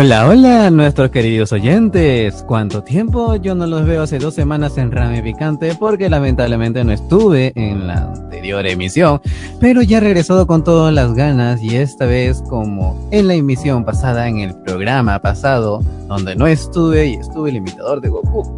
Hola, 0.00 0.28
hola, 0.28 0.70
nuestros 0.70 1.10
queridos 1.10 1.50
oyentes. 1.50 2.44
¿Cuánto 2.46 2.84
tiempo? 2.84 3.34
Yo 3.34 3.56
no 3.56 3.66
los 3.66 3.84
veo 3.84 4.02
hace 4.02 4.20
dos 4.20 4.32
semanas 4.32 4.78
en 4.78 4.92
Rame 4.92 5.20
Picante 5.24 5.74
porque 5.74 6.08
lamentablemente 6.08 6.84
no 6.84 6.92
estuve 6.92 7.52
en 7.56 7.88
la 7.88 8.12
anterior 8.12 8.64
emisión, 8.64 9.20
pero 9.58 9.82
ya 9.82 9.96
he 9.96 10.00
regresado 10.00 10.46
con 10.46 10.62
todas 10.62 10.94
las 10.94 11.14
ganas 11.14 11.60
y 11.60 11.74
esta 11.74 12.06
vez 12.06 12.40
como 12.48 13.08
en 13.10 13.26
la 13.26 13.34
emisión 13.34 13.84
pasada, 13.84 14.28
en 14.28 14.38
el 14.38 14.54
programa 14.62 15.20
pasado, 15.20 15.80
donde 16.06 16.36
no 16.36 16.46
estuve 16.46 17.06
y 17.06 17.14
estuve 17.14 17.50
el 17.50 17.56
imitador 17.56 18.00
de 18.00 18.08
Goku. 18.08 18.56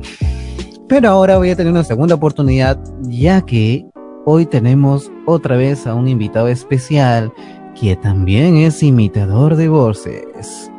Pero 0.88 1.08
ahora 1.08 1.38
voy 1.38 1.48
a 1.48 1.56
tener 1.56 1.72
una 1.72 1.84
segunda 1.84 2.16
oportunidad 2.16 2.78
ya 3.00 3.40
que 3.40 3.86
hoy 4.26 4.44
tenemos 4.44 5.10
otra 5.24 5.56
vez 5.56 5.86
a 5.86 5.94
un 5.94 6.06
invitado 6.06 6.48
especial 6.48 7.32
que 7.80 7.96
también 7.96 8.58
es 8.58 8.82
imitador 8.82 9.56
de 9.56 9.68
voces. 9.68 10.69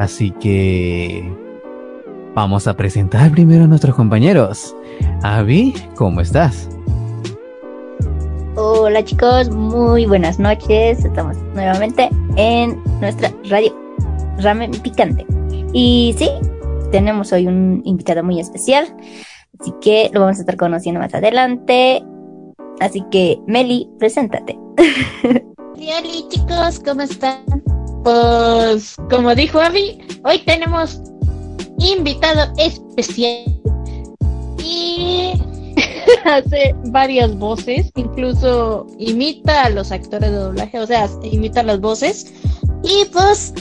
Así 0.00 0.30
que 0.30 1.30
vamos 2.34 2.66
a 2.66 2.74
presentar 2.74 3.30
primero 3.32 3.64
a 3.64 3.66
nuestros 3.66 3.94
compañeros. 3.94 4.74
Avi, 5.22 5.74
¿cómo 5.94 6.22
estás? 6.22 6.70
Hola 8.56 9.04
chicos, 9.04 9.50
muy 9.50 10.06
buenas 10.06 10.38
noches. 10.38 11.04
Estamos 11.04 11.36
nuevamente 11.54 12.08
en 12.36 12.82
nuestra 13.02 13.30
radio 13.50 13.76
Ramen 14.38 14.70
Picante. 14.70 15.26
Y 15.74 16.14
sí, 16.16 16.30
tenemos 16.90 17.30
hoy 17.34 17.46
un 17.46 17.82
invitado 17.84 18.24
muy 18.24 18.40
especial, 18.40 18.96
así 19.60 19.74
que 19.82 20.10
lo 20.14 20.20
vamos 20.20 20.38
a 20.38 20.40
estar 20.40 20.56
conociendo 20.56 20.98
más 20.98 21.14
adelante. 21.14 22.02
Así 22.80 23.04
que, 23.10 23.38
Meli, 23.46 23.86
preséntate. 23.98 24.58
Hola 25.76 26.28
chicos, 26.30 26.80
¿cómo 26.82 27.02
están? 27.02 27.44
Pues, 28.02 28.96
como 29.10 29.34
dijo 29.34 29.60
Avi, 29.60 29.98
hoy 30.24 30.38
tenemos 30.44 31.00
invitado 31.78 32.52
especial 32.56 33.60
y 34.58 35.32
hace 36.24 36.74
varias 36.86 37.36
voces, 37.38 37.90
incluso 37.96 38.86
imita 38.98 39.64
a 39.64 39.70
los 39.70 39.92
actores 39.92 40.30
de 40.30 40.36
doblaje, 40.36 40.78
o 40.78 40.86
sea, 40.86 41.08
imita 41.22 41.62
las 41.62 41.80
voces. 41.80 42.32
Y 42.82 43.04
pues, 43.12 43.52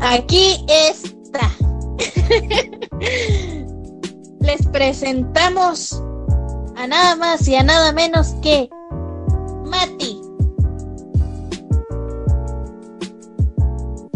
aquí 0.00 0.64
está. 0.68 1.50
Les 4.40 4.66
presentamos 4.68 6.00
a 6.76 6.86
nada 6.86 7.16
más 7.16 7.46
y 7.48 7.56
a 7.56 7.62
nada 7.64 7.92
menos 7.92 8.28
que 8.42 8.70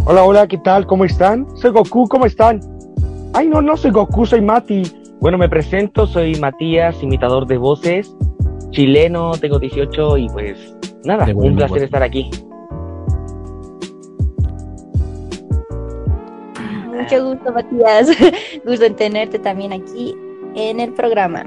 Hola, 0.05 0.25
hola, 0.25 0.49
¿qué 0.49 0.59
tal? 0.59 0.85
¿Cómo 0.85 1.05
están? 1.05 1.47
Soy 1.57 1.71
Goku, 1.71 2.09
¿cómo 2.09 2.27
están? 2.27 2.59
Ay, 3.35 3.47
no, 3.47 3.63
no 3.63 3.77
soy 3.77 3.93
Goku, 3.93 4.27
soy 4.27 4.41
Mati. 4.41 4.83
Bueno, 5.21 5.39
me 5.39 5.49
presento, 5.49 6.09
soy 6.09 6.35
Matías, 6.41 7.01
imitador 7.05 7.47
de 7.47 7.57
voces, 7.57 8.13
chileno, 8.71 9.31
tengo 9.41 9.61
18 9.61 10.19
y 10.19 10.29
pues 10.31 10.77
nada, 11.05 11.29
un 11.33 11.55
placer 11.55 11.85
estar 11.85 12.03
aquí. 12.03 12.29
Mucho 16.89 17.25
gusto, 17.25 17.53
Matías. 17.53 18.09
gusto 18.67 18.85
en 18.85 18.97
tenerte 18.97 19.39
también 19.39 19.73
aquí 19.73 20.17
en 20.57 20.81
el 20.81 20.93
programa. 20.95 21.45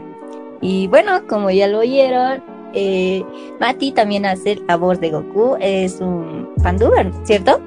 Y 0.61 0.87
bueno, 0.87 1.27
como 1.27 1.51
ya 1.51 1.67
lo 1.67 1.79
oyeron, 1.79 2.41
eh, 2.73 3.21
Mati 3.59 3.91
también 3.91 4.25
hace 4.25 4.61
la 4.65 4.77
voz 4.77 5.01
de 5.01 5.09
Goku, 5.09 5.57
es 5.59 5.99
un 5.99 6.47
fanduber, 6.63 7.11
¿cierto? 7.25 7.59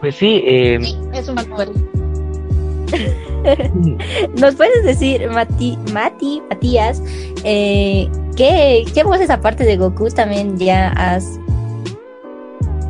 Pues 0.00 0.16
sí, 0.16 0.42
eh... 0.44 0.78
Sí, 0.82 0.98
es 1.12 1.28
un 1.28 1.36
¿Nos 4.40 4.54
puedes 4.54 4.84
decir, 4.84 5.28
Mati, 5.30 5.76
Mati 5.92 6.42
Matías, 6.48 7.02
eh, 7.44 8.08
¿qué, 8.36 8.84
qué 8.94 9.04
voces 9.04 9.30
aparte 9.30 9.64
de 9.64 9.76
Goku 9.76 10.08
también 10.10 10.58
ya 10.58 10.88
has, 10.90 11.38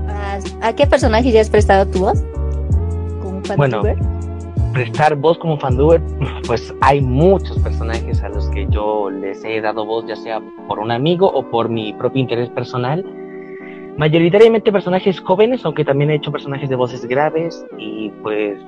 has 0.09 0.45
¿A 0.61 0.75
qué 0.75 0.87
personaje 0.87 1.31
ya 1.31 1.41
has 1.41 1.51
prestado 1.51 1.91
tu 1.91 2.01
voz? 2.01 2.23
Como 3.23 3.41
bueno, 3.57 3.83
prestar 4.73 5.17
voz 5.17 5.39
como 5.39 5.59
fanduber, 5.59 6.03
pues 6.47 6.73
hay 6.81 7.01
muchos 7.01 7.59
personajes 7.61 8.23
a 8.23 8.29
los 8.29 8.49
que 8.51 8.67
yo 8.71 9.11
les 9.11 9.45
he 9.45 9.61
dado 9.61 9.85
voz, 9.85 10.07
ya 10.07 10.17
sea 10.17 10.41
por 10.69 10.79
un 10.79 10.91
amigo 10.91 11.31
o 11.33 11.49
por 11.51 11.69
mi 11.69 11.93
propio 11.95 12.21
interés 12.21 12.49
personal 12.51 13.05
mayoritariamente 13.97 14.73
personajes 14.73 15.21
jóvenes, 15.21 15.65
aunque 15.65 15.85
también 15.85 16.11
he 16.11 16.17
hecho 16.17 16.33
personajes 16.33 16.69
de 16.69 16.77
voces 16.77 17.05
graves 17.07 17.65
y 17.79 18.11
pues 18.23 18.59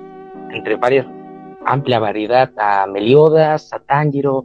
entre 0.51 0.77
varias 0.77 1.07
amplia 1.65 1.99
variedad. 1.99 2.51
A 2.59 2.87
Meliodas, 2.87 3.73
a 3.73 3.79
Tanjiro, 3.79 4.45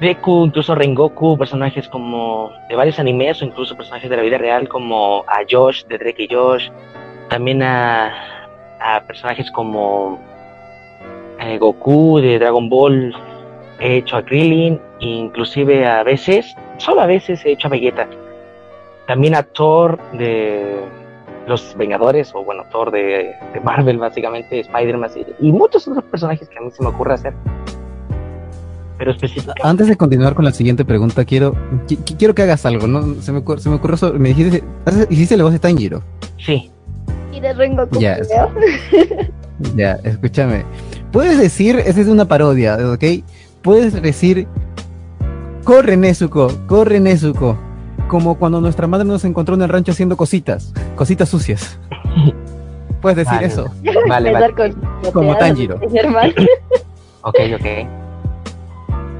Deku, 0.00 0.46
incluso 0.46 0.74
Rengoku, 0.74 1.36
personajes 1.36 1.88
como 1.88 2.50
de 2.68 2.76
varios 2.76 2.98
animes 2.98 3.40
o 3.42 3.44
incluso 3.44 3.76
personajes 3.76 4.08
de 4.08 4.16
la 4.16 4.22
vida 4.22 4.38
real 4.38 4.68
como 4.68 5.24
a 5.26 5.40
Josh 5.48 5.84
de 5.86 5.98
Drake 5.98 6.24
y 6.24 6.34
Josh, 6.34 6.70
también 7.28 7.62
a, 7.62 8.12
a 8.80 9.02
personajes 9.06 9.50
como 9.50 10.18
eh, 11.40 11.58
Goku 11.58 12.20
de 12.20 12.38
Dragon 12.38 12.68
Ball, 12.68 13.14
he 13.80 13.96
hecho 13.96 14.16
a 14.16 14.22
Krillin, 14.22 14.80
inclusive 15.00 15.86
a 15.86 16.02
veces, 16.02 16.54
solo 16.76 17.00
a 17.00 17.06
veces 17.06 17.44
he 17.44 17.52
hecho 17.52 17.68
a 17.68 17.70
Vegeta 17.70 18.06
también 19.06 19.34
actor 19.34 19.98
de 20.12 20.84
los 21.46 21.76
Vengadores, 21.76 22.32
o 22.34 22.44
bueno, 22.44 22.64
Thor 22.70 22.90
de, 22.90 23.34
de 23.54 23.60
Marvel, 23.60 23.98
básicamente, 23.98 24.60
Spider-Man 24.60 25.10
y, 25.40 25.52
muchos 25.52 25.86
otros 25.86 26.04
personajes 26.04 26.48
que 26.48 26.58
a 26.58 26.60
mí 26.60 26.70
se 26.70 26.82
me 26.82 26.88
ocurre 26.88 27.14
hacer. 27.14 27.34
Pero 28.98 29.12
específicamente. 29.12 29.62
Antes 29.62 29.88
de 29.88 29.96
continuar 29.96 30.34
con 30.34 30.44
la 30.44 30.52
siguiente 30.52 30.84
pregunta, 30.84 31.24
quiero 31.24 31.54
quiero 32.18 32.34
que 32.34 32.42
hagas 32.42 32.64
algo, 32.64 32.86
¿no? 32.86 33.20
Se 33.20 33.30
me, 33.30 33.42
se 33.58 33.68
me 33.68 33.76
ocurrió, 33.76 34.12
me 34.14 34.30
dijiste, 34.30 34.64
hiciste 35.10 35.36
la 35.36 35.44
voz 35.44 35.52
de 35.52 35.58
Tanjiro. 35.58 36.02
Sí. 36.38 36.70
Y 37.32 37.40
de 37.40 37.52
Rengo 37.52 37.86
Ya, 37.92 38.18
ya, 39.76 39.92
escúchame. 40.02 40.64
Puedes 41.12 41.38
decir, 41.38 41.76
esa 41.76 42.00
es 42.00 42.08
una 42.08 42.24
parodia, 42.24 42.78
¿ok? 42.90 43.04
Puedes 43.62 44.00
decir, 44.00 44.48
corre 45.64 45.96
Nezuko, 45.96 46.50
corre 46.66 46.98
Nezuko 46.98 47.65
como 48.08 48.36
cuando 48.36 48.60
nuestra 48.60 48.86
madre 48.86 49.04
nos 49.04 49.24
encontró 49.24 49.54
en 49.54 49.62
el 49.62 49.68
rancho 49.68 49.92
haciendo 49.92 50.16
cositas, 50.16 50.72
cositas 50.94 51.28
sucias. 51.28 51.78
Puedes 53.00 53.18
decir 53.18 53.42
eso. 53.42 53.70
Vale, 54.08 54.32
vale. 54.32 54.54
como 55.12 55.36
Tanjiro. 55.36 55.76
ok, 57.22 57.36
ok. 57.54 57.66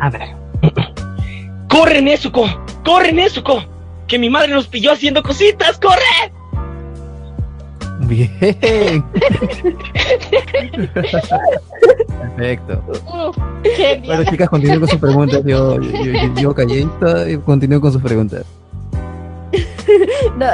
A 0.00 0.10
ver. 0.10 0.34
¡Corre, 1.68 2.00
Nezuko! 2.02 2.46
¡Corre, 2.84 3.12
Nezuko! 3.12 3.62
¡Que 4.08 4.18
mi 4.18 4.30
madre 4.30 4.52
nos 4.52 4.66
pilló 4.66 4.92
haciendo 4.92 5.22
cositas! 5.22 5.78
¡Corre! 5.78 6.32
Bien. 8.00 8.30
Perfecto. 12.36 12.82
bueno, 14.04 14.24
chicas, 14.30 14.48
continúen 14.48 14.80
con 14.80 14.88
sus 14.88 14.98
preguntas. 15.00 15.42
Yo, 15.44 15.80
yo, 15.80 16.04
yo, 16.04 16.34
yo 16.36 16.54
callé 16.54 16.86
y 17.28 17.36
continúo 17.38 17.80
con 17.80 17.92
sus 17.92 18.02
preguntas. 18.02 18.44
no, 20.36 20.46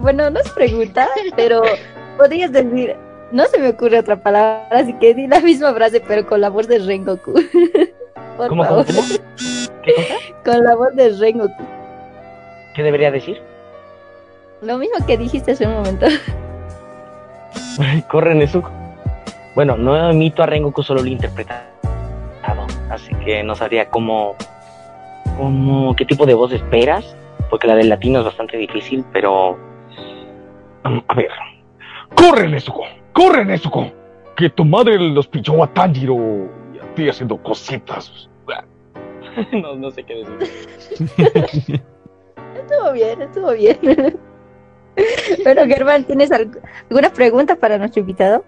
bueno, 0.00 0.30
no 0.30 0.40
es 0.40 0.50
pregunta, 0.50 1.08
pero 1.36 1.62
podrías 2.18 2.52
decir, 2.52 2.96
no 3.30 3.46
se 3.46 3.58
me 3.58 3.68
ocurre 3.68 3.98
otra 3.98 4.16
palabra, 4.22 4.66
así 4.70 4.92
que 4.94 5.14
di 5.14 5.26
la 5.26 5.40
misma 5.40 5.72
frase, 5.74 6.00
pero 6.06 6.26
con 6.26 6.40
la 6.40 6.50
voz 6.50 6.68
de 6.68 6.78
Rengoku. 6.78 7.32
Por 8.36 8.48
¿Cómo, 8.48 8.64
favor. 8.64 8.86
¿cómo, 8.86 9.02
qué 9.82 9.94
cosa? 9.94 10.14
Con 10.44 10.64
la 10.64 10.74
voz 10.74 10.94
de 10.94 11.10
Rengoku. 11.10 11.62
¿Qué 12.74 12.82
debería 12.82 13.10
decir? 13.10 13.40
Lo 14.62 14.78
mismo 14.78 15.04
que 15.06 15.18
dijiste 15.18 15.52
hace 15.52 15.66
un 15.66 15.74
momento. 15.74 16.06
Corre 18.08 18.34
Nezuko. 18.34 18.70
Bueno, 19.54 19.76
no 19.76 20.10
emito 20.10 20.42
a 20.42 20.46
Rengoku, 20.46 20.82
solo 20.82 21.02
lo 21.02 21.08
he 21.08 21.10
interpretado. 21.10 21.72
Así 22.90 23.14
que 23.24 23.42
no 23.42 23.54
sabría 23.54 23.88
cómo, 23.88 24.36
cómo, 25.38 25.96
qué 25.96 26.04
tipo 26.04 26.26
de 26.26 26.34
voz 26.34 26.52
esperas 26.52 27.16
porque 27.52 27.66
la 27.66 27.74
del 27.74 27.90
latino 27.90 28.20
es 28.20 28.24
bastante 28.24 28.56
difícil, 28.56 29.04
pero... 29.12 29.58
A 30.84 31.14
ver. 31.14 31.28
¡Corre, 32.14 32.48
Nezuko! 32.48 32.84
¡Corre, 33.12 33.44
Nezuko! 33.44 33.92
Que 34.34 34.48
tu 34.48 34.64
madre 34.64 34.98
los 34.98 35.28
pilló 35.28 35.62
a 35.62 35.66
Tanjiro 35.66 36.16
y 36.72 36.78
a 36.78 36.94
ti 36.94 37.10
haciendo 37.10 37.36
cositas. 37.42 38.30
no, 39.52 39.74
no 39.74 39.90
sé 39.90 40.02
qué 40.02 40.24
decir. 40.24 40.38
estuvo 42.56 42.92
bien, 42.94 43.20
estuvo 43.20 43.52
bien. 43.52 43.78
bueno, 45.44 45.66
Germán, 45.66 46.04
¿tienes 46.04 46.30
alguna 46.32 47.12
pregunta 47.12 47.56
para 47.56 47.76
nuestro 47.76 48.00
invitado? 48.00 48.46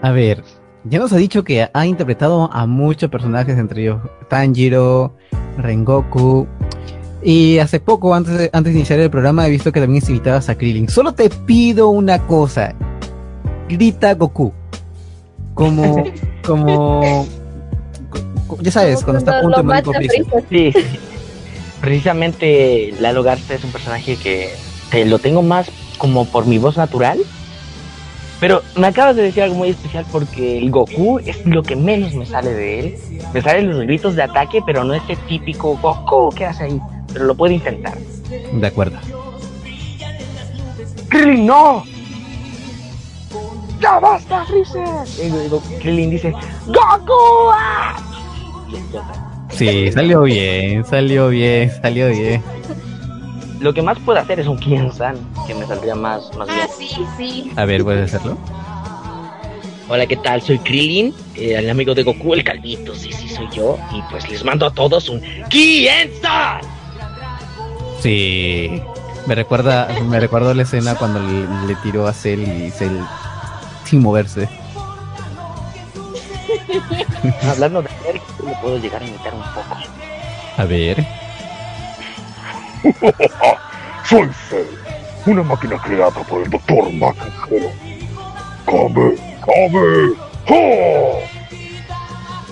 A 0.00 0.12
ver, 0.12 0.42
ya 0.84 0.98
nos 0.98 1.12
ha 1.12 1.18
dicho 1.18 1.44
que 1.44 1.68
ha 1.70 1.86
interpretado 1.86 2.50
a 2.50 2.66
muchos 2.66 3.10
personajes, 3.10 3.58
entre 3.58 3.82
ellos 3.82 4.00
Tanjiro, 4.30 5.14
Rengoku. 5.58 6.48
Y 7.22 7.58
hace 7.58 7.80
poco, 7.80 8.14
antes 8.14 8.38
de, 8.38 8.50
antes 8.52 8.72
de 8.72 8.78
iniciar 8.78 8.98
el 8.98 9.10
programa, 9.10 9.46
he 9.46 9.50
visto 9.50 9.72
que 9.72 9.80
también 9.80 10.02
invitabas 10.06 10.48
a 10.48 10.56
Krillin. 10.56 10.88
Solo 10.88 11.12
te 11.12 11.28
pido 11.28 11.90
una 11.90 12.26
cosa. 12.26 12.74
grita 13.68 14.14
Goku. 14.14 14.52
Como, 15.54 16.04
como, 16.46 17.26
ya 18.60 18.70
sabes, 18.70 19.04
cuando 19.04 19.18
está 19.18 19.38
a 19.38 19.42
punto 19.42 19.58
de 19.58 19.62
morir 19.64 20.26
por 20.26 20.42
Sí, 20.48 20.72
precisamente 21.80 22.94
Lalo 23.00 23.22
Garza 23.22 23.54
es 23.54 23.64
un 23.64 23.72
personaje 23.72 24.16
que 24.16 24.50
te 24.90 25.04
lo 25.04 25.18
tengo 25.18 25.42
más 25.42 25.70
como 25.98 26.24
por 26.24 26.46
mi 26.46 26.58
voz 26.58 26.76
natural. 26.76 27.18
Pero 28.40 28.62
me 28.74 28.86
acabas 28.86 29.16
de 29.16 29.22
decir 29.22 29.42
algo 29.42 29.56
muy 29.56 29.68
especial 29.68 30.06
porque 30.10 30.56
el 30.56 30.70
Goku 30.70 31.18
es 31.18 31.44
lo 31.44 31.62
que 31.62 31.76
menos 31.76 32.14
me 32.14 32.24
sale 32.24 32.50
de 32.54 32.80
él. 32.80 32.94
Me 33.34 33.42
salen 33.42 33.68
los 33.68 33.82
gritos 33.82 34.16
de 34.16 34.22
ataque, 34.22 34.62
pero 34.64 34.82
no 34.82 34.94
ese 34.94 35.16
típico 35.28 35.76
Goku 35.76 36.30
que 36.30 36.46
hace 36.46 36.64
ahí. 36.64 36.80
Pero 37.12 37.24
lo 37.24 37.34
puede 37.34 37.54
intentar. 37.54 37.96
De 38.52 38.66
acuerdo. 38.66 38.98
¡Krillin, 41.08 41.46
no! 41.46 41.84
¡Ya 43.80 43.98
basta, 43.98 44.44
Freezer! 44.44 44.84
Krillin 45.80 46.10
dice, 46.10 46.32
¡Goku! 46.66 47.50
¡Ah! 47.52 47.96
Sí, 49.50 49.90
salió 49.90 50.22
bien, 50.22 50.84
salió 50.84 51.28
bien, 51.28 51.70
salió 51.82 52.08
bien. 52.08 52.42
Lo 53.58 53.74
que 53.74 53.82
más 53.82 53.98
puedo 53.98 54.18
hacer 54.18 54.40
es 54.40 54.46
un 54.46 54.58
Kien-san, 54.58 55.16
que 55.46 55.54
me 55.54 55.66
saldría 55.66 55.94
más, 55.94 56.34
más 56.36 56.48
ah, 56.50 56.66
sí, 56.78 56.88
sí. 57.16 57.52
A 57.56 57.64
ver, 57.64 57.82
¿puedes 57.82 58.14
hacerlo? 58.14 58.38
Hola, 59.88 60.06
¿qué 60.06 60.16
tal? 60.16 60.40
Soy 60.40 60.58
Krillin, 60.60 61.12
eh, 61.34 61.56
el 61.58 61.68
amigo 61.68 61.94
de 61.94 62.04
Goku, 62.04 62.32
el 62.34 62.44
calvito, 62.44 62.94
sí, 62.94 63.12
sí, 63.12 63.28
soy 63.28 63.48
yo. 63.52 63.76
Y 63.92 64.00
pues 64.10 64.30
les 64.30 64.44
mando 64.44 64.64
a 64.64 64.72
todos 64.72 65.08
un 65.08 65.20
Kien-san. 65.48 66.60
Sí, 68.00 68.82
me 69.26 69.34
recuerda, 69.34 69.88
me 70.06 70.20
recuerdo 70.20 70.54
la 70.54 70.62
escena 70.62 70.94
cuando 70.94 71.20
le, 71.20 71.74
tiró 71.76 72.06
a 72.06 72.14
Cell 72.14 72.40
y 72.40 72.70
Cell 72.70 72.96
sin 73.84 74.00
moverse. 74.00 74.48
Hablando 77.50 77.82
de 77.82 77.90
Cell, 78.02 78.18
le 78.46 78.54
puedo 78.62 78.78
llegar 78.78 79.02
a 79.02 79.06
imitar 79.06 79.34
un 79.34 79.42
poco. 79.42 79.76
A 80.56 80.64
ver. 80.64 81.06
Soy 84.08 84.30
Cell, 84.48 84.66
una 85.26 85.42
máquina 85.42 85.76
creada 85.82 86.10
por 86.10 86.42
el 86.42 86.48
Doctor 86.50 86.90
Macro. 86.94 87.30
¡Come! 88.64 89.14
¡Come! 89.40 90.14
¡Oh! 90.48 91.20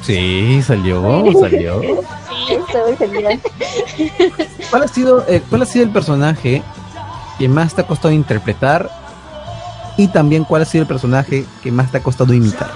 Sí, 0.02 0.60
salió, 0.62 1.24
salió. 1.40 1.80
¿Cuál 4.70 4.82
ha 4.82 4.88
sido, 4.88 5.24
eh, 5.26 5.42
cuál 5.48 5.62
ha 5.62 5.66
sido 5.66 5.84
el 5.84 5.90
personaje 5.90 6.62
que 7.38 7.48
más 7.48 7.74
te 7.74 7.80
ha 7.80 7.86
costado 7.86 8.12
interpretar 8.12 8.90
y 9.96 10.08
también 10.08 10.44
cuál 10.44 10.62
ha 10.62 10.64
sido 10.66 10.82
el 10.82 10.88
personaje 10.88 11.46
que 11.62 11.72
más 11.72 11.90
te 11.90 11.98
ha 11.98 12.02
costado 12.02 12.34
imitar? 12.34 12.70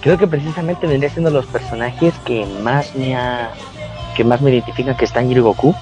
Creo 0.00 0.18
que 0.18 0.26
precisamente 0.26 0.86
vendría 0.86 1.10
siendo 1.10 1.30
los 1.30 1.46
personajes 1.46 2.14
que 2.24 2.46
más 2.62 2.94
me 2.96 3.14
ha 3.14 3.50
que 4.16 4.24
más 4.24 4.40
me 4.40 4.50
identifican 4.50 4.96
que 4.96 5.04
están 5.04 5.30
en 5.30 5.42
Goku, 5.42 5.74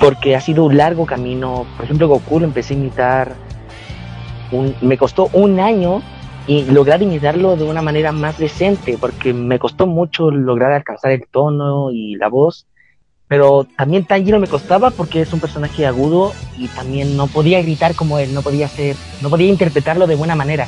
porque 0.00 0.34
ha 0.34 0.40
sido 0.40 0.64
un 0.64 0.76
largo 0.76 1.06
camino. 1.06 1.66
Por 1.76 1.84
ejemplo, 1.84 2.08
Goku 2.08 2.40
lo 2.40 2.46
empecé 2.46 2.74
a 2.74 2.76
imitar, 2.76 3.32
me 4.80 4.98
costó 4.98 5.28
un 5.32 5.60
año 5.60 6.02
y 6.48 6.64
lograr 6.64 7.02
imitarlo 7.02 7.56
de 7.56 7.64
una 7.64 7.82
manera 7.82 8.10
más 8.10 8.38
decente, 8.38 8.96
porque 8.98 9.34
me 9.34 9.58
costó 9.58 9.86
mucho 9.86 10.30
lograr 10.30 10.72
alcanzar 10.72 11.12
el 11.12 11.26
tono 11.30 11.90
y 11.92 12.16
la 12.16 12.28
voz, 12.28 12.66
pero 13.28 13.66
también 13.76 14.06
Tanjiro 14.06 14.40
me 14.40 14.48
costaba 14.48 14.90
porque 14.90 15.20
es 15.20 15.32
un 15.34 15.40
personaje 15.40 15.86
agudo 15.86 16.32
y 16.56 16.68
también 16.68 17.18
no 17.18 17.26
podía 17.26 17.60
gritar 17.60 17.94
como 17.94 18.18
él, 18.18 18.32
no 18.32 18.40
podía 18.40 18.66
ser, 18.66 18.96
no 19.20 19.28
podía 19.28 19.48
interpretarlo 19.48 20.06
de 20.06 20.14
buena 20.14 20.34
manera. 20.34 20.66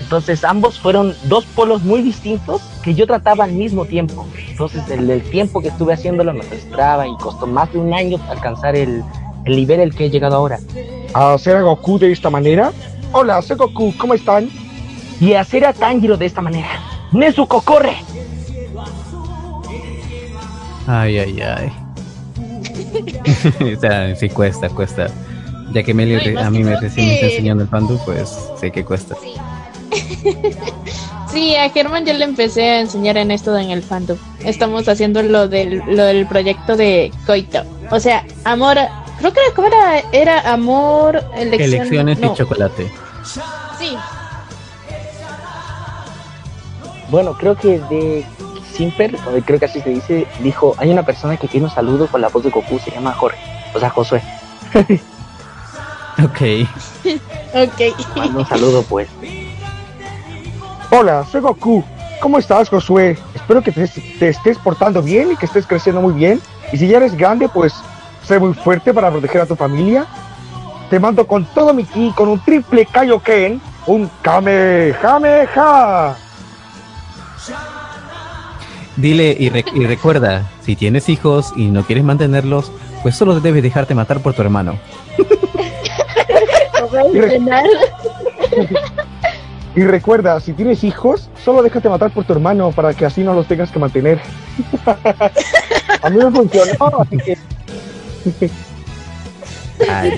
Entonces 0.00 0.42
ambos 0.42 0.80
fueron 0.80 1.14
dos 1.28 1.44
polos 1.44 1.84
muy 1.84 2.02
distintos 2.02 2.60
que 2.82 2.94
yo 2.94 3.06
trataba 3.06 3.44
al 3.44 3.52
mismo 3.52 3.84
tiempo. 3.84 4.26
Entonces 4.48 4.82
el, 4.90 5.22
tiempo 5.22 5.62
que 5.62 5.68
estuve 5.68 5.92
haciéndolo 5.92 6.34
me 6.34 6.42
frustraba 6.42 7.06
y 7.06 7.16
costó 7.18 7.46
más 7.46 7.72
de 7.72 7.78
un 7.78 7.94
año 7.94 8.18
alcanzar 8.28 8.74
el, 8.74 9.04
el 9.44 9.56
nivel 9.56 9.80
al 9.80 9.94
que 9.94 10.06
he 10.06 10.10
llegado 10.10 10.34
ahora. 10.34 10.58
¿A 11.14 11.34
hacer 11.34 11.54
a 11.54 11.62
Goku 11.62 12.00
de 12.00 12.10
esta 12.10 12.28
manera? 12.28 12.72
Hola, 13.12 13.40
soy 13.40 13.56
Goku, 13.56 13.94
¿cómo 13.96 14.14
están? 14.14 14.50
Y 15.22 15.34
hacer 15.34 15.64
a 15.64 15.72
Tanjiro 15.72 16.16
de 16.16 16.26
esta 16.26 16.40
manera. 16.40 16.68
Nezuko, 17.12 17.60
corre. 17.60 17.94
Ay, 20.88 21.16
ay, 21.16 21.40
ay. 21.40 21.72
o 23.76 23.80
sea, 23.80 24.16
sí 24.16 24.28
cuesta, 24.30 24.68
cuesta. 24.68 25.06
Ya 25.72 25.84
que 25.84 25.94
Meli 25.94 26.36
a 26.36 26.50
mí 26.50 26.64
me 26.64 26.74
recién 26.74 27.08
está 27.08 27.26
enseñando 27.26 27.62
el 27.62 27.70
pandu, 27.70 28.00
pues 28.04 28.36
sé 28.58 28.72
que 28.72 28.84
cuesta. 28.84 29.14
Sí. 31.32 31.54
a 31.56 31.70
Germán 31.70 32.04
yo 32.04 32.14
le 32.14 32.24
empecé 32.24 32.70
a 32.70 32.80
enseñar 32.80 33.16
en 33.16 33.30
esto 33.30 33.56
en 33.56 33.70
el 33.70 33.84
fandom. 33.84 34.18
Estamos 34.44 34.88
haciendo 34.88 35.22
lo 35.22 35.46
del, 35.46 35.84
lo 35.86 36.02
del 36.02 36.26
proyecto 36.26 36.76
de 36.76 37.12
Coito. 37.26 37.62
O 37.92 38.00
sea, 38.00 38.26
amor, 38.42 38.76
creo 39.20 39.32
que 39.32 39.40
¿cómo 39.54 39.68
era, 39.68 40.02
era 40.10 40.52
amor, 40.52 41.24
elecciones 41.36 42.18
y 42.20 42.34
chocolate. 42.34 42.90
Sí. 43.78 43.96
Bueno, 47.12 47.34
creo 47.34 47.54
que 47.54 47.78
de 47.78 48.24
Simper, 48.72 49.18
creo 49.44 49.58
que 49.58 49.66
así 49.66 49.82
se 49.82 49.90
dice, 49.90 50.26
dijo, 50.40 50.74
hay 50.78 50.90
una 50.90 51.02
persona 51.02 51.36
que 51.36 51.46
tiene 51.46 51.66
un 51.66 51.72
saludo 51.74 52.06
con 52.06 52.22
la 52.22 52.30
voz 52.30 52.42
de 52.42 52.48
Goku, 52.48 52.78
se 52.78 52.90
llama 52.90 53.12
Jorge, 53.12 53.38
o 53.74 53.78
sea, 53.78 53.90
Josué. 53.90 54.22
ok. 56.24 56.40
ok. 57.54 57.80
un 58.34 58.46
saludo 58.46 58.82
pues. 58.84 59.10
Hola, 60.90 61.26
soy 61.30 61.42
Goku. 61.42 61.84
¿Cómo 62.18 62.38
estás, 62.38 62.70
Josué? 62.70 63.18
Espero 63.34 63.60
que 63.60 63.72
te, 63.72 63.82
estés 64.28 64.56
portando 64.56 65.02
bien 65.02 65.32
y 65.32 65.36
que 65.36 65.44
estés 65.44 65.66
creciendo 65.66 66.00
muy 66.00 66.14
bien. 66.14 66.40
Y 66.72 66.78
si 66.78 66.88
ya 66.88 66.96
eres 66.96 67.14
grande, 67.14 67.46
pues 67.46 67.74
sé 68.26 68.38
muy 68.38 68.54
fuerte 68.54 68.94
para 68.94 69.10
proteger 69.10 69.42
a 69.42 69.46
tu 69.46 69.54
familia. 69.54 70.06
Te 70.88 70.98
mando 70.98 71.26
con 71.26 71.44
todo 71.44 71.74
mi 71.74 71.84
ki, 71.84 72.14
con 72.16 72.30
un 72.30 72.42
triple 72.42 72.86
Kaioken, 72.86 73.60
un 73.86 74.10
Kamehameha. 74.22 76.16
Dile 78.96 79.36
y, 79.38 79.46
y, 79.46 79.86
recuerda, 79.86 80.50
si 80.60 80.76
tienes 80.76 81.08
hijos 81.08 81.52
y 81.56 81.66
no 81.66 81.84
quieres 81.84 82.04
mantenerlos, 82.04 82.70
pues 83.02 83.16
solo 83.16 83.40
debes 83.40 83.62
dejarte 83.62 83.94
matar 83.94 84.20
por 84.20 84.34
tu 84.34 84.42
hermano. 84.42 84.78
Y 89.74 89.84
recuerda, 89.84 90.38
si 90.38 90.52
tienes 90.52 90.84
hijos, 90.84 91.30
solo 91.42 91.62
déjate 91.62 91.88
matar 91.88 92.12
por 92.12 92.24
tu 92.24 92.34
hermano 92.34 92.72
para 92.72 92.92
que 92.92 93.06
así 93.06 93.22
no 93.22 93.32
los 93.32 93.46
tengas 93.46 93.70
que 93.70 93.78
mantener. 93.78 94.20
a 96.02 96.10
mí 96.10 96.18
me 96.18 96.30
funcionó, 96.30 97.00
así 97.00 97.16
que. 97.16 97.38
Ay, 99.88 100.12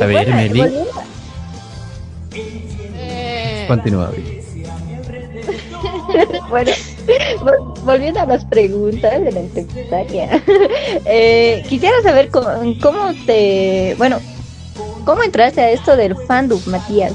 a 0.00 0.06
ver, 0.06 0.34
Meli. 0.34 0.62
Eh. 2.34 3.64
Continúa. 3.68 4.10
bueno, 6.50 6.70
volviendo 7.84 8.20
a 8.20 8.26
las 8.26 8.44
preguntas 8.44 9.20
de 9.20 9.32
la 9.32 9.42
secretaria, 9.52 10.42
eh, 11.04 11.64
quisiera 11.68 12.00
saber 12.02 12.30
cómo, 12.30 13.12
te, 13.26 13.94
bueno, 13.98 14.18
cómo 15.04 15.22
entraste 15.22 15.60
a 15.60 15.70
esto 15.70 15.96
del 15.96 16.16
fandom, 16.26 16.60
Matías. 16.66 17.12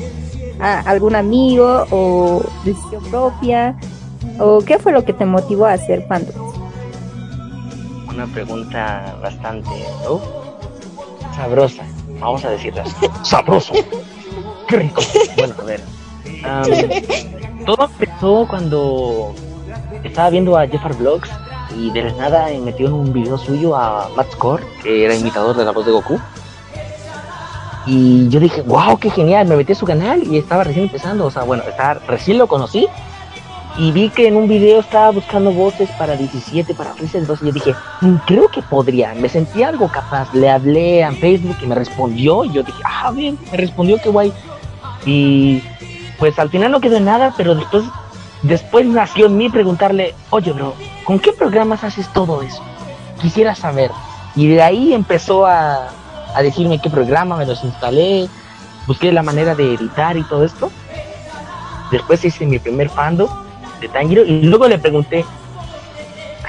¿A 0.61 0.81
algún 0.81 1.15
amigo 1.15 1.85
o 1.89 2.43
decisión 2.65 3.01
propia? 3.09 3.77
¿O 4.39 4.59
qué 4.59 4.77
fue 4.77 4.91
lo 4.91 5.05
que 5.05 5.13
te 5.13 5.25
motivó 5.25 5.65
a 5.65 5.73
hacer 5.73 6.05
fandom? 6.07 6.35
Una 8.09 8.25
pregunta 8.27 9.15
bastante 9.21 9.69
sabrosa, 11.33 11.83
vamos 12.19 12.43
a 12.43 12.49
decirlo 12.49 12.83
Sabroso. 13.23 13.73
Qué 14.69 14.77
rico. 14.77 15.01
Bueno, 15.35 15.55
a 15.57 15.63
ver. 15.63 15.81
todo 17.65 17.85
empezó 17.85 18.47
cuando 18.47 19.33
estaba 20.03 20.29
viendo 20.29 20.57
a 20.57 20.67
Jeffar 20.67 20.95
Vlogs 20.95 21.29
y 21.75 21.91
de 21.91 22.03
la 22.03 22.13
nada 22.13 22.45
me 22.47 22.59
metió 22.59 22.87
en 22.87 22.93
un 22.93 23.11
video 23.11 23.37
suyo 23.37 23.75
a 23.75 24.09
Matt 24.15 24.31
Score, 24.33 24.63
que 24.83 25.05
era 25.05 25.15
imitador 25.15 25.55
de 25.55 25.65
la 25.65 25.71
voz 25.71 25.85
de 25.85 25.91
Goku. 25.91 26.19
Y 27.85 28.29
yo 28.29 28.39
dije, 28.39 28.61
wow, 28.61 28.97
qué 28.99 29.09
genial, 29.09 29.47
me 29.47 29.55
metí 29.55 29.71
a 29.71 29.75
su 29.75 29.85
canal 29.85 30.21
y 30.23 30.37
estaba 30.37 30.63
recién 30.63 30.85
empezando, 30.85 31.25
o 31.25 31.31
sea, 31.31 31.43
bueno, 31.43 31.63
estaba, 31.67 31.95
recién 32.07 32.37
lo 32.37 32.47
conocí 32.47 32.87
y 33.77 33.91
vi 33.91 34.09
que 34.09 34.27
en 34.27 34.35
un 34.35 34.47
video 34.47 34.81
estaba 34.81 35.09
buscando 35.11 35.51
voces 35.51 35.89
para 35.97 36.15
17, 36.15 36.75
para 36.75 36.91
13, 36.93 37.19
entonces 37.19 37.47
yo 37.47 37.53
dije, 37.53 37.73
mm, 38.01 38.15
creo 38.27 38.49
que 38.49 38.61
podría, 38.61 39.13
me 39.15 39.29
sentí 39.29 39.63
algo 39.63 39.87
capaz, 39.87 40.33
le 40.33 40.49
hablé 40.49 41.03
a 41.03 41.11
Facebook 41.13 41.55
y 41.61 41.65
me 41.65 41.75
respondió 41.75 42.43
y 42.43 42.51
yo 42.51 42.61
dije, 42.61 42.81
ah, 42.83 43.11
bien, 43.11 43.39
me 43.51 43.57
respondió, 43.57 43.97
qué 44.03 44.09
guay. 44.09 44.33
Y 45.05 45.63
pues 46.17 46.37
al 46.39 46.49
final 46.49 46.71
no 46.71 46.81
quedó 46.81 46.97
en 46.97 47.05
nada, 47.05 47.33
pero 47.37 47.55
después, 47.55 47.83
después 48.43 48.85
nació 48.85 49.27
en 49.27 49.37
mí 49.37 49.49
preguntarle, 49.49 50.13
oye 50.29 50.51
bro, 50.51 50.75
¿con 51.05 51.19
qué 51.19 51.31
programas 51.31 51.83
haces 51.83 52.11
todo 52.13 52.41
eso? 52.41 52.61
Quisiera 53.21 53.55
saber. 53.55 53.91
Y 54.35 54.47
de 54.47 54.61
ahí 54.61 54.93
empezó 54.93 55.45
a, 55.45 55.89
a 56.35 56.41
decirme 56.41 56.79
qué 56.81 56.89
programa, 56.89 57.37
me 57.37 57.45
los 57.45 57.63
instalé, 57.63 58.27
busqué 58.87 59.11
la 59.11 59.23
manera 59.23 59.55
de 59.55 59.73
editar 59.73 60.17
y 60.17 60.23
todo 60.23 60.43
esto. 60.43 60.71
Después 61.91 62.23
hice 62.23 62.45
mi 62.45 62.59
primer 62.59 62.89
fando 62.89 63.29
de 63.81 63.87
Tanjiro 63.87 64.23
y 64.23 64.43
luego 64.43 64.67
le 64.67 64.77
pregunté, 64.77 65.25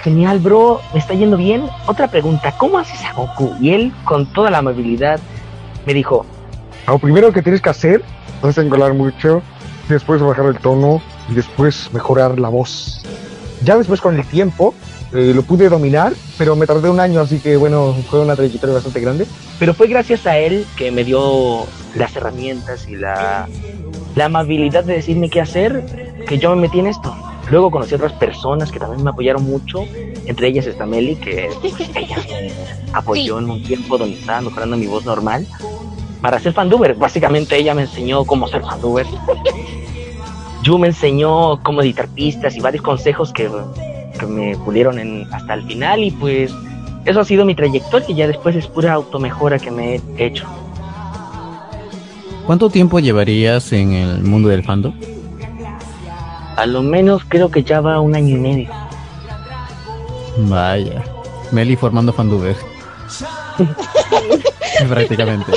genial 0.02 0.38
bro, 0.38 0.80
me 0.92 0.98
está 0.98 1.14
yendo 1.14 1.36
bien. 1.36 1.68
Otra 1.86 2.08
pregunta, 2.08 2.52
¿cómo 2.58 2.78
haces 2.78 3.04
a 3.04 3.12
Goku? 3.12 3.54
Y 3.60 3.72
él 3.72 3.92
con 4.04 4.26
toda 4.32 4.50
la 4.50 4.58
amabilidad 4.58 5.20
me 5.86 5.94
dijo, 5.94 6.26
lo 6.86 6.98
primero 6.98 7.32
que 7.32 7.42
tienes 7.42 7.60
que 7.60 7.70
hacer 7.70 8.04
es 8.48 8.58
engolar 8.58 8.94
mucho, 8.94 9.42
después 9.88 10.22
bajar 10.22 10.46
el 10.46 10.58
tono 10.58 11.02
y 11.30 11.34
después 11.34 11.92
mejorar 11.92 12.38
la 12.38 12.48
voz. 12.48 13.02
Ya 13.62 13.76
después 13.76 14.00
con 14.00 14.16
el 14.16 14.26
tiempo 14.26 14.74
eh, 15.12 15.32
lo 15.34 15.42
pude 15.42 15.68
dominar, 15.68 16.12
pero 16.38 16.56
me 16.56 16.66
tardé 16.66 16.88
un 16.88 17.00
año, 17.00 17.20
así 17.20 17.40
que 17.40 17.56
bueno, 17.56 17.94
fue 18.08 18.20
una 18.20 18.36
trayectoria 18.36 18.74
bastante 18.74 19.00
grande. 19.00 19.26
Pero 19.58 19.74
fue 19.74 19.88
gracias 19.88 20.26
a 20.26 20.38
él 20.38 20.66
que 20.76 20.90
me 20.90 21.04
dio 21.04 21.66
las 21.94 22.14
herramientas 22.16 22.88
y 22.88 22.96
la, 22.96 23.48
la 24.14 24.24
amabilidad 24.24 24.84
de 24.84 24.94
decirme 24.94 25.28
qué 25.28 25.40
hacer, 25.40 26.24
que 26.26 26.38
yo 26.38 26.54
me 26.54 26.62
metí 26.62 26.78
en 26.78 26.86
esto. 26.86 27.14
Luego 27.50 27.70
conocí 27.70 27.94
a 27.94 27.96
otras 27.96 28.12
personas 28.12 28.70
que 28.70 28.78
también 28.78 29.02
me 29.02 29.10
apoyaron 29.10 29.42
mucho, 29.42 29.84
entre 30.26 30.48
ellas 30.48 30.66
está 30.66 30.86
Meli, 30.86 31.16
que 31.16 31.50
pues, 31.60 31.74
ella 31.96 32.16
me 32.28 32.52
apoyó 32.92 33.40
en 33.40 33.50
un 33.50 33.62
tiempo 33.64 33.98
donde 33.98 34.16
estaba 34.16 34.40
mejorando 34.42 34.76
mi 34.76 34.86
voz 34.86 35.04
normal 35.04 35.44
para 36.20 36.38
ser 36.38 36.52
fanduber. 36.52 36.94
Básicamente 36.94 37.56
ella 37.56 37.74
me 37.74 37.82
enseñó 37.82 38.24
cómo 38.24 38.48
ser 38.48 38.62
fanduber. 38.62 39.06
Yu 40.62 40.78
me 40.78 40.88
enseñó 40.88 41.62
cómo 41.62 41.82
editar 41.82 42.08
pistas 42.08 42.56
y 42.56 42.60
varios 42.60 42.82
consejos 42.82 43.32
que, 43.32 43.50
que 44.18 44.26
me 44.26 44.56
pudieron 44.58 44.98
en, 44.98 45.26
hasta 45.32 45.54
el 45.54 45.64
final 45.64 46.04
y 46.04 46.10
pues 46.10 46.52
eso 47.06 47.20
ha 47.20 47.24
sido 47.24 47.44
mi 47.44 47.54
trayectoria 47.54 48.10
y 48.10 48.14
ya 48.14 48.26
después 48.26 48.54
es 48.56 48.66
pura 48.66 48.92
automejora 48.92 49.58
que 49.58 49.70
me 49.70 49.94
he 49.94 50.26
hecho. 50.26 50.46
¿Cuánto 52.46 52.68
tiempo 52.68 52.98
llevarías 52.98 53.72
en 53.72 53.92
el 53.92 54.22
mundo 54.22 54.48
del 54.48 54.62
fandom? 54.62 54.92
A 56.56 56.66
lo 56.66 56.82
menos 56.82 57.22
creo 57.26 57.50
que 57.50 57.62
ya 57.62 57.80
va 57.80 58.00
un 58.00 58.14
año 58.14 58.36
y 58.36 58.38
medio. 58.38 58.70
Vaya. 60.36 61.02
Meli 61.52 61.74
formando 61.76 62.12
fanduber. 62.12 62.56
Prácticamente. 64.88 65.52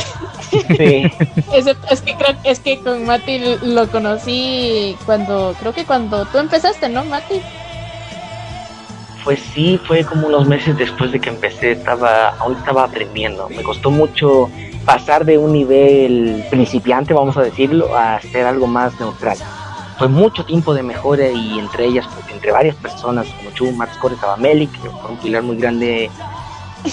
Sí. 0.78 1.12
es, 1.54 2.02
que 2.02 2.16
creo 2.16 2.36
es 2.44 2.60
que 2.60 2.80
con 2.80 3.06
Mati 3.06 3.40
lo 3.64 3.88
conocí 3.90 4.96
cuando, 5.06 5.56
creo 5.60 5.74
que 5.74 5.86
cuando 5.86 6.26
tú 6.26 6.38
empezaste, 6.38 6.90
¿no, 6.90 7.04
Mati? 7.06 7.42
Pues 9.24 9.40
sí, 9.54 9.80
fue 9.86 10.04
como 10.04 10.28
unos 10.28 10.48
meses 10.48 10.78
después 10.78 11.12
de 11.14 11.20
que 11.20 11.30
empecé, 11.30 11.72
estaba, 11.72 12.30
aún 12.40 12.58
estaba 12.58 12.84
aprendiendo. 12.84 13.48
Me 13.50 13.64
costó 13.64 13.90
mucho 13.90 14.50
pasar 14.86 15.24
de 15.24 15.38
un 15.38 15.54
nivel 15.54 16.44
principiante, 16.50 17.14
vamos 17.14 17.38
a 17.38 17.42
decirlo, 17.42 17.96
a 17.98 18.20
ser 18.20 18.46
algo 18.46 18.68
más 18.68 19.00
neutral. 19.00 19.38
Fue 19.98 20.10
mucho 20.10 20.44
tiempo 20.44 20.74
de 20.74 20.84
mejora 20.84 21.30
y 21.30 21.58
entre 21.60 21.86
ellas, 21.86 22.06
pues, 22.14 22.36
entre 22.36 22.52
varias 22.52 22.76
personas, 22.76 23.28
como 23.38 23.52
Chu, 23.52 23.72
Max 23.72 23.98
Core, 23.98 24.16
estaba 24.16 24.36
Meli, 24.36 24.68
que 24.68 24.90
fue 24.90 25.12
un 25.12 25.18
pilar 25.18 25.44
muy 25.44 25.56
grande 25.56 26.10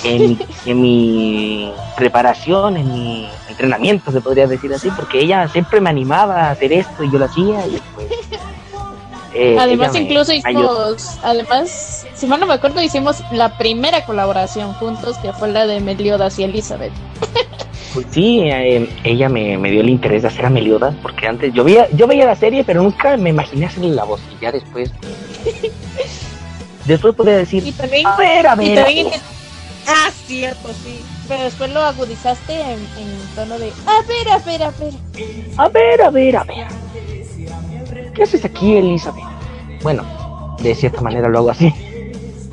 en, 0.05 0.39
en, 0.67 0.81
mi 0.81 1.73
preparación, 1.97 2.77
en 2.77 2.93
mi 2.93 3.29
entrenamiento, 3.49 4.13
se 4.13 4.21
podría 4.21 4.47
decir 4.47 4.73
así, 4.73 4.91
porque 4.91 5.21
ella 5.21 5.49
siempre 5.49 5.81
me 5.81 5.91
animaba 5.91 6.49
a 6.49 6.51
hacer 6.51 6.73
esto 6.73 7.05
y 7.05 7.11
yo 7.11 7.19
lo 7.19 7.25
hacía 7.25 7.67
y 7.67 7.81
pues, 7.95 8.09
eh, 9.33 9.57
además 9.59 9.95
incluso 9.95 10.33
hicimos, 10.33 11.19
además, 11.23 12.07
si 12.15 12.27
mal 12.27 12.41
no 12.41 12.47
me 12.47 12.55
acuerdo, 12.55 12.83
hicimos 12.83 13.23
la 13.31 13.57
primera 13.57 14.05
colaboración 14.05 14.73
juntos, 14.75 15.19
que 15.19 15.33
fue 15.33 15.49
la 15.49 15.67
de 15.67 15.81
Meliodas 15.81 16.39
y 16.39 16.45
Elizabeth. 16.45 16.93
Pues 17.95 18.07
sí, 18.11 18.41
eh, 18.45 18.89
ella 19.05 19.29
me, 19.29 19.57
me, 19.59 19.71
dio 19.71 19.81
el 19.81 19.89
interés 19.89 20.23
de 20.23 20.29
hacer 20.29 20.47
a 20.47 20.51
Meliodas, 20.51 20.95
porque 21.03 21.27
antes 21.27 21.53
yo 21.53 21.65
veía, 21.65 21.89
yo 21.91 22.07
veía 22.07 22.25
la 22.25 22.37
serie, 22.37 22.65
pero 22.65 22.83
nunca 22.83 23.17
me 23.17 23.31
imaginé 23.31 23.67
hacerle 23.67 23.91
la 23.91 24.05
voz, 24.05 24.21
y 24.37 24.43
ya 24.43 24.53
después... 24.53 24.93
después 26.87 27.15
podía 27.15 27.37
decir, 27.37 27.67
y 27.67 27.73
también, 27.73 28.07
a 28.07 28.17
ver, 28.17 28.47
a 28.47 28.55
ver. 28.55 29.07
Ah, 29.87 30.11
cierto, 30.27 30.69
sí. 30.85 31.01
Pero 31.29 31.45
después 31.45 31.73
lo 31.73 31.81
agudizaste 31.81 32.61
en, 32.61 32.81
tono 33.35 33.59
de, 33.59 33.73
a 33.87 34.03
ver, 34.07 34.29
a 34.29 34.39
ver, 34.39 34.63
a 34.63 34.71
ver. 34.71 34.95
A 35.57 35.69
ver, 35.69 36.03
a 36.03 36.11
ver, 36.11 36.37
a 36.37 36.45
ver. 36.45 36.67
¿Qué 38.15 38.23
haces 38.23 38.45
aquí, 38.45 38.77
Elizabeth? 38.77 39.25
Bueno, 39.83 40.05
de 40.61 40.75
cierta 40.75 41.01
manera 41.01 41.29
lo 41.29 41.39
hago 41.39 41.51
así. 41.51 41.73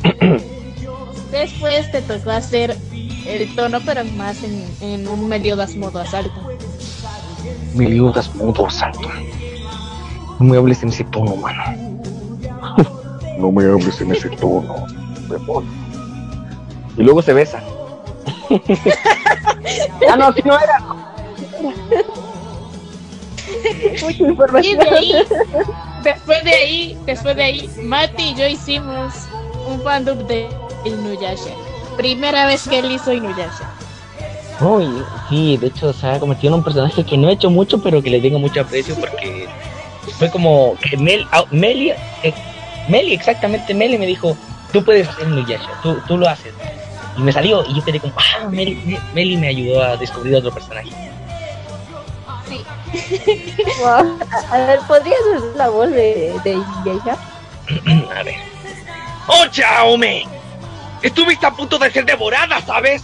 Después 1.31 1.91
te 1.91 2.01
tocó 2.01 2.31
hacer 2.31 2.77
el 3.25 3.55
tono, 3.55 3.79
pero 3.85 4.05
más 4.05 4.43
en, 4.43 4.65
en 4.81 5.07
un 5.07 5.27
Meliodas 5.27 5.75
modo 5.75 5.99
asalto. 5.99 6.39
Meliodas 7.73 8.33
modo 8.35 8.67
asalto. 8.67 9.09
No 10.39 10.45
me 10.45 10.57
hables 10.57 10.83
en 10.83 10.89
ese 10.89 11.03
tono, 11.05 11.35
mano. 11.35 11.63
no 13.39 13.51
me 13.51 13.65
hables 13.65 13.99
en 14.01 14.11
ese 14.11 14.29
tono, 14.29 14.85
Y 16.97 17.03
luego 17.03 17.21
se 17.21 17.33
besan. 17.33 17.63
ah, 20.09 20.15
no, 20.17 20.27
aquí 20.27 20.41
no 20.43 20.57
era. 20.59 20.79
Mucha 24.01 24.23
información. 24.23 24.73
Y 24.73 24.75
de 24.75 24.89
ahí, 24.89 25.13
después 26.03 26.43
de 26.43 26.51
ahí, 26.51 26.97
después 27.05 27.35
de 27.35 27.43
ahí, 27.43 27.69
Mati 27.83 28.29
y 28.29 28.35
yo 28.35 28.47
hicimos 28.47 29.13
un 29.67 29.81
fandom 29.81 30.25
de 30.27 30.49
Inuyasha. 30.85 31.51
Primera 31.95 32.47
vez 32.47 32.67
que 32.67 32.79
él 32.79 32.91
hizo 32.91 33.13
Inuyasha. 33.13 33.69
Uy, 34.59 34.87
sí, 35.29 35.57
de 35.57 35.67
hecho 35.67 35.93
se 35.93 36.07
ha 36.07 36.19
convertido 36.19 36.53
en 36.53 36.59
un 36.59 36.63
personaje 36.63 37.03
que 37.03 37.17
no 37.17 37.29
he 37.29 37.33
hecho 37.33 37.49
mucho, 37.49 37.81
pero 37.81 38.01
que 38.01 38.09
le 38.09 38.19
tengo 38.19 38.39
mucho 38.39 38.61
aprecio 38.61 38.95
porque 38.95 39.47
fue 40.17 40.31
como 40.31 40.75
que 40.81 40.97
Mel, 40.97 41.27
ah, 41.31 41.43
Meli, 41.51 41.91
eh, 42.23 42.33
Meli, 42.89 43.13
exactamente, 43.13 43.73
Meli 43.73 43.99
me 43.99 44.07
dijo, 44.07 44.35
tú 44.73 44.83
puedes 44.83 45.07
hacer 45.07 45.27
Inuyasha, 45.27 45.69
tú, 45.83 45.97
tú 46.07 46.17
lo 46.17 46.27
haces. 46.27 46.53
Y 47.17 47.21
me 47.21 47.31
salió 47.31 47.65
y 47.65 47.73
yo 47.73 47.83
quedé 47.83 47.99
como, 47.99 48.13
ah, 48.17 48.47
Meli, 48.49 48.99
Meli 49.13 49.37
me 49.37 49.47
ayudó 49.47 49.81
a 49.81 49.97
descubrir 49.97 50.35
otro 50.35 50.51
personaje. 50.51 50.89
Sí. 52.47 52.63
wow. 53.79 54.19
A 54.51 54.57
ver, 54.57 54.79
¿podrías 54.87 55.19
hacer 55.35 55.55
la 55.55 55.69
voz 55.69 55.89
de, 55.89 56.39
de 56.43 56.51
Inuyasha? 56.51 57.17
a 58.15 58.23
ver. 58.23 58.35
¡Oh, 59.27 59.45
Jaume! 59.51 60.25
Estuviste 61.01 61.45
a 61.45 61.51
punto 61.51 61.77
de 61.79 61.91
ser 61.91 62.05
devorada, 62.05 62.61
¿sabes? 62.61 63.03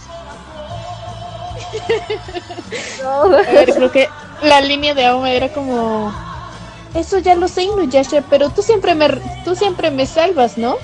no. 3.02 3.24
A 3.24 3.42
ver, 3.42 3.74
creo 3.74 3.90
que 3.90 4.08
la 4.42 4.60
línea 4.60 4.94
de 4.94 5.06
Aume 5.06 5.36
era 5.36 5.48
como... 5.52 6.12
Eso 6.94 7.18
ya 7.18 7.34
lo 7.34 7.48
sé, 7.48 7.64
Inuyasha, 7.64 8.22
pero 8.30 8.50
tú 8.50 8.62
siempre 8.62 8.94
me, 8.94 9.08
tú 9.44 9.56
siempre 9.56 9.90
me 9.90 10.06
salvas, 10.06 10.56
¿no? 10.56 10.76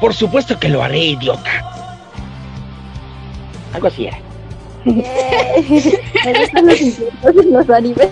Por 0.00 0.14
supuesto 0.14 0.58
que 0.58 0.68
lo 0.68 0.82
haré, 0.82 0.98
idiota. 0.98 1.50
Algo 3.74 3.86
así 3.86 4.06
era. 4.06 4.18
los 7.44 7.70
animes. 7.70 8.08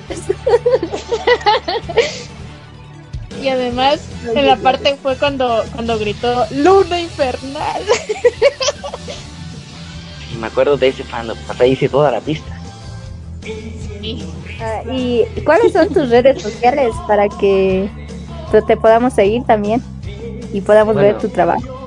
y 3.43 3.49
además, 3.49 4.01
en 4.35 4.47
la 4.47 4.57
parte 4.57 4.97
fue 5.03 5.17
cuando, 5.17 5.65
cuando 5.75 5.99
gritó 5.99 6.45
Luna 6.51 7.01
Infernal. 7.01 7.83
sí, 10.29 10.37
me 10.39 10.47
acuerdo 10.49 10.77
de 10.77 10.89
ese 10.89 11.05
fandom. 11.05 11.39
Hasta 11.49 11.67
hice 11.67 11.89
toda 11.89 12.11
la 12.11 12.21
pista. 12.21 12.55
Ah, 14.61 14.83
¿Y 14.93 15.25
cuáles 15.45 15.73
son 15.73 15.89
tus 15.89 16.11
redes 16.11 16.43
sociales 16.43 16.95
para 17.07 17.29
que 17.29 17.89
te 18.67 18.77
podamos 18.77 19.15
seguir 19.15 19.45
también? 19.45 19.83
Y 20.53 20.61
podamos 20.61 20.95
ver 20.97 21.19
tu 21.19 21.29
trabajo. 21.29 21.79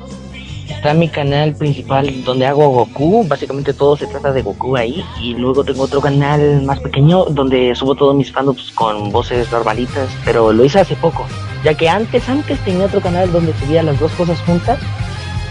Está 0.69 0.93
mi 0.93 1.09
canal 1.09 1.53
principal 1.53 2.23
donde 2.23 2.47
hago 2.47 2.69
Goku, 2.69 3.23
básicamente 3.27 3.73
todo 3.73 3.95
se 3.97 4.07
trata 4.07 4.31
de 4.31 4.41
Goku 4.41 4.75
ahí, 4.75 5.05
y 5.21 5.35
luego 5.35 5.63
tengo 5.63 5.83
otro 5.83 6.01
canal 6.01 6.63
más 6.63 6.79
pequeño 6.79 7.25
donde 7.25 7.75
subo 7.75 7.93
todos 7.93 8.15
mis 8.15 8.31
fandoms 8.31 8.71
con 8.71 9.11
voces 9.11 9.51
normalitas, 9.51 10.09
pero 10.25 10.51
lo 10.51 10.65
hice 10.65 10.79
hace 10.79 10.95
poco, 10.95 11.27
ya 11.63 11.75
que 11.75 11.87
antes, 11.87 12.27
antes 12.27 12.57
tenía 12.65 12.85
otro 12.85 12.99
canal 12.99 13.31
donde 13.31 13.53
subía 13.59 13.83
las 13.83 13.99
dos 13.99 14.11
cosas 14.13 14.39
juntas, 14.41 14.79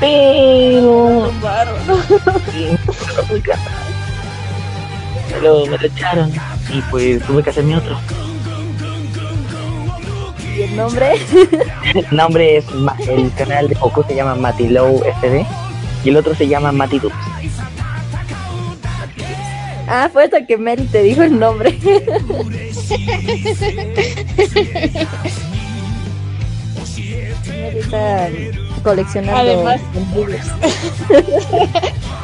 pero... 0.00 1.30
pero 5.30 5.66
me 5.66 5.78
lo 5.78 5.86
echaron 5.86 6.32
y 6.74 6.80
pues 6.90 7.22
tuve 7.22 7.42
que 7.42 7.50
hacerme 7.50 7.76
otro. 7.76 7.96
El 10.58 10.76
nombre? 10.76 11.12
el 11.94 12.06
nombre 12.10 12.58
es, 12.58 12.64
el 13.08 13.32
canal 13.34 13.68
de 13.68 13.74
Goku 13.74 14.02
se 14.04 14.14
llama 14.14 14.34
Matilow 14.34 15.02
FD 15.20 15.46
y 16.04 16.08
el 16.08 16.16
otro 16.16 16.34
se 16.34 16.48
llama 16.48 16.72
Matidux. 16.72 17.14
Ah, 19.88 20.08
fue 20.12 20.24
hasta 20.24 20.46
que 20.46 20.56
Mel 20.56 20.88
te 20.90 21.02
dijo 21.02 21.22
el 21.22 21.38
nombre. 21.38 21.78
coleccionando 28.82 29.40
Además, 29.40 29.80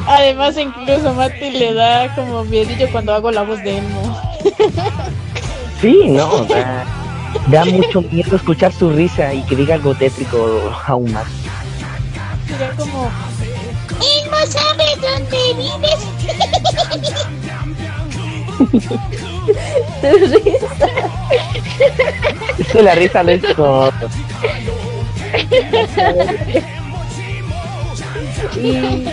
Además, 0.07 0.57
incluso 0.57 1.13
Mati 1.13 1.51
le 1.51 1.73
da 1.73 2.13
como 2.15 2.43
miedillo 2.45 2.87
cuando 2.91 3.13
hago 3.13 3.31
la 3.31 3.43
voz 3.43 3.61
de 3.63 3.77
Emo. 3.77 4.21
Sí, 5.81 6.07
no, 6.07 6.43
da, 6.45 6.85
da 7.47 7.65
mucho 7.65 8.01
miedo 8.01 8.35
escuchar 8.35 8.71
su 8.73 8.89
risa 8.91 9.33
y 9.33 9.41
que 9.43 9.55
diga 9.55 9.75
algo 9.75 9.93
tétrico 9.95 10.71
aún 10.85 11.11
más. 11.13 11.25
Sería 12.47 12.71
como, 12.71 13.09
Emo 13.99 14.37
sabe 14.47 14.85
dónde 15.01 15.37
vives. 15.55 15.99
tu 20.01 20.07
risa. 20.27 20.87
Es 22.59 22.67
que 22.67 22.81
la 22.83 22.95
risa 22.95 23.23
no 23.23 23.31
es 23.31 23.41
todo. 23.55 23.91
¿Y 28.55 29.05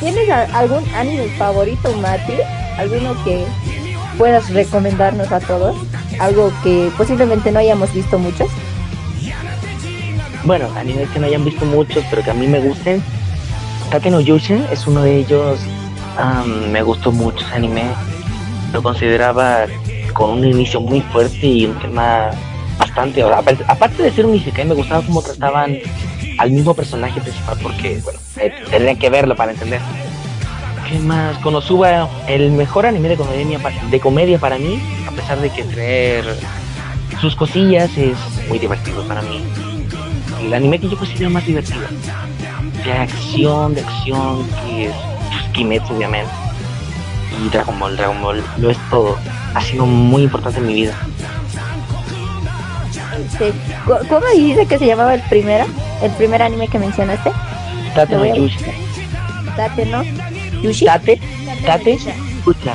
tienes 0.00 0.30
a- 0.30 0.58
algún 0.58 0.84
anime 0.94 1.28
favorito, 1.38 1.92
Mati? 1.94 2.34
¿Alguno 2.78 3.22
que 3.24 3.44
puedas 4.18 4.50
recomendarnos 4.50 5.30
a 5.32 5.40
todos? 5.40 5.76
Algo 6.20 6.52
que 6.62 6.90
posiblemente 6.96 7.50
no 7.50 7.58
hayamos 7.58 7.92
visto 7.92 8.18
muchos. 8.18 8.48
Bueno, 10.44 10.68
animes 10.76 11.08
que 11.10 11.18
no 11.18 11.26
hayan 11.26 11.44
visto 11.44 11.64
muchos, 11.64 12.04
pero 12.10 12.22
que 12.22 12.30
a 12.30 12.34
mí 12.34 12.46
me 12.46 12.60
gusten. 12.60 13.02
Tate 13.90 14.10
no 14.10 14.20
Yushin 14.20 14.64
es 14.70 14.86
uno 14.86 15.02
de 15.02 15.16
ellos. 15.16 15.58
am, 16.18 16.70
me 16.70 16.82
gustó 16.82 17.10
mucho 17.12 17.44
ese 17.46 17.54
anime. 17.54 17.84
Lo 18.72 18.82
consideraba 18.82 19.66
con 20.12 20.30
un 20.30 20.44
inicio 20.44 20.80
muy 20.80 21.00
fuerte 21.00 21.46
y 21.46 21.66
un 21.66 21.78
tema 21.78 22.30
bastante. 22.78 23.22
aparte- 23.22 24.02
de 24.02 24.10
ser 24.12 24.26
un 24.26 24.34
isekai, 24.34 24.64
me 24.66 24.74
gustaba 24.74 25.02
cómo 25.06 25.22
trataban 25.22 25.78
al 26.38 26.50
mismo 26.50 26.74
personaje 26.74 27.20
principal, 27.20 27.58
porque, 27.62 28.00
bueno, 28.04 28.18
eh, 28.36 28.52
tendrían 28.70 28.96
que 28.96 29.10
verlo 29.10 29.34
para 29.36 29.52
entender. 29.52 29.80
¿Qué 30.90 30.98
más? 30.98 31.36
Konosuba, 31.38 32.08
el 32.26 32.50
mejor 32.52 32.84
anime 32.86 33.08
de 33.10 33.16
comedia, 33.16 33.58
de 33.90 34.00
comedia 34.00 34.38
para 34.38 34.58
mí, 34.58 34.80
a 35.06 35.10
pesar 35.12 35.40
de 35.40 35.50
que 35.50 35.62
traer 35.64 36.24
sus 37.20 37.36
cosillas 37.36 37.90
es 37.96 38.16
muy 38.48 38.58
divertido 38.58 39.06
para 39.06 39.20
mí 39.22 39.42
el 40.42 40.54
anime 40.54 40.78
que 40.78 40.88
yo 40.88 40.96
considero 40.96 41.28
más 41.30 41.44
divertido. 41.46 41.82
De 42.84 42.92
acción, 42.92 43.74
de 43.74 43.82
acción, 43.82 44.46
que 44.64 44.86
es 44.86 44.92
pues, 45.28 45.42
Kimetsu, 45.52 45.94
obviamente. 45.94 46.32
Y 47.44 47.48
Dragon 47.50 47.78
Ball, 47.78 47.94
Dragon 47.96 48.22
Ball, 48.22 48.42
lo 48.56 48.70
es 48.70 48.78
todo. 48.88 49.18
Ha 49.54 49.60
sido 49.60 49.84
muy 49.84 50.22
importante 50.22 50.58
en 50.60 50.66
mi 50.66 50.72
vida. 50.74 50.94
Este, 53.26 53.52
¿cu- 53.84 53.98
¿Cómo 54.08 54.24
dice 54.34 54.64
que 54.66 54.78
se 54.78 54.86
llamaba 54.86 55.12
el 55.14 55.20
primero? 55.22 55.66
¿El 56.02 56.10
primer 56.12 56.40
anime 56.42 56.68
que 56.68 56.78
mencionaste? 56.78 57.30
Tate 57.94 58.16
no 58.16 58.24
Yushi. 58.34 58.64
Tate, 59.56 59.84
¿no? 59.86 60.02
Yushi. 60.62 60.84
Tate, 60.86 61.20
Tate. 61.66 61.98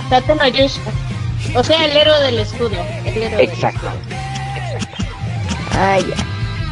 Tate 0.09 0.35
no 0.35 0.47
Yusha. 0.47 0.79
O 1.55 1.63
sea, 1.63 1.85
el 1.85 1.95
héroe 1.95 2.19
del 2.23 2.39
escudo. 2.39 2.71
El 3.05 3.21
héroe 3.23 3.37
del 3.37 3.49
Exacto. 3.49 3.87
Ah, 5.73 5.97
ya. 5.99 6.15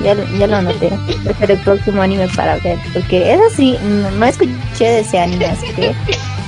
Ya, 0.03 0.13
lo- 0.15 0.27
ya 0.37 0.47
lo 0.47 0.55
anoté. 0.57 0.89
Va 0.89 1.31
a 1.31 1.33
ser 1.37 1.51
el 1.51 1.59
próximo 1.59 2.01
anime 2.01 2.27
para 2.35 2.57
ver. 2.57 2.77
Porque 2.93 3.33
eso 3.33 3.43
sí, 3.55 3.77
no, 3.81 4.09
no 4.11 4.25
escuché 4.25 4.49
de 4.79 4.99
ese 5.01 5.19
anime, 5.19 5.45
así 5.45 5.67
que 5.73 5.93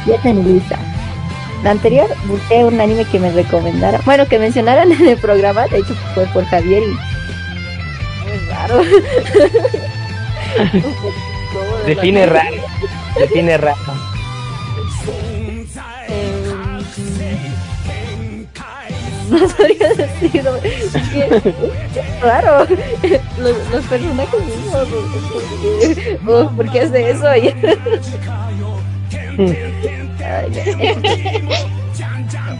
ya 0.07 0.15
está 0.15 0.29
en 0.29 0.53
lista. 0.53 0.77
La 1.63 1.71
anterior 1.71 2.07
busqué 2.25 2.63
un 2.65 2.79
anime 2.81 3.05
que 3.05 3.19
me 3.19 3.31
recomendara. 3.31 3.99
Bueno, 4.05 4.27
que 4.27 4.39
mencionaran 4.39 4.91
en 4.99 5.07
el 5.07 5.17
programa. 5.17 5.67
De 5.67 5.79
hecho, 5.79 5.95
fue 6.13 6.25
por 6.27 6.45
Javier 6.45 6.83
y. 6.83 6.97
Es 8.31 8.47
raro. 8.49 8.81
Define 11.85 12.25
raro. 12.25 12.55
Define 13.17 13.57
raro. 13.57 13.77
No 19.29 19.49
sabría 19.49 19.89
es 21.15 22.21
raro. 22.21 22.67
Los, 23.39 23.55
los 23.71 23.85
personajes 23.85 24.39
mismos. 24.45 24.87
Oh, 26.27 26.49
¿Por 26.55 26.71
qué 26.71 26.81
hace 26.81 27.09
eso? 27.11 27.31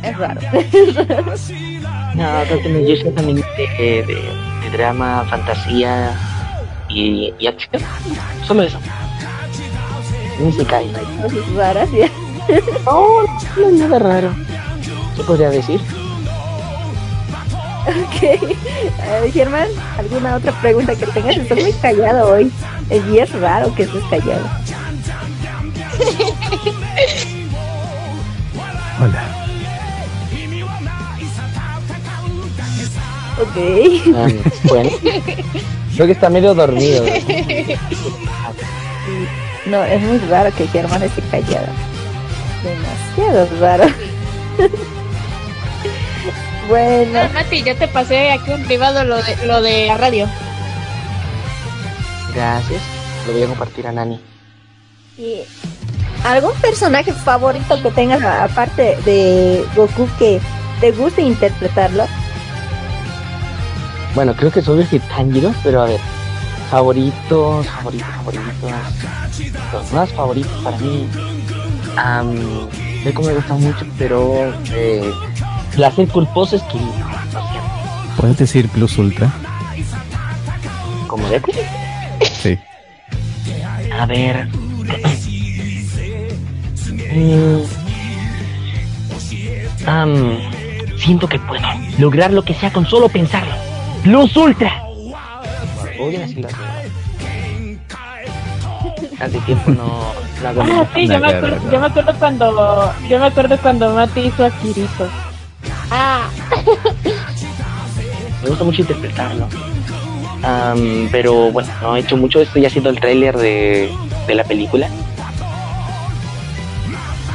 Es 0.03 0.17
raro. 0.17 0.41
No, 2.15 2.41
es 2.41 3.03
un 3.03 3.19
anime 3.19 3.43
de, 3.57 4.03
de, 4.03 4.05
de 4.05 4.69
drama, 4.71 5.25
fantasía 5.29 6.17
y, 6.89 7.33
y 7.39 7.47
acción. 7.47 7.81
Solo 8.45 8.63
eso. 8.63 8.79
Cosas 10.39 10.67
raras. 11.55 11.89
ya. 11.91 12.09
No, 12.85 13.23
no 13.57 13.67
es 13.67 13.73
nada 13.73 13.99
raro. 13.99 14.35
¿Qué 15.15 15.23
podría 15.23 15.49
decir? 15.49 15.79
Ok. 17.87 18.23
Eh, 18.23 19.31
Germán, 19.31 19.67
¿alguna 19.97 20.35
otra 20.35 20.51
pregunta 20.59 20.95
que 20.95 21.05
tengas? 21.07 21.37
Estás 21.37 21.59
muy 21.59 21.73
callado 21.73 22.33
hoy. 22.33 22.51
Y 22.89 23.19
es 23.19 23.31
raro 23.39 23.73
que 23.75 23.83
estés 23.83 24.03
callado. 24.09 24.49
Hola. 28.99 29.23
Ok. 33.37 33.57
Ah, 34.15 34.27
bueno, 34.63 34.89
creo 35.93 36.05
que 36.05 36.13
está 36.13 36.29
medio 36.29 36.53
dormido. 36.55 37.03
No, 39.65 39.83
es 39.83 40.01
muy 40.01 40.17
raro 40.29 40.55
que 40.55 40.67
Germán 40.67 41.03
esté 41.03 41.21
callado. 41.29 41.67
Demasiado 42.63 43.49
raro. 43.59 43.85
bueno, 46.67 47.19
Ah, 47.19 47.29
Mati, 47.33 47.63
ya 47.63 47.75
te 47.75 47.87
pasé 47.87 48.31
aquí 48.31 48.51
en 48.51 48.63
privado 48.65 49.03
lo 49.03 49.21
de, 49.21 49.45
lo 49.45 49.61
de 49.61 49.87
la 49.87 49.97
radio. 49.97 50.27
Gracias. 52.33 52.81
Lo 53.27 53.33
voy 53.33 53.43
a 53.43 53.47
compartir 53.47 53.87
a 53.87 53.91
Nani. 53.91 54.19
¿y 55.17 55.41
¿algún 56.23 56.53
personaje 56.59 57.13
favorito 57.13 57.81
que 57.81 57.91
tengas 57.91 58.21
aparte 58.23 58.97
de 59.05 59.65
Goku 59.75 60.07
que 60.19 60.41
te 60.81 60.91
guste 60.91 61.21
interpretarlo? 61.21 62.05
Bueno, 64.13 64.33
creo 64.35 64.51
que 64.51 64.61
soy 64.61 64.79
decir 64.79 65.01
Tanjiro, 65.09 65.53
pero 65.63 65.81
a 65.81 65.85
ver. 65.85 65.99
Favoritos, 66.69 67.67
favoritos, 67.67 68.07
favoritos. 68.15 68.71
Los 69.71 69.91
más 69.93 70.11
favoritos 70.13 70.51
para 70.63 70.77
mí. 70.77 71.07
Um, 71.95 72.67
me 73.05 73.11
gusta 73.11 73.53
mucho, 73.53 73.85
pero 73.97 74.53
eh, 74.71 75.13
placer 75.75 76.07
culposo 76.07 76.55
es 76.55 76.63
que. 76.63 76.79
¿Puedes 78.17 78.37
decir 78.37 78.67
Plus 78.69 78.97
Ultra? 78.97 79.31
Como 81.07 81.27
Deku. 81.29 81.51
Sí. 82.41 82.57
A 83.97 84.05
ver. 84.05 84.47
Am, 89.85 90.37
siento 90.97 91.27
que 91.27 91.39
puedo 91.39 91.61
lograr 91.99 92.31
lo 92.31 92.43
que 92.43 92.53
sea 92.53 92.71
con 92.71 92.85
solo 92.85 93.09
pensarlo. 93.09 93.53
¡Luz 94.05 94.35
Ultra! 94.35 94.81
Voy 95.97 96.15
a 96.15 96.19
decirlo 96.19 96.47
así. 96.47 96.57
Hace 99.19 99.39
tiempo 99.41 99.71
no, 99.71 100.11
Ah, 100.45 100.85
sí, 100.93 101.07
yo 101.07 101.13
me, 101.13 101.19
Claro, 101.19 101.37
acuerdo, 101.37 101.57
claro. 101.57 101.71
yo 101.71 101.79
me 101.79 101.85
acuerdo 101.87 102.13
cuando 102.19 102.93
yo 103.09 103.19
me 103.19 103.25
acuerdo 103.25 103.57
cuando 103.57 103.93
Mati 103.95 104.19
hizo 104.19 104.45
a 104.45 104.49
Kirito. 104.51 105.07
Ah, 105.91 106.29
Me 108.43 108.49
gusta 108.49 108.63
mucho 108.63 108.81
interpretarlo. 108.81 109.47
Am, 110.43 111.09
pero 111.11 111.51
bueno, 111.51 111.69
no 111.81 111.95
he 111.95 112.01
hecho 112.01 112.17
mucho. 112.17 112.41
Estoy 112.41 112.65
haciendo 112.65 112.89
el 112.89 112.99
tráiler 112.99 113.35
de, 113.37 113.91
de 114.27 114.35
la 114.35 114.43
película. 114.43 114.87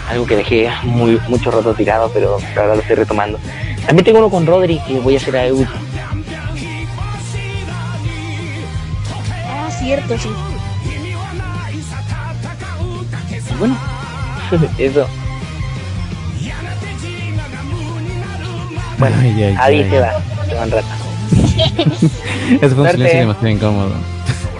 Algo 0.09 0.27
que 0.27 0.37
dejé 0.37 0.71
muy 0.85 1.21
mucho 1.29 1.51
rato 1.51 1.75
tirado, 1.75 2.11
pero 2.13 2.39
ahora 2.57 2.75
lo 2.77 2.81
estoy 2.81 2.97
retomando. 2.97 3.39
También 3.87 4.05
tengo 4.05 4.19
uno 4.19 4.31
con 4.31 4.47
Rodri 4.47 4.81
que 4.87 5.01
voy 5.01 5.15
a 5.15 5.17
hacer 5.19 5.37
a 5.37 5.47
Eudi. 5.47 5.67
ah, 9.47 9.71
cierto, 9.79 10.19
sí. 10.19 10.29
Y 13.51 13.55
bueno, 13.59 13.77
eso. 14.79 15.09
Bueno, 19.01 19.17
Ay, 19.21 19.43
ay, 19.43 19.57
ahí 19.59 19.79
ay. 19.83 19.91
se 19.91 19.99
va. 19.99 20.13
Se 20.49 20.55
van 20.55 20.71
rato. 20.71 20.87
Eso 22.61 22.61
fue 22.61 22.69
un 22.69 22.75
Suerte. 22.75 22.93
silencio 22.97 23.21
demasiado 23.21 23.49
incómodo. 23.49 23.93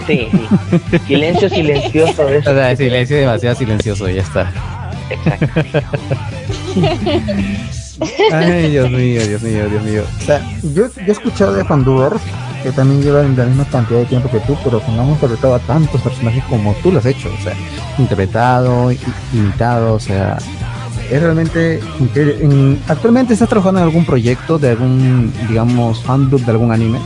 Sí, 0.07 0.27
sí. 0.31 0.99
Silencio 1.07 1.49
silencioso. 1.49 2.21
O 2.25 2.29
Eso. 2.29 2.53
sea, 2.53 2.75
silencio 2.75 3.17
demasiado 3.17 3.55
silencioso, 3.55 4.09
ya 4.09 4.21
está. 4.21 4.51
Exacto. 5.09 5.61
Ay, 8.31 8.71
Dios 8.71 8.89
mío, 8.89 9.27
Dios 9.27 9.41
mío, 9.43 9.69
Dios 9.69 9.83
mío. 9.83 10.03
O 10.21 10.25
sea, 10.25 10.41
yo, 10.73 10.87
yo 10.87 11.03
he 11.07 11.11
escuchado 11.11 11.53
de 11.53 11.63
Fandubers 11.65 12.19
que 12.63 12.71
también 12.71 13.01
llevan 13.03 13.35
la 13.35 13.45
misma 13.45 13.65
cantidad 13.65 13.99
de 13.99 14.05
tiempo 14.05 14.29
que 14.31 14.39
tú, 14.41 14.57
pero 14.63 14.83
que 14.83 14.91
no 14.91 15.01
han 15.03 15.09
interpretado 15.09 15.55
a 15.55 15.59
tantos 15.59 15.99
personajes 16.01 16.43
como 16.45 16.73
tú 16.75 16.91
lo 16.91 16.99
has 16.99 17.05
hecho, 17.05 17.29
o 17.39 17.43
sea, 17.43 17.53
interpretado, 17.97 18.91
imitado, 19.33 19.95
o 19.95 19.99
sea, 19.99 20.37
es 21.11 21.21
realmente 21.21 21.81
actualmente 22.87 23.33
estás 23.33 23.49
trabajando 23.49 23.81
en 23.81 23.87
algún 23.87 24.05
proyecto 24.05 24.57
de 24.57 24.69
algún, 24.69 25.33
digamos, 25.49 26.01
fandom 26.03 26.41
de 26.41 26.51
algún 26.51 26.71
anime. 26.71 26.99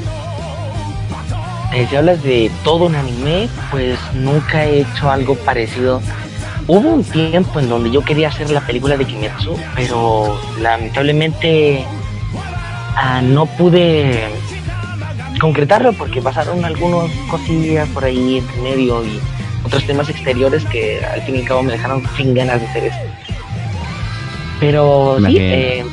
Eh, 1.74 1.88
si 1.90 1.96
hablas 1.96 2.22
de 2.22 2.52
todo 2.64 2.86
un 2.86 2.96
anime, 2.96 3.50
pues 3.72 3.98
nunca 4.14 4.64
he 4.64 4.82
hecho 4.82 5.10
algo 5.10 5.36
parecido. 5.36 6.02
Hubo 6.68 6.88
un 6.88 7.04
tiempo 7.04 7.60
en 7.60 7.68
donde 7.68 7.90
yo 7.90 8.04
quería 8.04 8.28
hacer 8.28 8.52
la 8.52 8.62
película 8.62 8.96
de 8.96 9.06
Kimetsu, 9.06 9.58
pero 9.76 10.40
lamentablemente 10.62 11.84
ah, 12.96 13.22
no 13.24 13.48
pude 13.48 14.24
concretarlo 15.42 15.94
porque 15.94 16.22
pasaron 16.22 16.64
algunas 16.64 17.10
cosillas 17.30 17.90
por 17.90 18.06
ahí 18.06 18.38
entre 18.38 18.62
medio 18.62 19.04
y 19.04 19.20
otros 19.64 19.84
temas 19.86 20.08
exteriores 20.10 20.64
que 20.66 21.04
al 21.04 21.24
fin 21.24 21.38
y 21.38 21.40
al 21.40 21.46
cabo 21.46 21.64
me 21.64 21.72
dejaron 21.72 22.04
sin 22.16 22.36
ganas 22.36 22.62
de 22.62 22.68
hacer 22.68 22.84
eso. 22.86 23.25
Pero 24.60 25.18
sí, 25.26 25.38
eh, 25.38 25.86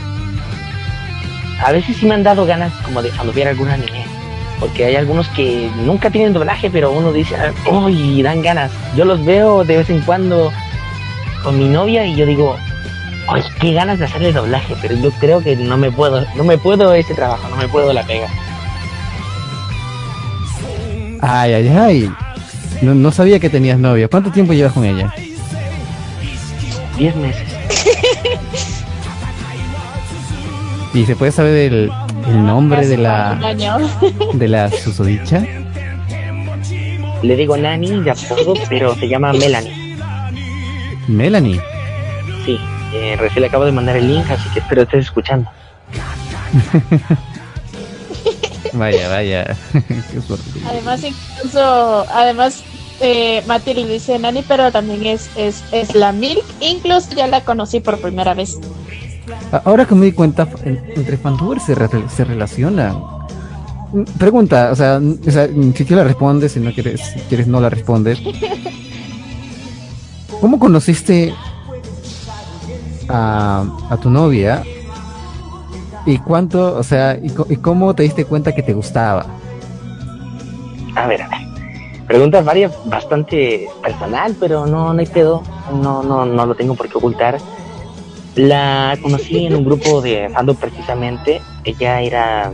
a 1.64 1.72
veces 1.72 1.96
sí 1.96 2.06
me 2.06 2.14
han 2.14 2.22
dado 2.22 2.44
ganas 2.46 2.72
como 2.84 3.02
de 3.02 3.10
ver 3.34 3.48
algún 3.48 3.68
anime. 3.68 4.04
Porque 4.60 4.84
hay 4.84 4.96
algunos 4.96 5.28
que 5.28 5.68
nunca 5.84 6.10
tienen 6.10 6.32
doblaje, 6.32 6.70
pero 6.70 6.92
uno 6.92 7.12
dice, 7.12 7.34
uy, 7.70 8.22
dan 8.22 8.42
ganas. 8.42 8.70
Yo 8.96 9.04
los 9.04 9.24
veo 9.24 9.64
de 9.64 9.78
vez 9.78 9.90
en 9.90 10.00
cuando 10.02 10.52
con 11.42 11.58
mi 11.58 11.68
novia 11.68 12.06
y 12.06 12.14
yo 12.14 12.26
digo, 12.26 12.56
ay, 13.28 13.42
qué 13.60 13.72
ganas 13.72 13.98
de 13.98 14.04
hacerle 14.04 14.32
doblaje, 14.32 14.76
pero 14.80 14.94
yo 14.94 15.10
creo 15.12 15.40
que 15.40 15.56
no 15.56 15.76
me 15.76 15.90
puedo, 15.90 16.24
no 16.36 16.44
me 16.44 16.58
puedo 16.58 16.94
ese 16.94 17.14
trabajo, 17.14 17.48
no 17.48 17.56
me 17.56 17.66
puedo 17.68 17.92
la 17.92 18.04
pega. 18.04 18.28
Ay, 21.20 21.52
ay, 21.54 21.68
ay. 21.68 22.12
No, 22.82 22.94
no 22.94 23.12
sabía 23.12 23.38
que 23.38 23.48
tenías 23.48 23.78
novia. 23.78 24.08
¿Cuánto 24.08 24.30
tiempo 24.32 24.52
llevas 24.52 24.72
con 24.72 24.84
ella? 24.84 25.14
Diez 26.96 27.14
meses. 27.16 27.48
¿Y 30.94 31.06
se 31.06 31.16
puede 31.16 31.32
saber 31.32 31.72
el, 31.72 31.90
nombre 32.28 32.86
de 32.86 32.98
la 32.98 33.38
de 34.34 34.48
la 34.48 34.70
susodicha? 34.70 35.42
Le 37.22 37.36
digo 37.36 37.56
Nani 37.56 38.02
de 38.02 38.10
apodo, 38.10 38.54
pero 38.68 38.94
se 38.96 39.08
llama 39.08 39.32
Melanie. 39.32 39.96
¿Melanie? 41.08 41.60
Sí, 42.44 42.58
eh, 42.94 43.16
recién 43.18 43.42
le 43.42 43.48
acabo 43.48 43.64
de 43.64 43.72
mandar 43.72 43.96
el 43.96 44.08
link, 44.08 44.30
así 44.30 44.50
que 44.50 44.58
espero 44.58 44.82
estés 44.82 45.06
escuchando. 45.06 45.50
vaya, 48.74 49.08
vaya. 49.08 49.56
además, 50.68 51.04
incluso, 51.04 52.06
además, 52.12 52.62
eh, 53.00 53.42
Mati 53.46 53.72
le 53.72 53.86
dice 53.86 54.18
Nani, 54.18 54.44
pero 54.46 54.70
también 54.70 55.06
es, 55.06 55.30
es, 55.36 55.64
es 55.72 55.94
la 55.94 56.12
Milk. 56.12 56.44
Incluso 56.60 57.14
ya 57.14 57.28
la 57.28 57.40
conocí 57.40 57.80
por 57.80 57.98
primera 57.98 58.34
vez. 58.34 58.58
Ahora 59.64 59.84
que 59.84 59.94
me 59.94 60.06
di 60.06 60.12
cuenta, 60.12 60.48
entre 60.64 61.16
fantubers 61.16 61.64
se, 61.64 61.76
se 62.08 62.24
relacionan. 62.24 62.96
Pregunta, 64.18 64.70
o 64.72 64.76
sea, 64.76 65.00
si 65.00 65.84
quieres 65.84 65.90
la 65.90 66.04
respondes, 66.04 66.52
si 66.52 66.60
no 66.60 66.72
quieres, 66.72 67.00
si 67.00 67.20
quieres 67.20 67.46
no 67.46 67.60
la 67.60 67.68
respondes. 67.68 68.20
¿Cómo 70.40 70.58
conociste 70.58 71.34
a, 73.08 73.64
a 73.90 73.96
tu 73.98 74.10
novia? 74.10 74.62
¿Y 76.04 76.18
cuánto, 76.18 76.76
o 76.76 76.82
sea, 76.82 77.16
y, 77.16 77.56
cómo 77.56 77.94
te 77.94 78.02
diste 78.02 78.24
cuenta 78.24 78.54
que 78.54 78.62
te 78.62 78.72
gustaba? 78.72 79.26
A 80.96 81.06
ver, 81.06 81.22
a 81.22 81.28
ver. 81.28 81.38
Preguntas 82.06 82.44
varias, 82.44 82.72
bastante 82.86 83.68
personal, 83.82 84.36
pero 84.38 84.66
no, 84.66 84.92
no 84.92 85.00
hay 85.00 85.06
pedo. 85.06 85.42
No, 85.80 86.02
no, 86.02 86.26
no 86.26 86.46
lo 86.46 86.54
tengo 86.54 86.74
por 86.74 86.88
qué 86.88 86.98
ocultar. 86.98 87.38
La 88.36 88.96
conocí 89.02 89.46
en 89.46 89.54
un 89.54 89.64
grupo 89.64 90.00
de 90.00 90.30
fandom 90.30 90.56
precisamente. 90.56 91.42
Ella 91.64 92.00
era 92.00 92.52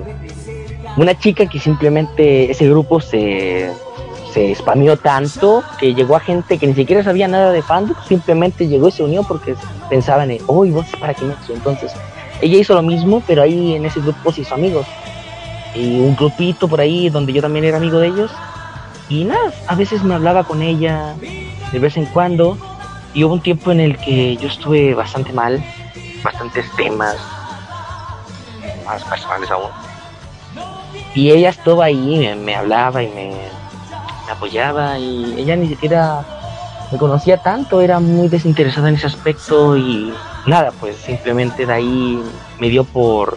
una 0.97 1.17
chica 1.17 1.47
que 1.47 1.61
simplemente 1.61 2.51
ese 2.51 2.69
grupo 2.69 3.01
se, 3.01 3.71
se 4.33 4.57
tanto 5.03 5.63
que 5.79 5.95
llegó 5.95 6.17
a 6.17 6.21
gente 6.21 6.59
que 6.59 6.67
ni 6.67 6.75
siquiera 6.75 7.05
sabía 7.05 7.29
nada 7.29 7.53
de 7.53 7.63
fandom, 7.63 7.97
simplemente 8.07 8.67
llegó 8.67 8.89
y 8.89 8.93
se 8.93 9.05
unió 9.05 9.23
porque 9.23 9.55
pensaban, 9.89 10.31
oh, 10.47 10.67
vos 10.67 10.87
para 10.99 11.15
qué 11.15 11.25
me 11.25 11.35
Entonces, 11.55 11.93
ella 12.41 12.59
hizo 12.59 12.75
lo 12.75 12.83
mismo, 12.83 13.23
pero 13.27 13.43
ahí 13.43 13.75
en 13.75 13.87
ese 13.87 14.01
grupo 14.01 14.33
se 14.33 14.41
hizo 14.41 14.55
amigos. 14.55 14.87
Y 15.75 16.01
un 16.01 16.17
grupito 16.17 16.67
por 16.67 16.81
ahí 16.81 17.09
donde 17.09 17.33
yo 17.33 17.41
también 17.41 17.65
era 17.65 17.77
amigo 17.77 17.99
de 17.99 18.09
ellos. 18.09 18.31
Y 19.09 19.25
nada, 19.25 19.53
a 19.69 19.75
veces 19.77 20.03
me 20.03 20.15
hablaba 20.15 20.45
con 20.45 20.61
ella 20.61 21.15
de 21.73 21.79
vez 21.79 21.97
en 21.97 22.07
cuando 22.07 22.59
y 23.15 23.25
hubo 23.25 23.35
un 23.35 23.41
tiempo 23.41 23.73
en 23.73 23.81
el 23.81 23.97
que 23.99 24.37
yo 24.37 24.49
estuve 24.49 24.95
bastante 24.95 25.33
mal, 25.33 25.63
bastantes 26.23 26.65
temas, 26.77 27.17
más 28.85 29.03
personales 29.05 29.51
aún. 29.51 29.71
Y 31.15 31.31
ella 31.31 31.51
estuvo 31.51 31.83
ahí, 31.83 32.35
me, 32.37 32.55
hablaba 32.55 33.03
y 33.03 33.09
me, 33.09 33.33
apoyaba 34.31 34.99
y 34.99 35.35
ella 35.39 35.57
ni 35.57 35.69
siquiera 35.69 36.25
me 36.93 36.99
conocía 36.99 37.39
tanto, 37.39 37.81
era 37.81 37.99
muy 37.99 38.29
desinteresada 38.29 38.89
en 38.89 38.97
ese 38.97 39.07
aspecto 39.07 39.77
y 39.77 40.13
nada, 40.47 40.71
pues 40.79 40.97
simplemente 40.97 41.67
de 41.67 41.73
ahí 41.73 42.23
me 42.59 42.69
dio 42.69 42.85
por 42.85 43.37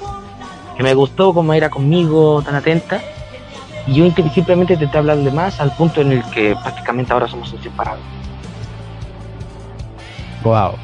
que 0.76 0.84
me 0.84 0.94
gustó 0.94 1.34
como 1.34 1.54
era 1.54 1.70
conmigo, 1.70 2.42
tan 2.42 2.56
atenta. 2.56 3.02
Y 3.88 3.96
yo 3.96 4.06
simplemente 4.34 4.74
intenté 4.74 4.98
hablarle 4.98 5.32
más 5.32 5.60
al 5.60 5.76
punto 5.76 6.02
en 6.02 6.12
el 6.12 6.24
que 6.26 6.56
prácticamente 6.62 7.14
ahora 7.14 7.28
somos 7.28 7.52
inseparables. 7.52 8.21
Wow. 10.44 10.76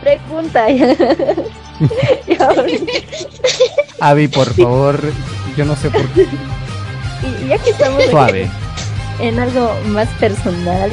Pregunta. 0.00 0.66
Avi, 4.00 4.28
por 4.28 4.52
favor, 4.54 5.00
yo 5.56 5.64
no 5.64 5.76
sé 5.76 5.90
por 5.90 6.08
qué. 6.10 6.26
Y 7.42 7.48
ya 7.48 7.58
que 7.58 7.70
estamos 7.70 8.04
suave. 8.04 8.48
En, 9.18 9.40
algo 9.40 9.74
más 9.86 10.08
personal, 10.20 10.92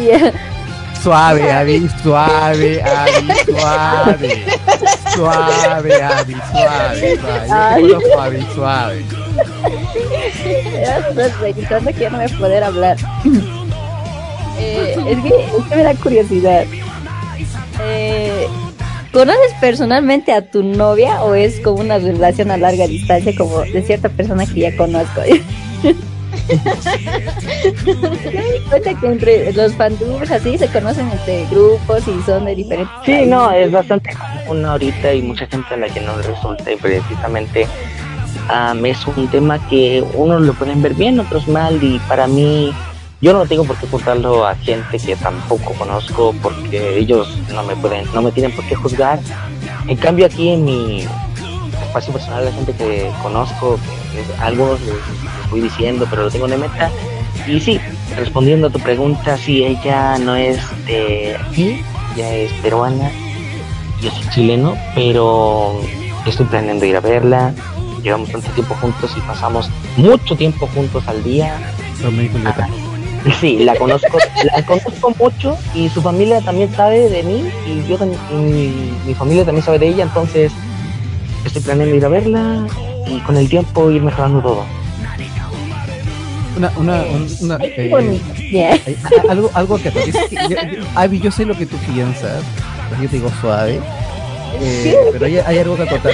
Suave, 1.03 1.51
Avi, 1.51 1.87
suave, 2.01 2.81
Avi, 2.81 3.27
suave. 3.45 4.45
Suave, 5.13 6.01
Avi, 6.01 6.35
suave, 6.51 7.19
suave. 7.47 7.87
Yo 7.87 7.99
suave, 8.01 8.43
suave. 8.55 9.05
Ya 10.73 10.97
estás 10.97 11.31
pensando 11.39 11.91
que 11.91 11.99
ya 11.99 12.09
no 12.09 12.17
voy 12.17 12.25
a 12.25 12.37
poder 12.39 12.63
hablar. 12.63 12.97
Eh, 14.57 14.95
es, 15.09 15.19
que, 15.19 15.57
es 15.57 15.65
que 15.65 15.75
me 15.75 15.83
da 15.83 15.93
curiosidad. 15.95 16.65
Eh, 17.81 18.47
¿Conoces 19.11 19.53
personalmente 19.61 20.33
a 20.33 20.49
tu 20.49 20.61
novia 20.61 21.23
o 21.23 21.35
es 21.35 21.61
como 21.61 21.79
una 21.79 21.97
relación 21.99 22.51
a 22.51 22.57
larga 22.57 22.85
distancia 22.87 23.33
como 23.37 23.61
de 23.61 23.81
cierta 23.81 24.09
persona 24.09 24.45
que 24.45 24.59
ya 24.59 24.75
conozco? 24.75 25.21
cuenta 28.69 28.93
que 28.99 29.07
entre 29.07 29.53
los 29.53 29.73
fandubs 29.73 30.29
así 30.31 30.57
se 30.57 30.67
conocen 30.67 31.09
entre 31.09 31.45
grupos 31.45 32.03
y 32.07 32.21
son 32.23 32.45
de 32.45 32.55
diferentes. 32.55 32.93
Sí, 33.05 33.25
no, 33.25 33.51
es 33.51 33.71
bastante 33.71 34.11
común 34.13 34.65
ahorita 34.65 35.13
y 35.13 35.21
mucha 35.21 35.47
gente 35.47 35.73
a 35.73 35.77
la 35.77 35.87
que 35.87 36.01
no 36.01 36.17
le 36.17 36.23
resulta 36.23 36.71
y 36.71 36.75
precisamente 36.75 37.67
um, 38.49 38.85
es 38.85 39.05
un 39.07 39.27
tema 39.29 39.65
que 39.69 40.03
unos 40.13 40.41
lo 40.41 40.53
pueden 40.53 40.81
ver 40.81 40.93
bien, 40.93 41.19
otros 41.19 41.47
mal 41.47 41.81
y 41.81 41.99
para 42.07 42.27
mí 42.27 42.73
yo 43.21 43.33
no 43.33 43.45
tengo 43.45 43.63
por 43.63 43.77
qué 43.77 43.85
ocultarlo 43.85 44.45
a 44.45 44.55
gente 44.55 44.99
que 44.99 45.15
tampoco 45.15 45.73
conozco 45.73 46.33
porque 46.41 46.97
ellos 46.97 47.37
no 47.53 47.63
me 47.63 47.75
pueden, 47.75 48.05
no 48.13 48.21
me 48.21 48.31
tienen 48.31 48.55
por 48.55 48.65
qué 48.65 48.75
juzgar. 48.75 49.19
En 49.87 49.97
cambio 49.97 50.25
aquí 50.25 50.49
en 50.49 50.65
mi 50.65 51.05
espacio 51.81 52.11
personal 52.11 52.45
la 52.45 52.51
gente 52.51 52.73
que 52.73 53.09
conozco, 53.23 53.79
que 54.11 54.43
algunos 54.43 54.81
les, 54.81 54.95
voy 55.49 55.61
diciendo, 55.61 56.05
pero 56.09 56.23
lo 56.23 56.31
tengo 56.31 56.47
de 56.47 56.57
meta. 56.57 56.91
Y 57.47 57.59
sí, 57.59 57.79
respondiendo 58.17 58.67
a 58.67 58.69
tu 58.69 58.79
pregunta, 58.79 59.37
sí, 59.37 59.63
ella 59.63 60.17
no 60.17 60.35
es 60.35 60.59
de 60.85 61.37
aquí, 61.37 61.81
ella 62.15 62.33
es 62.33 62.51
peruana, 62.61 63.11
yo 64.01 64.11
soy 64.11 64.29
chileno, 64.29 64.75
pero 64.93 65.79
estoy 66.25 66.45
planeando 66.47 66.85
ir 66.85 66.97
a 66.97 67.01
verla. 67.01 67.53
Llevamos 68.03 68.29
tanto 68.29 68.49
tiempo 68.51 68.75
juntos 68.75 69.11
y 69.17 69.21
pasamos 69.21 69.69
mucho 69.97 70.35
tiempo 70.35 70.67
juntos 70.67 71.07
al 71.07 71.23
día. 71.23 71.57
Sí, 73.33 73.57
la 73.59 73.75
conozco, 73.75 74.17
la 74.43 74.63
conozco 74.65 75.13
mucho 75.17 75.57
y 75.73 75.89
su 75.89 76.01
familia 76.01 76.41
también 76.41 76.71
sabe 76.75 77.09
de 77.09 77.23
mí 77.23 77.49
y 77.65 77.87
yo 77.87 77.97
mi, 78.31 79.13
familia 79.15 79.43
también 79.43 79.65
sabe 79.65 79.79
de 79.79 79.87
ella, 79.87 80.03
entonces 80.03 80.51
estoy 81.43 81.61
planeando 81.63 81.95
ir 81.95 82.05
a 82.05 82.09
verla 82.09 82.67
y 83.07 83.19
con 83.21 83.35
el 83.37 83.49
tiempo 83.49 83.89
ir 83.89 84.03
mejorando 84.03 84.41
todo. 84.41 84.65
Una, 86.55 86.71
una, 86.77 87.03
una 87.41 87.57
eh, 87.61 88.87
algo, 89.27 89.49
algo 89.53 89.77
que 89.77 89.91
yo, 89.91 91.13
yo 91.13 91.31
sé 91.31 91.45
lo 91.45 91.57
que 91.57 91.65
tú 91.65 91.77
piensas, 91.77 92.43
yo 93.01 93.09
te 93.09 93.15
digo 93.17 93.31
suave, 93.41 93.81
eh, 94.61 94.95
pero 95.11 95.25
hay, 95.25 95.37
hay, 95.39 95.57
algo 95.57 95.75
que 95.75 95.83
acotar. 95.83 96.13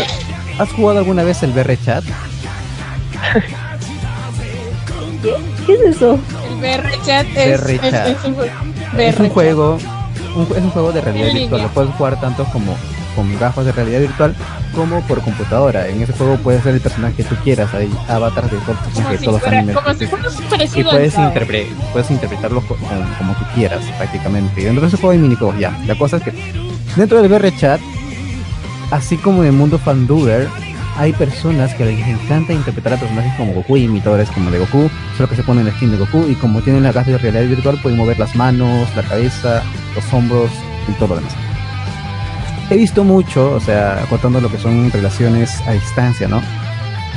¿Has 0.58 0.72
jugado 0.72 1.00
alguna 1.00 1.24
vez 1.24 1.44
el 1.44 1.52
BR 1.52 1.78
Chat? 1.84 2.04
¿Qué? 5.22 5.36
¿Qué 5.68 5.74
es 5.74 5.82
eso? 5.96 6.18
El 6.62 6.80
VR 6.80 6.92
chat 7.06 7.28
es, 7.36 7.62
es, 7.62 8.24
un, 8.26 8.36
es 9.00 9.20
un 9.20 9.30
juego 9.30 9.78
es 10.56 10.64
un 10.64 10.70
juego 10.70 10.92
de 10.92 11.02
realidad 11.02 11.34
virtual. 11.34 11.62
Lo 11.62 11.68
puedes 11.70 11.94
jugar 11.96 12.20
tanto 12.20 12.46
como 12.46 12.78
con 13.16 13.38
gafas 13.40 13.66
de 13.66 13.72
realidad 13.72 14.00
virtual 14.00 14.36
como 14.76 15.02
por 15.02 15.22
computadora. 15.22 15.88
En 15.88 16.02
ese 16.02 16.14
juego 16.14 16.38
puedes 16.38 16.64
ser 16.64 16.76
el 16.76 16.82
personaje 16.82 17.16
que 17.16 17.24
tú 17.24 17.36
quieras. 17.44 17.74
Hay 17.74 17.92
avatars 18.08 18.52
de 18.52 18.58
todos 18.58 18.76
los 18.76 18.78
personajes, 18.86 19.22
todos 19.22 19.42
los 19.42 20.78
Y 20.78 20.84
puedes, 20.84 21.18
interpre 21.18 21.68
puedes 21.92 22.10
interpretarlo 22.12 22.62
como, 22.62 22.88
como, 23.18 23.34
tú 23.34 23.46
quieras, 23.54 23.84
prácticamente. 23.98 24.62
Y 24.62 24.64
dentro 24.66 24.82
de 24.82 24.88
ese 24.88 24.98
juego 24.98 25.12
hay 25.12 25.18
minijuegos 25.18 25.60
ya. 25.60 25.78
La 25.86 25.98
cosa 25.98 26.18
es 26.18 26.24
que 26.24 26.34
dentro 26.96 27.22
del 27.22 27.32
VR 27.32 27.56
chat, 27.58 27.82
así 28.92 29.18
como 29.18 29.42
en 29.42 29.48
el 29.48 29.54
mundo 29.54 29.78
fanduber, 29.78 30.48
hay 31.02 31.14
personas 31.14 31.74
que 31.74 31.84
les 31.84 32.08
encanta 32.08 32.54
interpretar 32.54 32.94
a 32.94 32.98
personajes 32.98 33.34
como 33.36 33.54
Goku, 33.54 33.76
imitadores 33.76 34.30
como 34.30 34.52
de 34.52 34.60
Goku, 34.60 34.88
solo 35.18 35.28
que 35.28 35.36
se 35.36 35.42
ponen 35.42 35.66
el 35.66 35.74
skin 35.74 35.90
de 35.90 35.98
Goku 35.98 36.28
y 36.30 36.36
como 36.36 36.62
tienen 36.62 36.84
la 36.84 36.92
gafa 36.92 37.10
de 37.10 37.18
realidad 37.18 37.50
virtual 37.50 37.80
pueden 37.82 37.98
mover 37.98 38.20
las 38.20 38.36
manos, 38.36 38.88
la 38.96 39.02
cabeza, 39.02 39.64
los 39.96 40.14
hombros 40.14 40.52
y 40.88 40.92
todo 40.94 41.10
lo 41.10 41.16
demás. 41.16 41.34
He 42.70 42.78
visto 42.78 43.04
mucho, 43.04 43.56
o 43.56 43.60
sea, 43.60 44.06
contando 44.10 44.40
lo 44.40 44.52
que 44.52 44.60
son 44.60 44.92
relaciones 44.92 45.60
a 45.62 45.72
distancia, 45.72 46.28
¿no? 46.28 46.40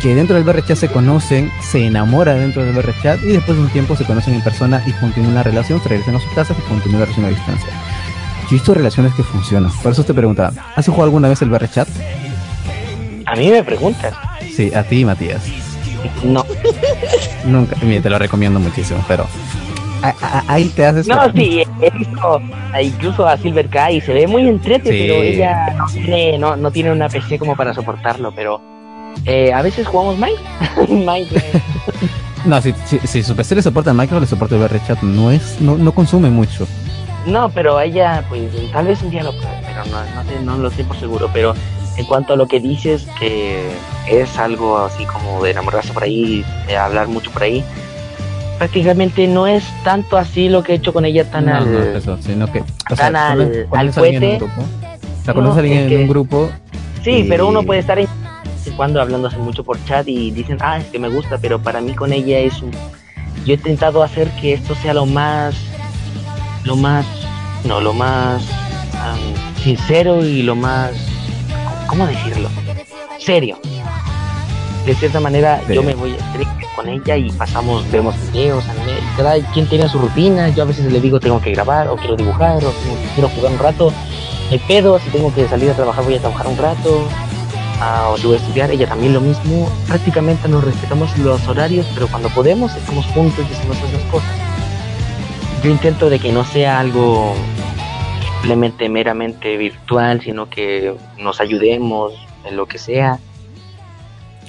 Que 0.01 0.15
dentro 0.15 0.35
del 0.35 0.45
VRChat 0.45 0.79
se 0.79 0.89
conocen, 0.89 1.53
se 1.61 1.85
enamoran 1.85 2.39
dentro 2.39 2.65
del 2.65 2.75
VRChat 2.75 3.23
y 3.23 3.33
después 3.33 3.59
de 3.59 3.65
un 3.65 3.71
tiempo 3.71 3.97
se 3.97 4.07
conocen 4.07 4.33
en 4.33 4.41
persona 4.41 4.83
y 4.87 4.93
continúan 4.93 5.35
la 5.35 5.43
relación, 5.43 5.83
se 5.83 5.91
regresan 5.91 6.17
a 6.17 6.21
sus 6.21 6.33
casas 6.33 6.57
y 6.59 6.63
continúan 6.63 7.01
la 7.01 7.05
relación 7.05 7.27
a 7.27 7.29
distancia. 7.29 7.69
Yo 8.45 8.49
he 8.49 8.55
visto 8.55 8.73
relaciones 8.73 9.13
que 9.13 9.23
funcionan. 9.23 9.71
Por 9.83 9.93
eso 9.93 10.05
te 10.05 10.15
preguntaba, 10.15 10.55
¿has 10.75 10.87
jugado 10.87 11.05
alguna 11.05 11.29
vez 11.29 11.43
el 11.43 11.51
VRChat? 11.51 11.89
A 13.35 13.37
mí 13.37 13.51
me 13.51 13.65
preguntas. 13.65 14.15
Sí, 14.55 14.73
a 14.73 14.85
ti, 14.85 15.05
Matías. 15.05 15.43
No. 16.23 16.47
Nunca, 17.45 17.75
mira, 17.83 18.01
te 18.01 18.09
lo 18.09 18.17
recomiendo 18.17 18.61
muchísimo, 18.61 19.05
pero 19.09 19.27
ahí 20.47 20.69
te 20.69 20.87
haces. 20.87 21.09
No, 21.09 21.33
sí, 21.33 21.65
he 21.81 21.91
visto 21.91 22.41
incluso 22.81 23.27
a 23.27 23.37
Silver 23.37 23.69
Kai 23.69 24.01
se 24.01 24.13
ve 24.13 24.29
muy 24.29 24.47
entrete, 24.47 24.89
pero 24.89 25.15
ella 25.15 25.75
no 25.77 25.87
tiene, 25.87 26.39
no, 26.39 26.55
no 26.55 26.71
tiene 26.71 26.93
una 26.93 27.09
PC 27.09 27.41
como 27.41 27.57
para 27.57 27.75
soportarlo, 27.75 28.33
pero 28.33 28.61
eh, 29.25 29.53
a 29.53 29.63
veces 29.63 29.89
jugamos 29.89 30.17
Minecraft. 30.17 31.45
no, 32.45 32.63
si, 32.63 32.73
si, 33.05 33.23
su 33.25 33.35
PC 33.35 33.57
le 33.57 33.63
soporta 33.63 33.93
Minecraft, 33.93 34.21
le 34.21 34.29
soporta 34.29 34.55
el 34.55 34.61
VRChat, 34.61 35.03
no 35.03 35.33
es, 35.33 35.61
no, 35.61 35.77
no 35.77 35.93
consume 35.93 36.31
mucho. 36.31 36.69
No, 37.27 37.49
pero 37.49 37.81
ella, 37.81 38.25
pues 38.29 38.49
tal 38.71 38.87
vez 38.87 39.03
un 39.03 39.11
día 39.11 39.25
lo 39.25 39.33
pueda, 39.33 39.61
pero 39.67 39.85
no, 39.87 40.45
no, 40.45 40.57
no 40.57 40.63
lo 40.63 40.71
sé 40.71 40.85
por 40.85 40.97
seguro, 41.01 41.29
pero 41.33 41.55
en 41.97 42.07
cuanto 42.07 42.33
a 42.33 42.37
lo 42.37 42.47
que 42.47 42.61
dices, 42.61 43.07
que 43.19 43.71
es 44.09 44.39
algo 44.39 44.79
así 44.79 45.05
como 45.07 45.43
de 45.43 45.53
enamorarse 45.53 45.93
por 45.93 46.05
ahí, 46.05 46.45
de 46.67 46.77
hablar 46.77 47.09
mucho 47.09 47.31
por 47.31 47.43
ahí, 47.43 47.65
prácticamente 48.59 49.27
no 49.27 49.47
es 49.47 49.65
tanto 49.85 50.17
así 50.17 50.49
lo 50.49 50.63
que 50.63 50.73
he 50.73 50.77
hecho 50.77 50.93
con 50.93 51.05
ella 51.05 51.31
tan 51.31 51.49
al. 51.49 51.73
No 51.73 51.81
eso, 51.81 52.19
sino 52.21 52.51
que. 52.51 52.65
O 52.91 52.95
tan 52.97 53.17
al, 53.17 53.69
al 53.71 53.91
cohete. 53.93 54.41
Conoces 55.33 55.59
alguien 55.59 55.93
en 55.93 56.01
un 56.03 56.09
grupo. 56.09 56.51
Sí, 57.03 57.27
pero 57.29 57.49
uno 57.49 57.63
puede 57.63 57.81
estar 57.81 57.99
en 57.99 58.09
cuando 58.77 59.01
hablando 59.01 59.29
hace 59.29 59.39
mucho 59.39 59.63
por 59.63 59.83
chat 59.85 60.09
y 60.09 60.31
dicen, 60.31 60.57
ah, 60.61 60.79
es 60.79 60.87
que 60.87 60.99
me 60.99 61.09
gusta, 61.09 61.39
pero 61.39 61.61
para 61.61 61.81
mí 61.81 61.93
con 61.93 62.13
ella 62.13 62.39
es 62.39 62.61
un. 62.63 62.73
Yo 63.45 63.53
he 63.53 63.57
intentado 63.57 64.03
hacer 64.03 64.29
que 64.41 64.55
esto 64.55 64.75
sea 64.75 64.95
lo 64.95 65.07
más. 65.07 65.55
Lo 66.65 66.77
más. 66.77 67.07
No, 67.65 67.81
lo 67.81 67.93
más. 67.93 68.43
sincero 69.63 70.25
y 70.25 70.43
lo 70.43 70.57
más 70.57 71.14
¿cómo 71.87 72.07
decirlo? 72.07 72.49
Serio. 73.19 73.59
De 74.87 74.95
cierta 74.95 75.19
manera, 75.19 75.63
yo 75.69 75.83
me 75.83 75.95
voy 75.95 76.15
con 76.77 76.89
ella 76.89 77.17
y 77.17 77.31
pasamos, 77.33 77.91
vemos 77.91 78.15
videos, 78.33 78.65
cada 79.17 79.41
quien 79.53 79.67
tiene 79.67 79.89
su 79.89 79.99
rutina. 79.99 80.51
Yo 80.51 80.65
a 80.65 80.67
veces 80.67 80.93
le 80.93 81.01
digo, 81.01 81.19
tengo 81.21 81.41
que 81.41 81.53
grabar, 81.53 81.89
o 81.89 81.97
quiero 81.97 82.17
dibujar, 82.17 82.63
o 82.65 82.73
quiero 83.15 83.29
jugar 83.31 83.53
un 83.53 83.59
rato. 83.59 83.93
Me 84.51 84.59
pedo, 84.59 84.99
si 84.99 85.09
tengo 85.09 85.35
que 85.35 85.49
salir 85.49 85.71
a 85.71 85.75
trabajar, 85.75 86.05
voy 86.05 86.17
a 86.17 86.21
trabajar 86.21 86.47
un 86.47 86.59
rato. 86.59 87.09
Ah, 87.81 88.11
o 88.13 88.19
si 88.19 88.27
voy 88.27 88.37
a 88.37 88.39
estudiar, 88.39 88.71
ella 88.71 88.87
también 88.87 89.15
lo 89.15 89.21
mismo. 89.21 89.71
Prácticamente 89.89 90.49
nos 90.49 90.63
respetamos 90.63 91.17
los 91.19 91.47
horarios, 91.49 91.87
pero 91.95 92.07
cuando 92.09 92.29
podemos, 92.29 92.75
estamos 92.75 93.07
juntos 93.07 93.45
y 93.51 93.55
hacemos 93.55 93.79
esas 93.79 94.03
cosas. 94.11 94.31
Yo 95.63 95.71
intento 95.71 96.11
de 96.11 96.19
que 96.19 96.31
no 96.31 96.45
sea 96.45 96.79
algo 96.79 97.35
simplemente 98.45 98.91
meramente 98.91 99.57
virtual, 99.57 100.21
sino 100.21 100.51
que 100.51 100.95
nos 101.19 101.41
ayudemos 101.41 102.13
en 102.45 102.57
lo 102.57 102.67
que 102.67 102.77
sea. 102.77 103.19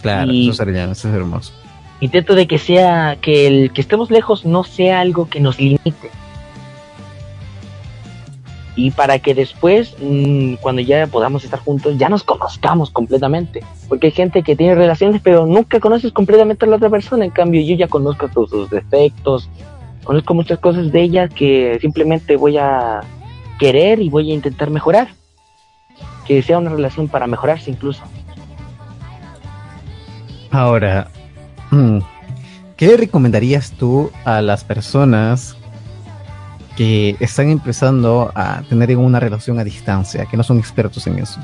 Claro, 0.02 0.32
eso 0.32 0.54
sería, 0.54 0.84
eso 0.92 1.08
es 1.08 1.16
hermoso. 1.16 1.54
Intento 2.02 2.36
de 2.36 2.46
que 2.46 2.58
sea, 2.58 3.18
que 3.22 3.48
el 3.48 3.72
que 3.72 3.80
estemos 3.80 4.12
lejos 4.12 4.46
no 4.46 4.66
sea 4.66 5.00
algo 5.00 5.30
que 5.30 5.40
nos 5.40 5.58
limite. 5.60 6.12
Y 8.76 8.92
para 8.92 9.20
que 9.20 9.34
después, 9.34 9.96
mm, 10.02 10.56
cuando 10.56 10.82
ya 10.82 11.08
podamos 11.08 11.46
estar 11.46 11.62
juntos, 11.62 11.98
ya 11.98 12.10
nos 12.10 12.24
conozcamos 12.24 12.92
completamente. 12.92 13.64
Porque 13.88 14.08
hay 14.08 14.12
gente 14.12 14.44
que 14.44 14.58
tiene 14.58 14.76
relaciones, 14.76 15.22
pero 15.24 15.46
nunca 15.46 15.80
conoces 15.80 16.12
completamente 16.12 16.66
a 16.66 16.68
la 16.68 16.76
otra 16.76 16.90
persona. 16.90 17.24
En 17.24 17.32
cambio, 17.32 17.62
yo 17.62 17.76
ya 17.78 17.88
conozco 17.88 18.28
todos 18.28 18.50
sus 18.50 18.70
defectos, 18.70 19.50
conozco 20.04 20.34
muchas 20.34 20.60
cosas 20.60 20.92
de 20.92 21.02
ella 21.02 21.30
que 21.30 21.78
simplemente 21.80 22.36
voy 22.36 22.58
a 22.58 23.00
querer 23.60 24.00
y 24.02 24.10
voy 24.10 24.32
a 24.32 24.34
intentar 24.34 24.70
mejorar. 24.70 25.10
Que 26.26 26.42
sea 26.42 26.58
una 26.58 26.72
relación 26.72 27.08
para 27.08 27.28
mejorarse 27.28 27.70
incluso. 27.70 28.02
Ahora, 30.52 31.10
mm, 31.72 32.00
¿qué 32.78 32.98
recomendarías 32.98 33.72
tú 33.72 34.12
a 34.24 34.42
las 34.42 34.64
personas 34.64 35.56
que 36.76 37.16
están 37.20 37.50
empezando 37.50 38.32
a 38.36 38.64
tener 38.68 38.98
una 38.98 39.20
relación 39.20 39.60
a 39.60 39.64
distancia, 39.64 40.26
que 40.26 40.36
no 40.36 40.44
son 40.44 40.60
expertos 40.60 41.06
en 41.08 41.20
eso? 41.20 41.40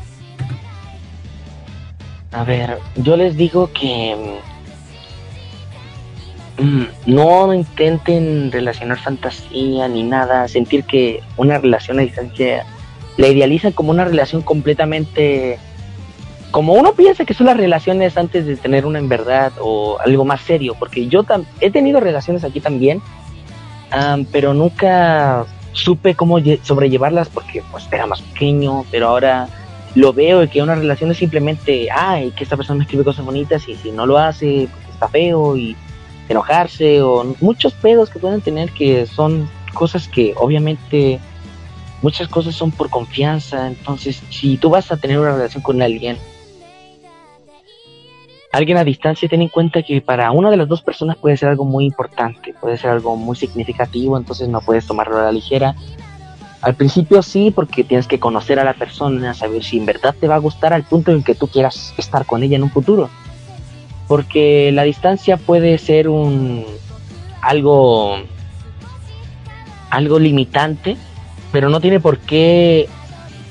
A 2.32 2.44
ver, 2.44 2.80
yo 2.96 3.16
les 3.18 3.36
digo 3.36 3.70
que 3.72 4.16
Mm, 4.16 4.51
no 7.06 7.54
intenten 7.54 8.52
relacionar 8.52 9.00
fantasía 9.00 9.88
ni 9.88 10.04
nada, 10.04 10.48
sentir 10.48 10.84
que 10.84 11.22
una 11.38 11.58
relación 11.58 12.00
a 12.00 12.04
distancia 12.04 12.66
la 13.18 13.28
idealizan 13.28 13.72
como 13.72 13.92
una 13.92 14.06
relación 14.06 14.42
completamente 14.42 15.60
como 16.52 16.74
uno 16.74 16.94
piensa 16.94 17.26
que 17.26 17.34
son 17.34 17.48
las 17.48 17.58
relaciones 17.58 18.18
antes 18.18 18.46
de 18.46 18.58
tener 18.58 18.86
una 18.86 19.00
en 19.00 19.08
verdad 19.08 19.54
o 19.60 19.98
algo 20.00 20.26
más 20.26 20.42
serio, 20.42 20.76
porque 20.78 21.08
yo 21.08 21.26
he 21.62 21.72
tenido 21.72 22.00
relaciones 22.02 22.44
aquí 22.44 22.60
también, 22.60 23.02
pero 24.32 24.54
nunca 24.54 25.46
supe 25.72 26.16
cómo 26.16 26.40
sobrellevarlas 26.62 27.30
porque 27.30 27.64
pues 27.72 27.88
era 27.92 28.06
más 28.06 28.22
pequeño, 28.22 28.86
pero 28.92 29.08
ahora 29.08 29.48
lo 29.96 30.14
veo 30.14 30.44
y 30.44 30.50
que 30.50 30.62
una 30.62 30.76
relación 30.76 31.12
es 31.12 31.18
simplemente, 31.18 31.88
ay, 31.90 32.32
que 32.32 32.44
esta 32.44 32.58
persona 32.58 32.84
escribe 32.84 33.06
cosas 33.06 33.26
bonitas 33.26 33.68
y 33.70 33.76
si 33.76 33.92
no 33.92 34.06
lo 34.06 34.18
hace, 34.18 34.68
pues 34.72 34.90
está 34.94 35.08
feo 35.08 35.56
y 35.56 35.76
enojarse 36.32 37.02
o 37.02 37.36
muchos 37.40 37.74
pedos 37.74 38.10
que 38.10 38.20
pueden 38.20 38.42
tener 38.42 38.72
que 38.72 39.06
son 39.06 39.50
cosas 39.74 40.08
que 40.08 40.34
obviamente 40.38 41.20
muchas 42.02 42.28
cosas 42.28 42.56
son 42.56 42.72
por 42.72 42.90
confianza. 42.90 43.68
Entonces, 43.68 44.22
si 44.30 44.58
tú 44.58 44.70
vas 44.70 44.92
a 44.92 44.98
tener 44.98 45.20
una 45.20 45.34
relación 45.34 45.62
con 45.62 45.82
alguien, 45.82 46.18
alguien 48.52 48.78
a 48.78 48.84
distancia, 48.84 49.30
ten 49.30 49.42
en 49.42 49.50
cuenta 49.50 49.84
que 49.84 50.02
para 50.02 50.32
una 50.32 50.50
de 50.50 50.58
las 50.58 50.68
dos 50.68 50.82
personas 50.82 51.18
puede 51.18 51.38
ser 51.38 51.50
algo 51.50 51.66
muy 51.66 51.86
importante, 51.86 52.54
puede 52.60 52.78
ser 52.78 52.92
algo 52.92 53.16
muy 53.16 53.36
significativo, 53.36 54.18
entonces 54.18 54.50
no 54.50 54.62
puedes 54.62 54.86
tomarlo 54.86 55.18
a 55.20 55.24
la 55.24 55.32
ligera. 55.32 55.76
Al 56.62 56.76
principio 56.76 57.24
sí, 57.24 57.50
porque 57.50 57.84
tienes 57.84 58.08
que 58.08 58.20
conocer 58.20 58.60
a 58.60 58.64
la 58.64 58.74
persona, 58.74 59.34
saber 59.34 59.64
si 59.64 59.80
en 59.80 59.86
verdad 59.86 60.14
te 60.20 60.28
va 60.28 60.36
a 60.36 60.40
gustar 60.40 60.74
al 60.74 60.84
punto 60.84 61.12
en 61.12 61.24
que 61.24 61.34
tú 61.34 61.48
quieras 61.48 61.94
estar 61.98 62.26
con 62.26 62.44
ella 62.44 62.56
en 62.56 62.64
un 62.64 62.70
futuro 62.70 63.10
porque 64.12 64.72
la 64.74 64.84
distancia 64.84 65.38
puede 65.38 65.78
ser 65.78 66.10
un 66.10 66.66
algo 67.42 68.18
algo 69.90 70.20
limitante, 70.20 70.98
pero 71.54 71.70
no 71.70 71.80
tiene 71.80 72.02
por 72.02 72.18
qué 72.18 72.90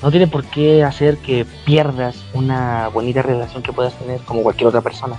no 0.03 0.11
tiene 0.11 0.27
por 0.27 0.45
qué 0.45 0.85
hacer 0.85 1.17
que 1.17 1.47
pierdas 1.65 2.27
una 2.35 2.89
bonita 2.89 3.23
relación 3.23 3.63
que 3.63 3.73
puedas 3.73 3.99
tener 3.99 4.21
como 4.21 4.43
cualquier 4.43 4.69
otra 4.69 4.83
persona. 4.83 5.17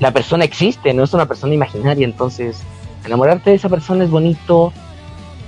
La 0.00 0.10
persona 0.10 0.44
existe, 0.44 0.92
no 0.92 1.04
es 1.04 1.14
una 1.14 1.26
persona 1.26 1.54
imaginaria, 1.54 2.04
entonces 2.04 2.60
enamorarte 3.04 3.50
de 3.50 3.56
esa 3.56 3.68
persona 3.68 4.02
es 4.02 4.10
bonito 4.10 4.72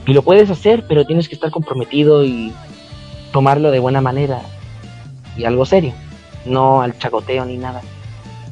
y 0.06 0.12
lo 0.12 0.22
puedes 0.22 0.48
hacer, 0.48 0.86
pero 0.86 1.04
tienes 1.04 1.28
que 1.28 1.34
estar 1.34 1.50
comprometido 1.50 2.24
y 2.24 2.52
tomarlo 3.32 3.72
de 3.72 3.80
buena 3.80 4.00
manera 4.00 4.42
y 5.36 5.44
algo 5.44 5.66
serio, 5.66 5.92
no 6.46 6.82
al 6.82 6.96
chacoteo 6.96 7.44
ni 7.46 7.56
nada. 7.56 7.82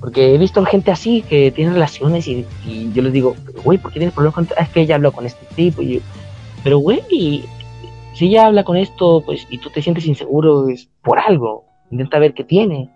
Porque 0.00 0.34
he 0.34 0.38
visto 0.38 0.64
gente 0.64 0.90
así 0.90 1.22
que 1.22 1.50
tiene 1.50 1.72
relaciones 1.72 2.28
y, 2.28 2.46
yo 2.92 3.02
les 3.02 3.12
digo, 3.12 3.34
güey, 3.64 3.78
¿por 3.78 3.92
qué 3.92 3.98
tienes 3.98 4.14
problemas 4.14 4.34
con.? 4.34 4.48
Ah, 4.56 4.62
es 4.62 4.68
que 4.70 4.80
ella 4.80 4.96
habló 4.96 5.12
con 5.12 5.26
este 5.26 5.46
tipo. 5.54 5.82
Y 5.82 6.02
pero, 6.62 6.78
güey, 6.78 7.44
si 8.14 8.26
ella 8.26 8.46
habla 8.46 8.64
con 8.64 8.76
esto 8.76 9.22
pues 9.24 9.46
y 9.50 9.58
tú 9.58 9.70
te 9.70 9.82
sientes 9.82 10.06
inseguro, 10.06 10.68
es 10.68 10.88
por 11.02 11.18
algo. 11.18 11.64
Intenta 11.90 12.18
ver 12.18 12.34
qué 12.34 12.44
tiene. 12.44 12.90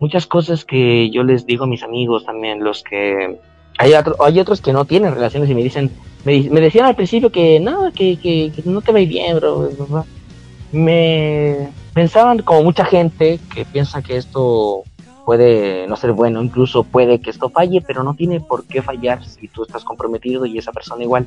Muchas 0.00 0.26
cosas 0.26 0.64
que 0.64 1.10
yo 1.10 1.22
les 1.22 1.46
digo 1.46 1.64
a 1.64 1.66
mis 1.66 1.82
amigos 1.82 2.24
también, 2.24 2.62
los 2.62 2.82
que 2.82 3.38
Hay, 3.78 3.92
hay 3.94 4.40
otros 4.40 4.60
que 4.60 4.72
no 4.72 4.84
tienen 4.84 5.14
relaciones 5.14 5.50
y 5.50 5.54
me 5.54 5.62
dicen, 5.62 5.90
me, 6.24 6.60
decían 6.60 6.86
al 6.86 6.94
principio 6.94 7.30
que 7.32 7.58
no, 7.58 7.90
que, 7.92 8.16
que, 8.16 8.52
no 8.64 8.80
te 8.80 8.92
va 8.92 8.98
bien, 8.98 9.36
bro. 9.36 9.70
Me 10.70 11.68
pensaban 11.94 12.40
como 12.40 12.62
mucha 12.62 12.84
gente 12.84 13.40
que 13.54 13.64
piensa 13.64 14.02
que 14.02 14.16
esto 14.16 14.84
puede 15.28 15.86
no 15.86 15.94
ser 15.96 16.12
bueno, 16.12 16.42
incluso 16.42 16.84
puede 16.84 17.20
que 17.20 17.28
esto 17.28 17.50
falle, 17.50 17.82
pero 17.86 18.02
no 18.02 18.14
tiene 18.14 18.40
por 18.40 18.64
qué 18.64 18.80
fallar 18.80 19.22
si 19.26 19.46
tú 19.46 19.62
estás 19.62 19.84
comprometido 19.84 20.46
y 20.46 20.56
esa 20.56 20.72
persona 20.72 21.02
igual. 21.02 21.26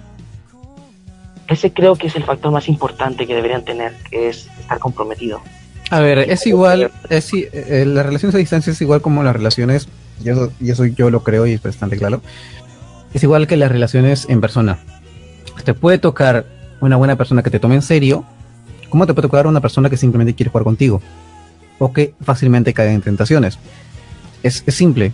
Ese 1.48 1.72
creo 1.72 1.96
que 1.96 2.08
es 2.08 2.16
el 2.16 2.24
factor 2.24 2.52
más 2.52 2.68
importante 2.68 3.28
que 3.28 3.36
deberían 3.36 3.64
tener, 3.64 3.94
que 4.10 4.30
es 4.30 4.50
estar 4.60 4.80
comprometido. 4.80 5.40
A 5.92 6.00
ver, 6.00 6.18
es 6.18 6.48
igual, 6.48 6.90
es, 7.12 7.32
eh, 7.32 7.84
las 7.86 8.04
relaciones 8.04 8.34
a 8.34 8.40
distancia 8.40 8.74
es 8.74 8.82
igual 8.82 9.04
como 9.04 9.22
las 9.22 9.36
relaciones, 9.36 9.88
y 10.26 10.30
eso, 10.30 10.52
y 10.60 10.72
eso 10.72 10.84
yo 10.88 11.12
lo 11.12 11.22
creo 11.22 11.46
y 11.46 11.52
es 11.52 11.62
bastante 11.62 11.96
claro, 11.96 12.24
es 13.14 13.22
igual 13.22 13.46
que 13.46 13.56
las 13.56 13.72
relaciones 13.72 14.26
en 14.30 14.42
persona. 14.42 14.80
Te 15.64 15.76
puede 15.76 16.00
tocar 16.00 16.48
una 16.80 16.96
buena 16.96 17.18
persona 17.18 17.44
que 17.44 17.52
te 17.52 17.60
tome 17.60 17.76
en 17.76 17.84
serio, 17.84 18.26
como 18.90 19.06
te 19.06 19.14
puede 19.14 19.28
tocar 19.28 19.46
una 19.46 19.62
persona 19.62 19.92
que 19.92 19.98
simplemente 19.98 20.34
quiere 20.34 20.50
jugar 20.50 20.64
contigo, 20.64 21.04
o 21.78 21.94
que 21.94 22.16
fácilmente 22.24 22.74
cae 22.74 22.94
en 22.94 23.02
tentaciones 23.04 23.60
es, 24.44 24.64
simple. 24.68 25.12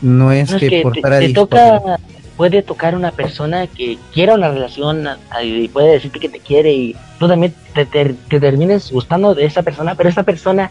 No 0.00 0.32
es, 0.32 0.54
que, 0.54 0.82
por 0.82 0.96
estar 0.96 1.18
te, 1.20 1.32
toca, 1.32 1.98
puede 2.36 2.62
tocar 2.62 2.94
una 2.94 3.12
persona 3.12 3.66
que 3.66 3.98
quiera 4.12 4.34
una 4.34 4.50
relación 4.50 5.06
y 5.42 5.68
puede 5.68 5.92
decirte 5.92 6.20
que 6.20 6.28
te 6.28 6.40
quiere 6.40 6.72
y 6.72 6.96
tú 7.18 7.28
también 7.28 7.54
te, 7.74 7.86
termines 7.86 8.90
gustando 8.90 9.34
de 9.34 9.44
esa 9.44 9.62
persona, 9.62 9.94
pero 9.94 10.08
esa 10.08 10.24
persona 10.24 10.70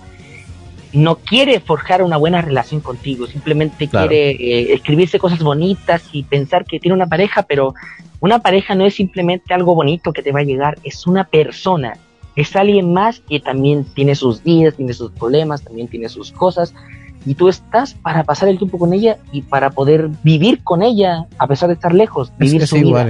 no 0.92 1.16
quiere 1.16 1.60
forjar 1.60 2.04
una 2.04 2.18
buena 2.18 2.42
relación 2.42 2.82
contigo, 2.82 3.26
simplemente 3.26 3.88
quiere 3.88 4.32
eh, 4.32 4.74
escribirse 4.74 5.18
cosas 5.18 5.40
bonitas 5.40 6.04
y 6.12 6.24
pensar 6.24 6.66
que 6.66 6.80
tiene 6.80 6.96
una 6.96 7.08
pareja, 7.08 7.44
pero 7.44 7.74
una 8.20 8.40
pareja 8.40 8.76
no 8.76 8.86
es 8.86 8.94
simplemente 8.94 9.54
algo 9.54 9.74
bonito 9.74 10.14
que 10.14 10.22
te 10.22 10.32
va 10.32 10.42
a 10.42 10.44
llegar, 10.44 10.78
es 10.84 11.08
una 11.08 11.24
persona, 11.24 11.98
es 12.36 12.56
alguien 12.56 12.94
más 12.94 13.22
que 13.22 13.40
también 13.40 13.86
tiene 13.86 14.14
sus 14.14 14.44
días, 14.44 14.76
tiene 14.76 14.94
sus 14.94 15.12
problemas, 15.12 15.64
también 15.64 15.88
tiene 15.88 16.10
sus 16.10 16.32
cosas, 16.32 16.76
y 17.26 17.36
tú 17.36 17.50
estás 17.50 17.94
para 17.94 18.24
pasar 18.24 18.50
el 18.50 18.58
tiempo 18.58 18.78
con 18.78 18.94
ella 18.94 19.18
y 19.32 19.42
para 19.42 19.70
poder 19.70 20.10
vivir 20.24 20.64
con 20.64 20.84
ella 20.84 21.26
a 21.38 21.48
pesar 21.48 21.70
de 21.70 21.76
estar 21.76 21.94
lejos, 21.94 22.32
vivir 22.38 22.68
su 22.68 22.76
vida. 22.76 23.08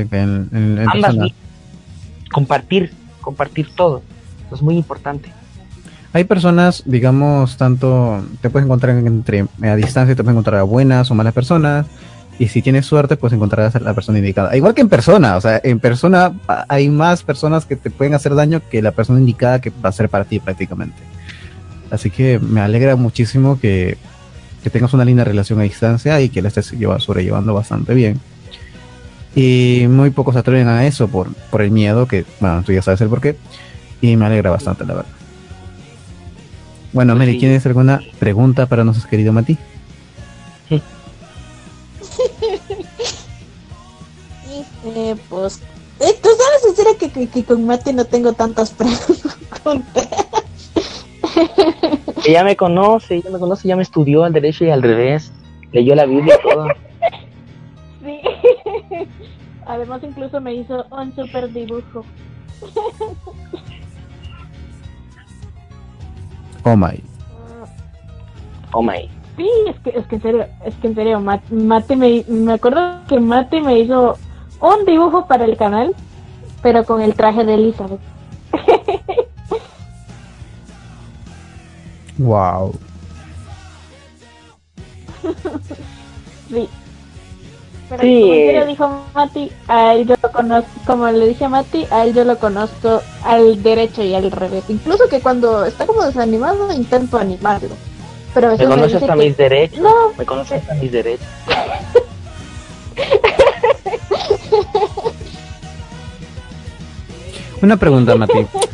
Ambas 0.88 1.16
compartir, 2.32 2.92
compartir 3.22 3.70
todo. 3.76 4.02
Eso 4.48 4.56
es 4.56 4.62
muy 4.62 4.76
importante. 4.76 5.32
Hay 6.12 6.26
personas, 6.26 6.84
digamos, 6.86 7.58
tanto 7.58 8.24
te 8.42 8.50
puedes 8.50 8.66
encontrar 8.66 8.98
entre 8.98 9.46
a 9.62 9.76
distancia, 9.76 10.16
te 10.16 10.24
puedes 10.24 10.36
encontrar 10.36 10.60
a 10.60 10.64
buenas 10.64 11.10
o 11.10 11.16
malas 11.16 11.34
personas. 11.34 11.86
Y 12.40 12.48
si 12.48 12.62
tienes 12.62 12.88
suerte, 12.88 13.16
pues 13.16 13.32
encontrarás 13.32 13.76
a 13.76 13.80
la 13.80 13.94
persona 13.94 14.18
indicada. 14.18 14.56
Igual 14.56 14.74
que 14.74 14.82
en 14.82 14.90
persona, 14.90 15.38
o 15.38 15.42
sea, 15.42 15.62
en 15.64 15.80
persona 15.80 16.34
hay 16.68 16.90
más 16.90 17.24
personas 17.24 17.66
que 17.66 17.76
te 17.76 17.92
pueden 17.92 18.16
hacer 18.16 18.34
daño 18.34 18.62
que 18.70 18.82
la 18.82 18.92
persona 18.92 19.20
indicada 19.20 19.62
que 19.62 19.70
va 19.70 19.90
a 19.90 19.92
ser 19.92 20.10
para 20.10 20.26
ti 20.26 20.40
prácticamente. 20.40 20.98
Así 21.94 22.10
que 22.10 22.40
me 22.40 22.60
alegra 22.60 22.96
muchísimo 22.96 23.60
que, 23.60 24.00
tengas 24.72 24.96
una 24.96 25.06
linda 25.06 25.24
relación 25.24 25.60
a 25.60 25.64
distancia 25.64 26.20
y 26.22 26.30
que 26.30 26.42
la 26.42 26.48
estés 26.48 26.74
sobrellevando 26.98 27.54
bastante 27.54 27.94
bien. 27.94 28.20
Y 29.36 29.86
muy 29.88 30.10
pocos 30.10 30.34
se 30.34 30.40
atreven 30.40 30.68
a 30.70 30.88
eso 30.88 31.08
por, 31.08 31.32
por 31.52 31.62
el 31.62 31.70
miedo, 31.70 32.08
que, 32.08 32.26
bueno, 32.40 32.64
tú 32.64 32.72
ya 32.72 32.82
sabes 32.82 33.00
el 33.02 33.10
por 33.10 33.22
qué. 33.22 33.38
Y 34.02 34.16
me 34.16 34.26
alegra 34.26 34.50
bastante, 34.50 34.86
la 34.86 34.96
verdad. 34.96 35.12
Bueno, 36.94 37.16
Mary, 37.16 37.38
¿tienes 37.38 37.64
alguna 37.68 38.02
pregunta 38.18 38.66
para 38.66 38.84
nuestro 38.84 39.08
querido 39.08 39.32
Mati? 39.32 39.56
Sí. 40.70 40.82
eh, 44.86 45.16
pues, 45.30 45.60
eh, 46.00 46.18
¿tú 46.24 46.30
sabes 46.30 46.66
en 46.70 46.76
serio 46.76 46.98
que, 46.98 47.28
que, 47.28 47.44
con 47.44 47.68
Mati 47.68 47.94
no 47.94 48.06
tengo 48.06 48.34
tantas 48.34 48.72
preguntas? 48.72 50.08
Ella 52.26 52.44
me 52.44 52.56
conoce, 52.56 53.16
ella 53.16 53.32
me 53.32 53.40
conoce, 53.40 53.68
ya 53.68 53.76
me 53.76 53.84
estudió 53.84 54.24
al 54.24 54.34
derecho 54.34 54.66
y 54.66 54.70
al 54.70 54.82
revés. 54.82 55.32
Leyó 55.72 55.96
la 55.96 56.06
Biblia 56.06 56.38
y 56.40 56.42
todo. 56.50 56.68
Sí. 58.04 58.20
Además 59.66 60.02
incluso 60.04 60.42
me 60.42 60.54
hizo 60.54 60.86
un 60.92 61.16
super 61.16 61.50
dibujo. 61.54 62.04
Oh 66.66 66.76
my. 66.76 67.02
Oh 68.74 68.82
my. 68.82 69.10
Sí, 69.38 69.50
es 69.68 69.80
que, 69.80 69.90
es 69.92 70.06
que 70.08 70.16
en 70.16 70.22
serio, 70.22 70.46
es 70.66 70.76
que 70.76 70.88
en 70.88 70.96
serio, 70.96 71.20
Mate 71.22 71.96
me, 71.96 72.26
me 72.28 72.54
acuerdo 72.54 73.00
que 73.08 73.20
Mate 73.20 73.62
me 73.62 73.80
hizo 73.80 74.18
un 74.60 74.86
dibujo 74.86 75.28
para 75.28 75.46
el 75.46 75.58
canal, 75.58 75.96
pero 76.62 76.84
con 76.86 77.02
el 77.02 77.16
traje 77.16 77.44
de 77.44 77.54
Elizabeth. 77.54 78.02
Wow. 82.18 82.74
sí. 86.50 86.70
Pero 87.90 88.02
como 88.02 88.52
le 88.52 88.66
dijo 88.66 89.04
Mati, 89.14 89.52
a 89.68 89.94
él 89.94 90.08
yo 90.08 90.16
lo 90.22 90.32
conozco, 90.32 90.72
como 90.86 91.08
le 91.12 91.28
dije 91.28 91.46
a 91.46 91.50
Mati, 91.50 91.86
a 91.92 92.06
él 92.06 92.14
yo 92.14 92.24
lo 92.24 92.38
conozco 92.38 93.02
al 93.24 93.62
derecho 93.62 94.04
y 94.04 94.16
al 94.16 94.32
revés. 94.32 94.64
Incluso 94.70 95.08
que 95.10 95.20
cuando 95.20 95.66
está 95.66 95.86
como 95.86 96.04
desanimado 96.04 96.72
intento 96.74 97.18
animarlo. 97.18 97.76
Pero 98.34 98.58
¿Me 98.58 98.66
conoces 98.66 99.08
a 99.08 99.16
mis 99.16 99.38
derechos? 99.38 99.80
No. 99.80 99.94
¿Me 100.18 100.26
conoces 100.26 100.68
a 100.70 100.74
mis 100.76 100.92
derechos? 100.92 101.28
Una 107.62 107.78
pregunta, 107.78 108.16
Mati. 108.16 108.48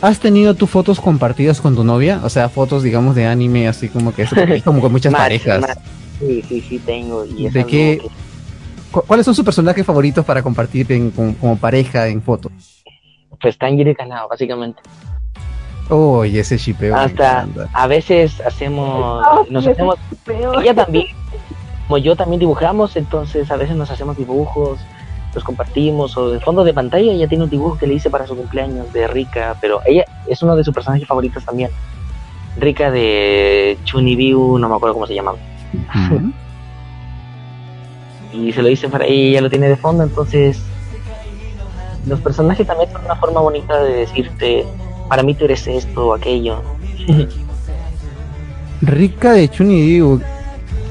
¿Has 0.00 0.20
tenido 0.20 0.54
tus 0.54 0.70
fotos 0.70 1.00
compartidas 1.00 1.60
con 1.60 1.74
tu 1.74 1.82
novia? 1.82 2.20
O 2.22 2.28
sea, 2.28 2.48
fotos, 2.48 2.82
digamos, 2.82 3.16
de 3.16 3.26
anime, 3.26 3.66
así 3.66 3.88
como 3.88 4.14
que 4.14 4.26
como 4.64 4.80
con 4.80 4.92
muchas 4.92 5.12
parejas. 5.14 5.78
Sí, 6.20 6.42
sí, 6.48 6.60
sí, 6.60 6.78
tengo. 6.78 7.24
Y 7.24 7.48
¿De 7.48 7.64
qué? 7.64 8.00
¿Cuáles 8.90 9.26
son 9.26 9.34
sus 9.34 9.44
personajes 9.44 9.84
favoritos 9.84 10.24
para 10.24 10.42
compartir 10.42 10.86
como, 11.14 11.56
pareja 11.56 12.08
en 12.08 12.22
fotos? 12.22 12.52
Pues 13.40 13.58
Tanjiro 13.58 13.94
Kanao, 13.94 14.28
básicamente. 14.28 14.80
Oh, 15.88 16.24
y 16.24 16.38
ese 16.38 16.58
shipeo. 16.58 16.96
Hasta 16.96 17.46
a 17.72 17.86
veces 17.86 18.40
hacemos, 18.40 19.24
nos 19.50 19.66
hacemos, 19.66 19.96
ella 20.60 20.74
también, 20.74 21.06
como 21.86 21.98
yo 21.98 22.14
también 22.14 22.40
dibujamos, 22.40 22.96
entonces 22.96 23.50
a 23.50 23.56
veces 23.56 23.76
nos 23.76 23.90
hacemos 23.90 24.16
dibujos 24.16 24.78
los 25.34 25.44
compartimos, 25.44 26.16
o 26.16 26.30
de 26.30 26.40
fondo 26.40 26.64
de 26.64 26.72
pantalla 26.72 27.12
ella 27.12 27.28
tiene 27.28 27.44
un 27.44 27.50
dibujo 27.50 27.78
que 27.78 27.86
le 27.86 27.94
hice 27.94 28.10
para 28.10 28.26
su 28.26 28.36
cumpleaños 28.36 28.92
de 28.92 29.06
Rika, 29.06 29.56
pero 29.60 29.80
ella 29.86 30.04
es 30.26 30.42
uno 30.42 30.56
de 30.56 30.64
sus 30.64 30.74
personajes 30.74 31.06
favoritos 31.06 31.44
también. 31.44 31.70
Rika 32.56 32.90
de 32.90 33.78
Chunibiu, 33.84 34.58
no 34.58 34.68
me 34.68 34.74
acuerdo 34.74 34.94
cómo 34.94 35.06
se 35.06 35.14
llama. 35.14 35.34
y 38.32 38.52
se 38.52 38.62
lo 38.62 38.68
hice 38.68 38.88
para 38.88 39.04
ella, 39.04 39.30
ella 39.30 39.40
lo 39.42 39.50
tiene 39.50 39.68
de 39.68 39.76
fondo, 39.76 40.02
entonces 40.02 40.60
los 42.06 42.20
personajes 42.20 42.66
también 42.66 42.90
son 42.90 43.04
una 43.04 43.16
forma 43.16 43.40
bonita 43.40 43.82
de 43.82 43.92
decirte, 43.96 44.66
para 45.08 45.22
mí 45.22 45.34
tú 45.34 45.44
eres 45.44 45.66
esto 45.66 46.08
o 46.08 46.14
aquello. 46.14 46.62
Rika 48.80 49.32
de 49.32 49.48
Chunibiu. 49.48 50.20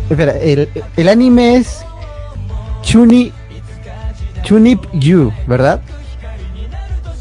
Espera, 0.10 0.38
el, 0.38 0.70
el 0.95 1.09
anime 1.09 1.57
es 1.57 1.86
Chuni 2.82 3.34
Chunip 4.48 4.80
Yu, 4.93 5.34
¿verdad? 5.45 5.82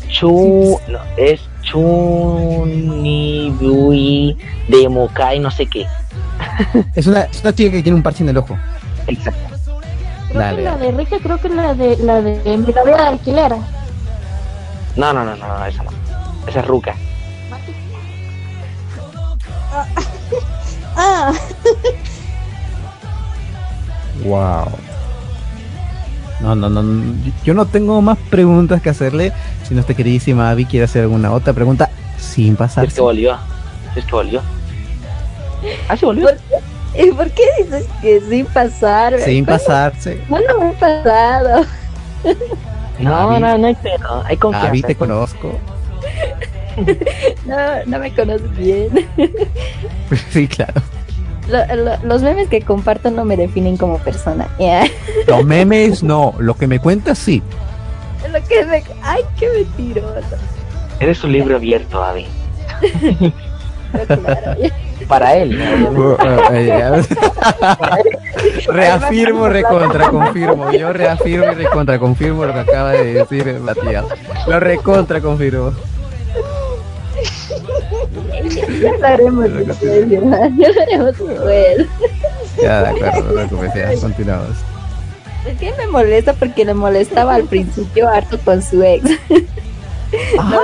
Chu, 0.08 0.78
no, 0.86 1.00
es 1.16 1.40
Chunibui 1.62 2.78
de 4.68 4.88
Mokai, 4.88 5.40
no 5.40 5.50
sé 5.50 5.66
qué. 5.66 5.88
es, 6.94 7.08
una, 7.08 7.22
es 7.22 7.40
una 7.42 7.52
chica 7.52 7.72
que 7.72 7.82
tiene 7.82 7.96
un 7.96 8.04
parche 8.04 8.22
en 8.22 8.28
el 8.28 8.36
ojo. 8.36 8.56
Exacto. 9.08 9.40
Creo 10.28 10.40
Dale. 10.40 10.58
que 10.58 10.62
la 10.62 10.76
de 10.76 10.92
Rica, 10.92 11.16
creo 11.20 11.40
que 11.40 11.48
la 11.48 11.74
de 11.74 11.96
la 11.96 12.22
de 12.22 12.56
mi 12.58 12.72
novia 12.72 12.96
de 12.96 13.02
alquilera. 13.02 13.58
No, 14.94 15.12
no, 15.12 15.24
no, 15.24 15.34
no, 15.34 15.66
esa 15.66 15.82
no. 15.82 15.90
Esa 16.46 16.60
es 16.60 16.66
Ruca. 16.68 16.94
ah. 20.94 21.32
wow. 24.24 24.68
No, 26.40 26.54
no, 26.54 26.68
no. 26.68 27.14
Yo 27.44 27.54
no 27.54 27.66
tengo 27.66 28.00
más 28.02 28.18
preguntas 28.30 28.82
que 28.82 28.90
hacerle. 28.90 29.32
Si 29.66 29.74
nuestra 29.74 29.96
queridísima 29.96 30.50
Abby 30.50 30.64
quiere 30.66 30.84
hacer 30.84 31.02
alguna 31.02 31.32
otra 31.32 31.52
pregunta 31.52 31.90
sin 32.18 32.56
pasar. 32.56 32.84
Es 32.84 32.94
que 32.94 33.00
volvió. 33.00 33.36
Es 33.94 34.04
que 34.04 34.12
volvió. 34.12 34.42
Ah, 35.88 35.96
se 35.96 36.04
volvió. 36.04 36.26
¿Por 36.26 36.36
qué, 36.36 37.12
¿Por 37.12 37.30
qué 37.30 37.42
dices 37.58 37.86
que 38.00 38.20
sin 38.20 38.46
pasar? 38.46 39.18
Sin 39.20 39.44
pasarse. 39.44 40.20
No, 40.28 40.38
no 40.40 40.58
me 40.60 40.70
he 40.70 40.74
pasado. 40.74 41.64
No, 42.98 43.38
no, 43.38 43.58
no 43.58 43.66
hay 43.66 43.74
pedo. 43.74 44.22
Hay 44.24 44.36
confianza. 44.36 44.68
Abby, 44.68 44.82
te 44.82 44.94
conozco. 44.94 45.58
no, 47.46 47.56
no 47.86 47.98
me 47.98 48.14
conoces 48.14 48.56
bien. 48.56 49.08
sí, 50.30 50.48
claro. 50.48 50.82
Los 51.48 52.22
memes 52.22 52.48
que 52.48 52.62
comparto 52.62 53.10
no 53.10 53.24
me 53.24 53.36
definen 53.36 53.76
como 53.76 53.98
persona. 53.98 54.48
Los 55.26 55.44
memes 55.44 56.02
no, 56.02 56.34
lo 56.38 56.54
que 56.54 56.66
me 56.66 56.78
cuentas 56.78 57.18
sí. 57.18 57.42
Lo 58.32 58.42
que 58.46 58.64
me... 58.64 58.82
Ay, 59.02 59.22
qué 59.38 59.48
mentiroso. 59.50 60.36
Eres 60.98 61.22
un 61.24 61.32
libro 61.32 61.56
abierto, 61.56 62.02
Abby. 62.02 62.26
Para 65.08 65.36
él. 65.36 65.56
reafirmo, 68.68 69.48
recontra, 69.48 70.08
confirmo. 70.08 70.72
Yo 70.72 70.92
reafirmo 70.92 71.52
y 71.52 71.54
recontra, 71.54 71.98
confirmo 71.98 72.44
lo 72.44 72.52
que 72.52 72.60
acaba 72.60 72.92
de 72.92 73.14
decir 73.14 73.60
Matías. 73.60 74.04
Lo 74.46 74.58
recontra, 74.58 75.20
confirmo. 75.20 75.72
Ya 78.80 78.92
lo 78.98 79.06
haremos 79.06 79.44
después, 79.52 80.08
ya 80.08 80.20
lo 80.20 80.82
haremos 80.82 81.18
después. 81.18 81.86
Ya, 82.62 82.82
de 82.82 82.88
acuerdo, 82.88 83.22
no 83.22 83.40
te 83.42 83.46
preocupes, 83.48 83.74
ya, 83.74 84.00
continuamos. 84.00 84.56
Es 85.46 85.58
que 85.58 85.72
me 85.78 85.86
molesta 85.86 86.32
porque 86.32 86.64
le 86.64 86.74
molestaba 86.74 87.34
al 87.34 87.44
principio 87.44 88.08
harto 88.08 88.38
con 88.40 88.62
su 88.62 88.82
ex. 88.82 89.04
¿No 90.36 90.60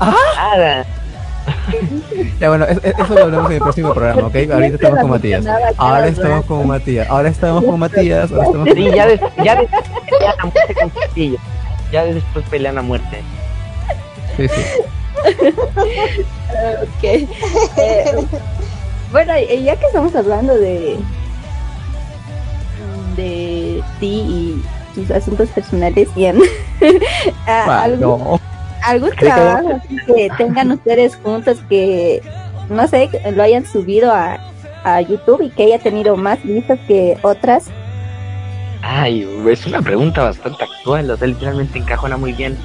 ¿Ah? 0.00 0.84
Ya 2.38 2.48
bueno, 2.48 2.66
eso 2.66 3.14
lo 3.14 3.24
hablamos 3.24 3.50
en 3.50 3.56
el 3.56 3.62
próximo 3.62 3.92
programa, 3.92 4.26
¿ok? 4.26 4.36
Ahorita 4.52 4.74
estamos 4.74 5.00
con 5.00 5.10
Matías. 5.10 5.44
Ahora 5.76 6.06
estamos 6.08 6.44
con 6.46 6.66
Matías. 6.66 7.10
Ahora 7.10 7.28
estamos 7.28 7.64
con 7.64 7.80
Matías. 7.80 8.32
Ahora 8.32 8.44
estamos 8.46 8.68
Sí, 8.74 8.90
ya, 8.90 9.08
ya 9.44 9.56
después 9.56 9.84
pelean 10.08 10.34
a 10.38 10.44
muerte 10.44 10.74
con 10.74 10.90
Castillo. 10.90 11.38
Ya 11.92 12.04
después 12.04 12.44
pelean 12.48 12.78
a 12.78 12.82
muerte. 12.82 13.22
Sí, 14.36 14.48
sí. 14.48 14.62
ok. 16.82 17.04
Eh, 17.04 18.26
bueno, 19.10 19.32
ya 19.38 19.76
que 19.76 19.86
estamos 19.86 20.14
hablando 20.14 20.54
de 20.54 20.98
de 23.16 23.82
ti 24.00 24.24
y 24.26 24.62
tus 24.94 25.10
asuntos 25.10 25.48
personales, 25.50 26.14
bien. 26.14 26.38
¿Algún, 27.46 28.40
algún 28.82 29.10
trabajo 29.12 29.80
que 30.06 30.30
tengan 30.36 30.72
ustedes 30.72 31.16
juntos 31.16 31.58
que, 31.68 32.22
no 32.68 32.86
sé, 32.88 33.08
lo 33.34 33.42
hayan 33.42 33.66
subido 33.66 34.12
a, 34.12 34.38
a 34.84 35.00
YouTube 35.00 35.42
y 35.42 35.50
que 35.50 35.64
haya 35.64 35.78
tenido 35.78 36.16
más 36.16 36.42
vistas 36.42 36.78
que 36.86 37.16
otras? 37.22 37.66
Ay, 38.82 39.26
es 39.48 39.66
una 39.66 39.80
pregunta 39.80 40.24
bastante 40.24 40.64
actual, 40.64 41.10
o 41.10 41.16
sea, 41.16 41.28
literalmente 41.28 41.78
encajona 41.78 42.16
muy 42.16 42.32
bien. 42.32 42.58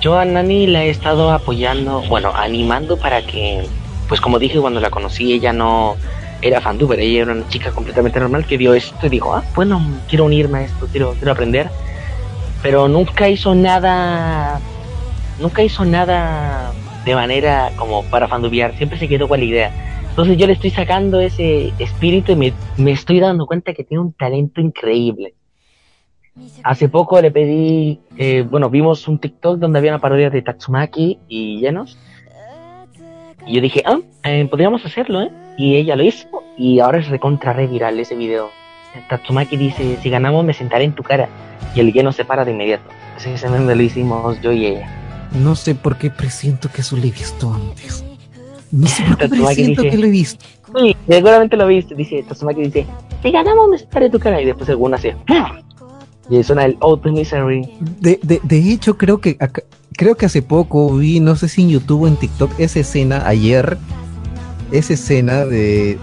Yo 0.00 0.18
a 0.18 0.24
Nani 0.24 0.66
la 0.66 0.84
he 0.84 0.90
estado 0.90 1.30
apoyando, 1.30 2.02
bueno, 2.08 2.32
animando 2.34 2.96
para 2.96 3.22
que, 3.22 3.66
pues 4.08 4.20
como 4.20 4.38
dije 4.38 4.60
cuando 4.60 4.80
la 4.80 4.90
conocí, 4.90 5.32
ella 5.32 5.52
no 5.52 5.96
era 6.42 6.60
fanduber, 6.60 7.00
ella 7.00 7.22
era 7.22 7.32
una 7.32 7.48
chica 7.48 7.70
completamente 7.72 8.20
normal 8.20 8.46
que 8.46 8.56
vio 8.56 8.74
esto 8.74 9.06
y 9.06 9.10
dijo, 9.10 9.34
ah, 9.34 9.44
bueno, 9.54 9.80
quiero 10.08 10.24
unirme 10.24 10.58
a 10.58 10.62
esto, 10.62 10.86
quiero, 10.90 11.14
quiero 11.14 11.32
aprender. 11.32 11.68
Pero 12.62 12.88
nunca 12.88 13.28
hizo 13.28 13.54
nada, 13.54 14.60
nunca 15.40 15.62
hizo 15.62 15.84
nada 15.84 16.72
de 17.04 17.14
manera 17.14 17.70
como 17.76 18.04
para 18.04 18.28
fandubear, 18.28 18.76
siempre 18.76 18.98
se 18.98 19.08
quedó 19.08 19.28
con 19.28 19.40
la 19.40 19.46
idea. 19.46 19.72
Entonces 20.10 20.36
yo 20.36 20.46
le 20.46 20.54
estoy 20.54 20.70
sacando 20.70 21.20
ese 21.20 21.72
espíritu 21.78 22.32
y 22.32 22.36
me, 22.36 22.52
me 22.76 22.90
estoy 22.90 23.20
dando 23.20 23.46
cuenta 23.46 23.72
que 23.72 23.84
tiene 23.84 24.02
un 24.02 24.12
talento 24.12 24.60
increíble. 24.60 25.34
Hace 26.64 26.88
poco 26.88 27.20
le 27.20 27.30
pedí, 27.30 28.00
eh, 28.16 28.44
bueno, 28.48 28.68
vimos 28.68 29.06
un 29.08 29.18
TikTok 29.18 29.58
donde 29.58 29.78
había 29.78 29.92
una 29.92 30.00
parodia 30.00 30.30
de 30.30 30.42
Tatsumaki 30.42 31.18
y 31.28 31.60
Llenos. 31.60 31.96
Y 33.46 33.54
yo 33.54 33.60
dije, 33.60 33.82
ah, 33.86 33.98
eh, 34.24 34.46
podríamos 34.50 34.84
hacerlo, 34.84 35.22
¿eh? 35.22 35.30
Y 35.56 35.76
ella 35.76 35.96
lo 35.96 36.04
hizo 36.04 36.28
y 36.56 36.80
ahora 36.80 36.98
es 36.98 37.08
recontra 37.08 37.52
re 37.52 37.66
viral 37.66 37.98
ese 37.98 38.14
video. 38.14 38.50
Tatsumaki 39.08 39.56
dice, 39.56 39.96
si 40.02 40.10
ganamos 40.10 40.44
me 40.44 40.52
sentaré 40.52 40.84
en 40.84 40.94
tu 40.94 41.02
cara. 41.02 41.28
Y 41.74 41.80
el 41.80 41.92
lleno 41.92 42.12
se 42.12 42.24
para 42.24 42.44
de 42.44 42.52
inmediato. 42.52 42.84
Es 43.16 43.42
donde 43.42 43.74
lo 43.74 43.82
hicimos 43.82 44.40
yo 44.40 44.52
y 44.52 44.66
ella. 44.66 44.88
No 45.32 45.54
sé 45.54 45.74
por 45.74 45.96
qué 45.96 46.10
presiento 46.10 46.68
que 46.70 46.82
eso 46.82 46.96
lo 46.96 47.02
he 47.02 47.10
visto 47.10 47.52
antes. 47.52 48.04
No 48.70 48.86
sé 48.86 49.02
por 49.04 49.18
qué 49.18 49.28
presiento 49.28 49.82
que 49.82 49.96
lo 49.96 50.06
he 50.06 50.10
visto. 50.10 50.44
Sí, 50.78 50.96
seguramente 51.08 51.56
lo 51.56 51.66
viste. 51.66 51.94
Dice, 51.94 52.22
Tatsumaki 52.22 52.62
dice, 52.62 52.86
si 53.22 53.30
ganamos 53.30 53.68
me 53.68 53.78
sentaré 53.78 54.06
en 54.06 54.12
tu 54.12 54.18
cara. 54.18 54.40
Y 54.40 54.44
después 54.44 54.68
alguna 54.68 54.96
hace, 54.96 55.16
y 56.28 56.42
suena 56.42 56.64
el 56.64 56.76
Open 56.80 57.14
Misery. 57.14 57.62
De, 58.00 58.20
de, 58.22 58.40
de 58.42 58.72
hecho, 58.72 58.96
creo 58.96 59.20
que 59.20 59.38
creo 59.96 60.16
que 60.16 60.26
hace 60.26 60.42
poco 60.42 60.96
vi, 60.96 61.20
no 61.20 61.36
sé 61.36 61.48
si 61.48 61.62
en 61.62 61.70
YouTube 61.70 62.02
o 62.02 62.08
en 62.08 62.16
TikTok, 62.16 62.52
esa 62.58 62.80
escena 62.80 63.26
ayer 63.26 63.78
esa 64.72 64.92
escena 64.94 65.44
de, 65.44 65.98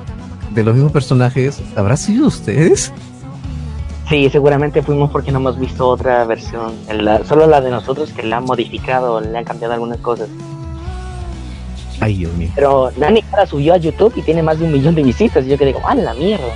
de 0.52 0.64
los 0.64 0.74
mismos 0.74 0.92
personajes, 0.92 1.62
¿habrá 1.76 1.98
sido 1.98 2.28
ustedes? 2.28 2.92
Sí, 4.10 4.30
seguramente 4.30 4.82
fuimos 4.84 5.10
porque 5.12 5.32
no 5.32 5.40
hemos 5.40 5.60
visto 5.60 5.88
otra 5.88 6.24
versión. 6.26 6.74
solo 7.28 7.48
la 7.48 7.62
de 7.62 7.72
nosotros 7.72 8.12
que 8.12 8.24
la 8.24 8.38
han 8.38 8.46
modificado, 8.46 9.20
le 9.20 9.38
han 9.38 9.44
cambiado 9.46 9.74
algunas 9.74 9.98
cosas. 10.00 10.30
Ay, 12.00 12.18
Dios 12.18 12.34
mío. 12.34 12.50
Pero 12.54 12.92
Nani 12.98 13.24
la 13.36 13.46
subió 13.48 13.74
a 13.74 13.78
YouTube 13.78 14.14
y 14.16 14.22
tiene 14.22 14.44
más 14.44 14.60
de 14.60 14.66
un 14.66 14.74
millón 14.74 14.96
de 14.96 15.04
visitas. 15.04 15.46
Y 15.46 15.50
yo 15.50 15.58
que 15.58 15.66
digo, 15.66 15.80
¡a 15.88 15.96
la 15.96 16.14
mierda! 16.14 16.54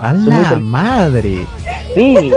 ¡A 0.00 0.12
la 0.12 0.56
madre! 0.56 1.46
Sí. 1.94 2.32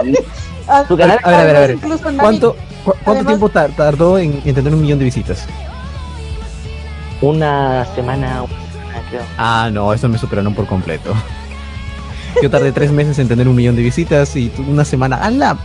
A, 0.70 0.84
ver, 0.84 1.20
a 1.24 1.44
ver, 1.44 1.56
a 1.56 1.60
ver. 1.60 1.78
¿Cuánto, 2.18 2.56
cuánto 3.04 3.26
tiempo 3.26 3.50
tardó 3.50 4.18
en, 4.18 4.42
en 4.46 4.56
tener 4.56 4.74
un 4.74 4.82
millón 4.82 5.00
de 5.00 5.06
visitas? 5.06 5.46
Una 7.22 7.86
semana, 7.96 8.44
Ah, 9.38 9.70
no, 9.72 9.94
eso 9.94 10.08
me 10.08 10.18
superaron 10.18 10.54
por 10.54 10.66
completo. 10.68 11.14
Yo 12.42 12.50
tardé 12.50 12.72
tres 12.72 12.92
meses 12.92 13.18
en 13.20 13.28
tener 13.28 13.48
un 13.48 13.56
millón 13.56 13.76
de 13.76 13.82
visitas 13.82 14.36
y 14.36 14.52
una 14.68 14.86
semana. 14.86 15.18
¡Hala! 15.18 15.58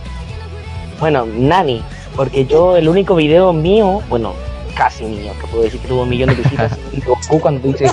Bueno, 0.99 1.25
Nani, 1.25 1.83
porque 2.15 2.45
yo 2.45 2.75
el 2.77 2.87
único 2.87 3.15
video 3.15 3.53
mío, 3.53 4.01
bueno, 4.09 4.33
casi 4.75 5.03
mío, 5.03 5.33
que 5.39 5.47
puedo 5.47 5.63
decir 5.63 5.79
que 5.81 5.87
tuvo 5.89 6.03
un 6.03 6.09
millón 6.09 6.29
de 6.29 6.35
visitas, 6.35 6.71
y 6.91 7.01
Goku 7.01 7.39
cuando 7.39 7.67
dice: 7.67 7.91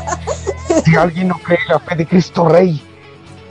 Si 0.85 0.97
alguien 0.97 1.29
no 1.29 1.39
cree 1.39 1.59
la 1.69 1.81
fe 1.81 1.97
de 1.97 2.07
Cristo 2.07 2.49
Rey. 2.49 2.81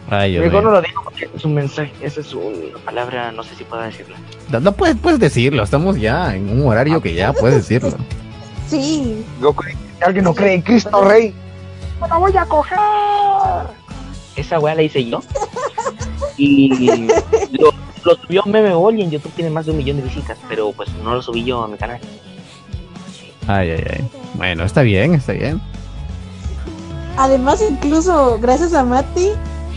Ay, 0.09 0.37
no 0.39 0.61
lo 0.61 0.81
digo 0.81 1.10
es 1.33 1.45
un 1.45 1.53
mensaje, 1.53 1.91
esa 2.01 2.21
es 2.21 2.33
una 2.33 2.77
palabra, 2.85 3.31
no 3.31 3.43
sé 3.43 3.55
si 3.55 3.63
puedo 3.63 3.81
decirla. 3.81 4.17
No, 4.59 4.71
puedes, 4.71 4.95
puedes 4.97 5.19
decirlo, 5.19 5.63
estamos 5.63 5.99
ya 5.99 6.35
en 6.35 6.49
un 6.49 6.67
horario 6.67 7.01
que 7.01 7.13
ya 7.13 7.33
puedes 7.33 7.57
decirlo. 7.57 7.97
Sí. 8.67 9.25
Goku, 9.39 9.63
si 9.63 10.03
alguien 10.03 10.23
no 10.25 10.33
cree 10.33 10.53
en 10.53 10.61
Cristo 10.61 11.03
Rey, 11.03 11.33
la 11.99 12.17
voy 12.17 12.35
a 12.35 12.45
coger. 12.45 12.77
Esa 14.35 14.59
weá 14.59 14.75
la 14.75 14.81
hice 14.81 15.05
yo. 15.05 15.21
Y 16.37 17.07
lo, 17.51 17.71
lo 18.03 18.15
subió 18.15 18.43
Meme 18.45 18.73
Ball 18.73 18.99
y 18.99 19.03
en 19.03 19.11
YouTube 19.11 19.33
tiene 19.33 19.51
más 19.51 19.65
de 19.65 19.71
un 19.71 19.77
millón 19.77 19.97
de 19.97 20.03
visitas, 20.03 20.37
pero 20.47 20.71
pues 20.71 20.89
no 21.03 21.13
lo 21.15 21.21
subí 21.21 21.43
yo 21.43 21.63
a 21.63 21.67
mi 21.67 21.77
canal. 21.77 21.99
Ay, 23.47 23.71
ay, 23.71 23.83
ay. 23.89 24.09
Bueno, 24.35 24.63
está 24.63 24.81
bien, 24.81 25.13
está 25.13 25.33
bien. 25.33 25.61
Además, 27.17 27.61
incluso 27.67 28.39
gracias 28.39 28.73
a 28.73 28.83
Mati, 28.83 29.31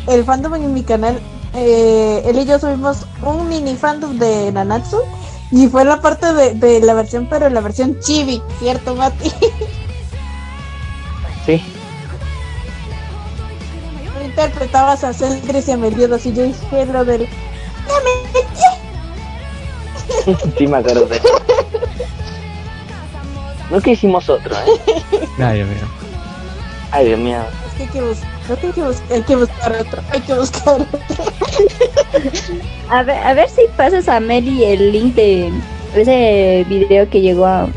el 0.07 0.24
fandom 0.24 0.55
en 0.55 0.72
mi 0.72 0.82
canal, 0.82 1.18
eh, 1.55 2.22
él 2.26 2.38
y 2.38 2.44
yo 2.44 2.59
subimos 2.59 3.07
un 3.22 3.48
mini 3.48 3.76
fandom 3.76 4.18
de 4.18 4.52
Nanatsu 4.52 4.98
y 5.50 5.68
fue 5.68 5.84
la 5.84 6.00
parte 6.00 6.32
de, 6.32 6.55
de 6.55 6.80
la 6.80 6.94
versión, 6.94 7.28
pero 7.28 7.48
la 7.48 7.61
versión 7.61 7.98
chibi, 8.00 8.42
¿cierto, 8.59 8.94
Mati? 8.94 9.30
Sí, 11.46 11.62
interpretabas 14.34 15.05
a 15.05 15.12
Celdris 15.12 15.68
y 15.68 15.72
a 15.72 15.76
Meliodas 15.76 16.26
y 16.26 16.32
yo 16.32 16.42
dije 16.42 16.86
lo 16.86 17.05
del 17.05 17.28
sí 20.59 20.66
me 20.66 20.78
acuerdo 20.78 21.07
de 21.07 21.20
No 23.70 23.80
que 23.80 23.90
hicimos 23.92 24.28
otro, 24.28 24.57
¿eh? 24.57 24.80
Ay, 25.38 25.59
Dios 25.59 25.68
mío. 25.68 25.86
Ay, 26.90 27.07
Dios 27.07 27.18
mío. 27.20 27.38
Es 27.68 27.74
que 27.74 27.82
hay 27.84 27.88
que, 27.90 28.00
buscar, 28.00 28.34
hay 28.49 28.72
que, 28.72 28.82
buscar, 28.82 29.12
hay 29.12 29.22
que 29.22 29.36
buscar 29.36 29.72
otro, 29.80 30.03
hay 30.11 30.20
que 30.20 30.34
buscar 30.34 30.80
otro. 30.80 31.01
a, 32.90 33.03
ver, 33.03 33.16
a 33.16 33.34
ver 33.34 33.49
si 33.49 33.62
pasas 33.76 34.09
a 34.09 34.20
Meli 34.20 34.64
el 34.64 34.92
link 34.92 35.14
de 35.14 35.51
ese 35.95 36.66
video 36.68 37.09
que 37.09 37.20
llegó 37.20 37.47
a 37.47 37.68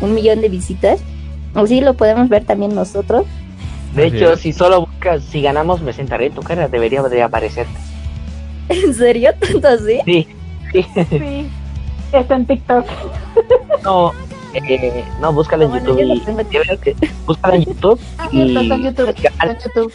un 0.00 0.14
millón 0.14 0.40
de 0.40 0.48
visitas. 0.48 1.00
O 1.54 1.66
si 1.66 1.80
lo 1.80 1.94
podemos 1.94 2.28
ver 2.28 2.44
también 2.44 2.74
nosotros. 2.74 3.24
De 3.94 4.06
hecho, 4.06 4.36
si 4.36 4.52
solo 4.52 4.86
buscas, 4.86 5.22
si 5.24 5.40
ganamos, 5.40 5.80
me 5.80 5.92
sentaré 5.92 6.26
en 6.26 6.34
tu 6.34 6.42
cara, 6.42 6.68
debería 6.68 7.02
de 7.02 7.22
aparecer. 7.22 7.66
¿En 8.68 8.94
serio? 8.94 9.30
¿Tanto 9.40 9.68
así? 9.68 10.00
Sí. 10.04 10.28
Sí. 10.72 10.86
sí. 11.10 11.50
Está 12.12 12.36
en 12.36 12.46
TikTok. 12.46 12.86
No, 13.82 14.12
eh, 14.56 15.04
no, 15.20 15.32
búscalo 15.32 15.64
en 15.64 15.72
YouTube. 15.72 16.00
Y, 16.00 17.04
búscalo 17.26 17.54
en 17.54 17.64
YouTube. 17.64 18.00
Ah, 18.18 18.28
en 18.32 18.82
YouTube. 18.82 19.92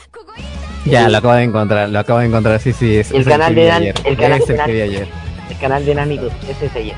Ya, 0.86 1.10
lo 1.10 1.18
acabo 1.18 1.34
de 1.36 1.44
encontrar, 1.44 1.90
lo 1.90 2.00
acabo 2.00 2.20
de 2.20 2.26
encontrar, 2.26 2.60
sí, 2.60 2.74
sí. 2.74 2.98
Es, 2.98 3.12
el, 3.12 3.24
canal 3.26 3.54
de 3.54 3.66
Dan, 3.66 3.84
el 3.84 4.18
canal 4.18 4.42
de 4.46 4.58
Nani, 4.58 4.82
ayer. 4.82 5.08
El 5.50 5.58
canal 5.58 5.86
de 5.86 5.96
Nani, 5.96 6.20
ese 6.50 6.66
es 6.66 6.76
ella. 6.76 6.96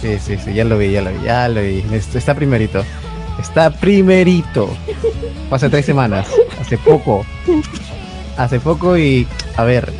Sí, 0.00 0.18
sí, 0.18 0.36
sí, 0.38 0.54
ya 0.54 0.64
lo 0.64 0.78
vi, 0.78 0.92
ya 0.92 1.02
lo 1.02 1.10
vi, 1.12 1.24
ya 1.24 1.48
lo 1.48 1.60
vi. 1.60 1.84
Está 1.92 2.34
primerito. 2.34 2.82
Está 3.40 3.70
primerito. 3.70 4.68
Hace 5.50 5.68
tres 5.68 5.84
semanas. 5.84 6.28
Hace 6.60 6.78
poco. 6.78 7.24
Hace 8.36 8.60
poco 8.60 8.96
y. 8.96 9.26
A 9.56 9.64
ver. 9.64 9.92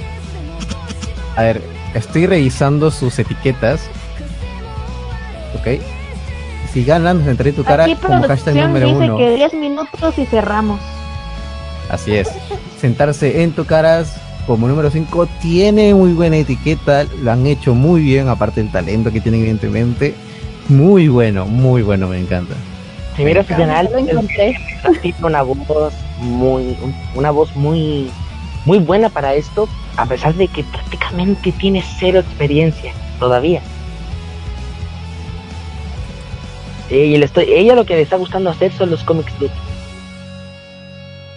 A 1.37 1.43
ver. 1.43 1.63
Estoy 1.95 2.27
revisando 2.27 2.91
sus 2.91 3.19
etiquetas. 3.19 3.89
Ok. 5.59 5.81
Si 6.77 6.85
ganan, 6.85 7.27
entré 7.27 7.55
tu 7.55 7.65
cara 7.65 7.87
como 8.03 8.23
hashtag 8.29 8.55
número 8.55 8.89
dice 8.89 8.99
uno. 9.07 9.17
que 9.17 9.35
10 9.35 9.55
minutos 9.55 10.19
y 10.19 10.27
cerramos. 10.27 10.79
Así 11.89 12.15
es. 12.15 12.29
Sentarse 12.79 13.43
en 13.43 13.53
tu 13.53 13.65
caras 13.65 14.21
como 14.47 14.69
número 14.69 14.91
5 14.91 15.27
tiene 15.41 15.95
muy 15.95 16.13
buena 16.13 16.37
etiqueta. 16.37 17.07
Lo 17.23 17.33
han 17.33 17.47
hecho 17.47 17.75
muy 17.75 18.03
bien, 18.03 18.29
aparte 18.29 18.63
del 18.63 18.71
talento 18.71 19.11
que 19.11 19.23
tienen, 19.23 19.41
evidentemente. 19.41 20.15
Muy 20.69 21.09
bueno, 21.09 21.47
muy 21.47 21.81
bueno, 21.81 22.09
me 22.09 22.19
encanta. 22.19 22.55
Si 23.17 23.25
miras 23.25 23.47
su 23.47 23.55
canal, 23.55 23.89
Lo 23.91 23.97
encontré. 23.97 24.59
tiene 25.01 25.17
una 25.23 25.41
voz 25.41 25.95
muy, 26.19 26.77
una 27.15 27.31
voz 27.31 27.57
muy, 27.57 28.11
muy 28.67 28.81
buena 28.81 29.09
para 29.09 29.33
esto, 29.33 29.67
a 29.97 30.05
pesar 30.05 30.35
de 30.35 30.47
que 30.47 30.63
prácticamente 30.63 31.53
tiene 31.53 31.83
cero 31.99 32.19
experiencia 32.19 32.93
todavía. 33.19 33.63
Y 36.91 37.17
le 37.17 37.25
estoy, 37.25 37.45
ella 37.49 37.75
lo 37.75 37.85
que 37.85 37.95
le 37.95 38.03
está 38.03 38.17
gustando 38.17 38.51
hacer 38.51 38.73
son 38.73 38.91
los 38.91 39.03
cómics 39.05 39.37
book. 39.41 39.51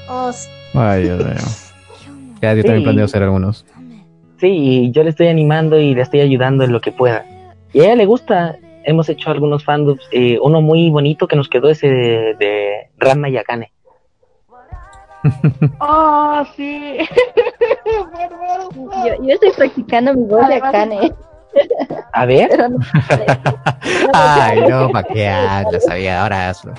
Oh, 0.07 0.31
sí. 0.31 0.47
Ay, 0.73 1.03
Dios 1.03 1.23
mío. 1.23 1.35
Ya, 2.41 2.53
yo 2.53 2.61
también 2.63 2.79
Sí. 2.79 2.83
planeo 2.85 3.03
hacer 3.05 3.21
algunos. 3.23 3.65
Sí, 4.39 4.47
y 4.47 4.91
yo 4.91 5.03
le 5.03 5.09
estoy 5.09 5.27
animando 5.27 5.77
y 5.77 5.93
le 5.93 6.01
estoy 6.03 6.21
ayudando 6.21 6.63
en 6.63 6.71
lo 6.71 6.79
que 6.79 6.93
pueda. 6.93 7.25
Y 7.73 7.81
a 7.81 7.85
ella 7.87 7.95
le 7.97 8.05
gusta. 8.05 8.55
Hemos 8.85 9.09
hecho 9.09 9.29
algunos 9.29 9.65
fandoms. 9.65 10.01
eh, 10.13 10.39
uno 10.41 10.61
muy 10.61 10.89
bonito 10.89 11.27
que 11.27 11.35
nos 11.35 11.49
quedó 11.49 11.67
ese 11.69 11.87
de, 11.89 12.35
de 12.39 12.89
Ranma 12.97 13.27
y 13.27 13.35
Akane. 13.35 13.73
Oh, 15.81 16.43
sí. 16.55 16.99
Yo, 19.05 19.23
yo 19.23 19.33
estoy 19.33 19.51
practicando 19.51 20.13
mi 20.13 20.23
voz 20.25 20.47
de 20.47 20.55
Akane. 20.55 21.11
A 22.13 22.25
ver, 22.25 22.69
no. 22.69 22.77
Ay, 24.13 24.61
no, 24.67 24.89
¿para 24.91 25.07
qué 25.07 25.27
hablas? 25.29 25.83
Sabía, 25.85 26.21
ahora 26.23 26.49
hazlo. 26.49 26.73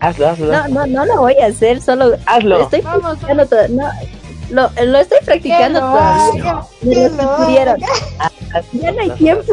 hazlo, 0.00 0.28
hazlo. 0.28 0.52
No, 0.52 0.68
no, 0.68 0.86
no 0.86 1.04
lo 1.06 1.16
voy 1.20 1.34
a 1.38 1.46
hacer, 1.46 1.80
solo 1.80 2.16
Hazlo. 2.26 2.62
estoy 2.62 2.80
Vamos, 2.82 3.02
practicando 3.18 3.46
todo. 3.46 3.68
No, 3.68 3.88
lo, 4.50 4.84
lo 4.84 4.98
estoy 4.98 5.18
practicando 5.24 5.80
lo 5.80 5.86
todavía. 5.90 6.60
Me 6.82 6.94
lo 6.94 7.08
lo 7.08 7.36
sugirieron. 7.38 7.80
Ya 8.72 8.92
no 8.92 9.00
hay 9.00 9.10
tiempo. 9.10 9.52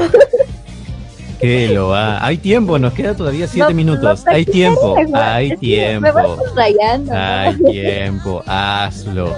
Que 1.39 1.70
lo 1.70 1.88
va. 1.88 2.24
Hay 2.24 2.38
tiempo, 2.38 2.78
nos 2.78 2.93
queda 2.93 3.16
todavía 3.16 3.47
siete 3.47 3.70
No, 3.70 3.76
minutos. 3.76 4.24
no 4.26 4.32
Hay 4.32 4.45
tiempo, 4.45 4.95
hay 5.16 5.58
que 5.58 5.99
Me 5.99 6.12
voy 6.12 6.22
tiempo. 6.22 6.43
rayando. 6.56 7.12
Hay 7.16 7.56
tiempo, 7.64 8.43
hazlo. 8.45 9.34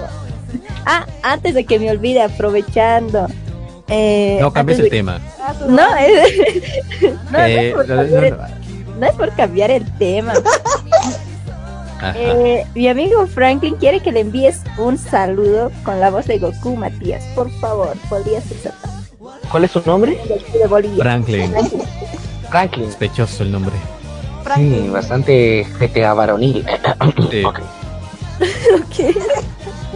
Ah, 0.84 1.06
antes 1.22 1.54
de 1.54 1.64
que 1.64 1.78
me 1.78 1.90
olvide, 1.90 2.20
aprovechando. 2.20 3.26
Eh, 3.88 4.38
No 4.40 4.52
cambies 4.52 4.78
el 4.78 4.88
tema. 4.90 5.20
No, 5.68 5.94
es, 5.96 7.02
no, 7.02 7.10
no 7.32 7.38
Eh, 7.44 7.68
es 7.68 7.74
por 7.74 7.88
no, 7.88 7.94
no, 7.96 8.00
cambiar 8.02 8.24
el- 8.24 8.36
no. 8.36 8.96
no 9.00 9.06
es 9.06 9.12
por 9.12 9.30
cambiar 9.34 9.70
el 9.70 9.98
tema. 9.98 10.32
Eh, 12.16 12.66
mi 12.74 12.86
amigo 12.88 13.26
Franklin 13.26 13.76
quiere 13.76 14.00
que 14.00 14.12
le 14.12 14.20
envíes 14.20 14.60
un 14.76 14.98
saludo 14.98 15.72
con 15.84 16.00
la 16.00 16.10
voz 16.10 16.26
de 16.26 16.38
Goku, 16.38 16.76
Matías. 16.76 17.24
Por 17.34 17.50
favor, 17.60 17.96
podrías 18.10 18.44
aceptar. 18.44 18.74
¿Cuál 19.50 19.64
es 19.64 19.70
su 19.70 19.80
nombre? 19.86 20.18
De 20.52 20.66
Bolivia. 20.66 21.02
Franklin, 21.02 21.50
Franklin. 22.50 22.86
sospechoso 22.88 23.42
el 23.44 23.52
nombre. 23.52 23.72
Sí, 24.54 24.86
bastante 24.92 25.66
GTA 25.80 26.12
varonil. 26.12 26.66
Sí. 27.30 27.42
Ok. 27.46 27.60
Ok. 28.74 29.16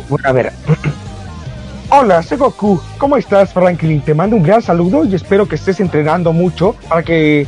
Bueno, 0.08 0.28
a 0.28 0.32
ver, 0.32 0.52
Hola, 1.90 2.22
soy 2.22 2.36
Goku. 2.36 2.78
¿Cómo 2.98 3.16
estás, 3.16 3.54
Franklin? 3.54 4.02
Te 4.02 4.12
mando 4.12 4.36
un 4.36 4.42
gran 4.42 4.60
saludo 4.60 5.06
y 5.06 5.14
espero 5.14 5.48
que 5.48 5.54
estés 5.54 5.80
entrenando 5.80 6.34
mucho 6.34 6.74
para 6.86 7.02
que 7.02 7.46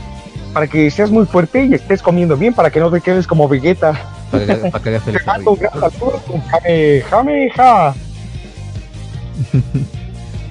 para 0.55 0.67
que 0.67 0.91
seas 0.91 1.11
muy 1.11 1.27
fuerte 1.27 1.67
y 1.67 1.75
estés 1.75 2.01
comiendo 2.03 2.39
bien 2.39 2.55
para 2.55 2.71
que 2.71 2.81
no 2.81 2.91
te 2.91 3.03
quedes 3.03 3.27
como 3.27 3.49
Vegeta. 3.49 3.93
Para 4.31 4.47
que, 4.47 4.55
para 4.71 4.83
que 4.83 4.99
Te 4.99 5.25
mando 5.25 5.51
un 5.53 5.59
gran 5.59 5.73
saludo 5.75 6.23
con 6.27 6.41
Jame, 6.41 7.03
Jame, 7.03 7.51
ja. 7.51 7.95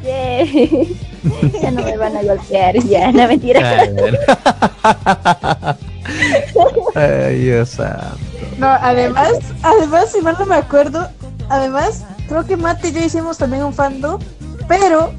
Yay. 0.03 0.97
ya 1.61 1.71
no 1.71 1.83
me 1.83 1.97
van 1.97 2.15
a 2.15 2.21
golpear, 2.21 2.77
ya, 2.83 3.11
no 3.11 3.27
mentira. 3.27 3.87
Ay, 6.95 7.39
Dios 7.39 7.69
santo. 7.69 8.17
No, 8.59 8.67
además, 8.67 9.33
además, 9.63 10.11
si 10.11 10.21
mal 10.21 10.35
no 10.39 10.45
me 10.45 10.55
acuerdo, 10.55 11.09
además, 11.49 12.05
creo 12.29 12.45
que 12.45 12.55
Mate 12.55 12.89
y 12.89 12.91
yo 12.93 13.01
hicimos 13.03 13.37
también 13.37 13.63
un 13.63 13.73
fandom, 13.73 14.21
pero 14.67 15.11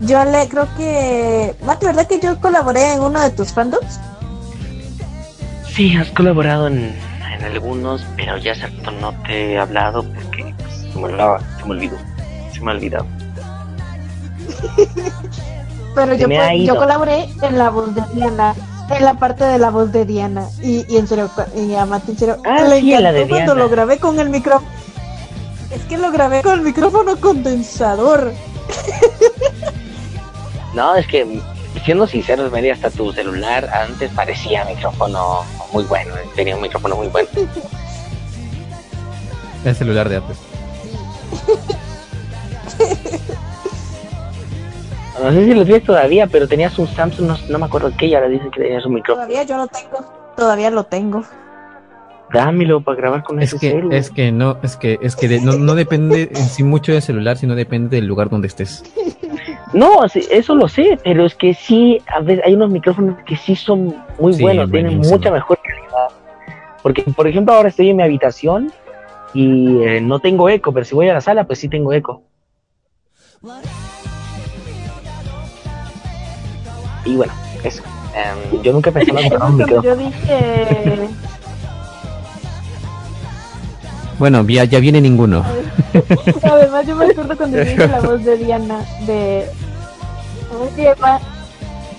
yo 0.00 0.24
le 0.24 0.48
creo 0.48 0.66
que. 0.76 1.54
Mate, 1.64 1.86
¿verdad 1.86 2.06
que 2.08 2.18
yo 2.18 2.40
colaboré 2.40 2.94
en 2.94 3.00
uno 3.02 3.20
de 3.20 3.30
tus 3.30 3.52
fandoms? 3.52 4.00
sí, 5.74 5.96
has 5.96 6.10
colaborado 6.10 6.66
en, 6.66 6.94
en 7.38 7.44
algunos, 7.44 8.04
pero 8.16 8.36
ya 8.36 8.52
hace 8.52 8.66
rato 8.66 8.90
no 9.00 9.12
te 9.26 9.52
he 9.52 9.58
hablado 9.58 10.02
porque 10.02 10.54
pues, 10.58 10.74
se, 10.92 10.98
me 10.98 11.04
olvidaba, 11.04 11.40
se 11.58 11.64
me 11.64 11.70
olvidó. 11.70 11.96
Se 12.52 12.60
me 12.60 12.70
ha 12.70 12.74
olvidado. 12.74 13.06
Pero 15.94 16.12
Se 16.14 16.18
yo, 16.18 16.26
pues, 16.28 16.62
yo 16.66 16.76
colaboré 16.76 17.28
en 17.42 17.58
la 17.58 17.68
voz 17.70 17.94
de 17.94 18.02
Diana, 18.14 18.54
en 18.90 19.04
la 19.04 19.14
parte 19.14 19.44
de 19.44 19.58
la 19.58 19.70
voz 19.70 19.92
de 19.92 20.04
Diana. 20.06 20.46
Y, 20.62 20.84
y 20.92 20.96
en 20.96 21.06
serio, 21.06 21.30
y 21.56 21.74
a 21.74 21.84
Mate 21.86 22.12
en 22.12 22.18
serio, 22.18 22.36
Ah, 22.46 22.62
le 22.62 22.80
sí, 22.80 22.90
la 22.98 23.12
de 23.12 23.28
cuando 23.28 23.54
Diana. 23.54 23.60
lo 23.60 23.68
grabé 23.68 23.98
con 23.98 24.18
el 24.18 24.30
micrófono. 24.30 24.66
Es 25.72 25.82
que 25.84 25.96
lo 25.96 26.12
grabé 26.12 26.42
con 26.42 26.54
el 26.54 26.62
micrófono 26.62 27.16
condensador. 27.18 28.32
No, 30.74 30.94
es 30.94 31.06
que 31.06 31.40
siendo 31.84 32.06
sinceros, 32.06 32.52
media 32.52 32.74
hasta 32.74 32.90
tu 32.90 33.12
celular 33.12 33.68
antes 33.72 34.10
parecía 34.12 34.64
micrófono 34.64 35.40
muy 35.72 35.84
bueno, 35.84 36.14
tenía 36.34 36.56
un 36.56 36.62
micrófono 36.62 36.96
muy 36.96 37.08
bueno. 37.08 37.28
El 39.64 39.76
celular 39.76 40.08
de 40.08 40.16
antes. 40.16 40.38
No 45.22 45.30
sé 45.30 45.44
si 45.44 45.54
lo 45.54 45.64
tienes 45.64 45.84
todavía, 45.84 46.26
pero 46.26 46.48
tenías 46.48 46.76
un 46.78 46.88
Samsung, 46.88 47.28
no, 47.28 47.36
no 47.48 47.58
me 47.58 47.66
acuerdo 47.66 47.92
qué, 47.96 48.06
y 48.06 48.14
ahora 48.14 48.28
dices 48.28 48.48
que 48.52 48.60
tenías 48.60 48.84
un 48.84 48.94
micrófono. 48.94 49.26
Todavía 49.26 49.44
yo 49.44 49.56
lo 49.56 49.68
tengo. 49.68 50.04
Todavía 50.36 50.70
lo 50.70 50.84
tengo. 50.84 51.22
Dámelo 52.32 52.80
para 52.80 52.96
grabar 52.96 53.22
con 53.22 53.40
Es 53.40 53.52
ese 53.52 53.58
que, 53.58 53.70
celu. 53.72 53.92
es 53.92 54.10
que 54.10 54.32
no, 54.32 54.56
es 54.62 54.76
que, 54.76 54.98
es 55.02 55.16
que 55.16 55.28
de- 55.28 55.40
no, 55.40 55.52
no 55.54 55.74
depende 55.74 56.28
en 56.30 56.36
sí 56.46 56.62
mucho 56.62 56.92
del 56.92 57.02
celular, 57.02 57.36
sino 57.36 57.54
depende 57.54 57.96
del 57.96 58.06
lugar 58.06 58.30
donde 58.30 58.46
estés. 58.48 58.82
No, 59.72 60.04
eso 60.04 60.54
lo 60.54 60.68
sé, 60.68 60.98
pero 61.02 61.24
es 61.26 61.34
que 61.34 61.54
sí, 61.54 62.00
a 62.06 62.20
veces 62.20 62.44
hay 62.46 62.54
unos 62.54 62.70
micrófonos 62.70 63.16
que 63.26 63.36
sí 63.36 63.56
son 63.56 63.94
muy 64.18 64.32
Sí, 64.34 64.42
buenos, 64.42 64.70
tienen 64.70 64.92
buenísimo. 64.92 65.16
mucha 65.16 65.30
mejor 65.30 65.58
calidad. 65.62 66.08
Porque, 66.82 67.02
por 67.02 67.26
ejemplo, 67.26 67.54
ahora 67.54 67.68
estoy 67.68 67.90
en 67.90 67.96
mi 67.96 68.02
habitación 68.02 68.72
y 69.34 69.82
eh, 69.82 70.00
no 70.00 70.18
tengo 70.20 70.48
eco, 70.48 70.72
pero 70.72 70.84
si 70.84 70.94
voy 70.94 71.08
a 71.08 71.14
la 71.14 71.20
sala, 71.20 71.44
pues 71.44 71.58
sí 71.58 71.68
tengo 71.68 71.92
eco. 71.92 72.22
Y 77.04 77.16
bueno, 77.16 77.32
eso. 77.64 77.82
Em, 78.14 78.62
yo 78.62 78.72
nunca 78.72 78.90
en 78.90 79.06
comprar 79.08 79.42
un 79.50 79.56
micrófono. 79.56 79.82
yo 79.82 79.96
dije. 79.96 81.08
Bueno, 84.22 84.46
ya, 84.46 84.62
ya 84.62 84.78
viene 84.78 85.00
ninguno. 85.00 85.44
Además, 86.44 86.86
yo 86.86 86.94
me 86.94 87.06
acuerdo 87.06 87.36
cuando 87.36 87.56
yo 87.56 87.64
dije 87.64 87.88
la 87.88 87.98
voz 87.98 88.24
de 88.24 88.36
Diana 88.36 88.78
de. 89.04 89.50
Oye, 90.60 90.94
ma. 91.00 91.18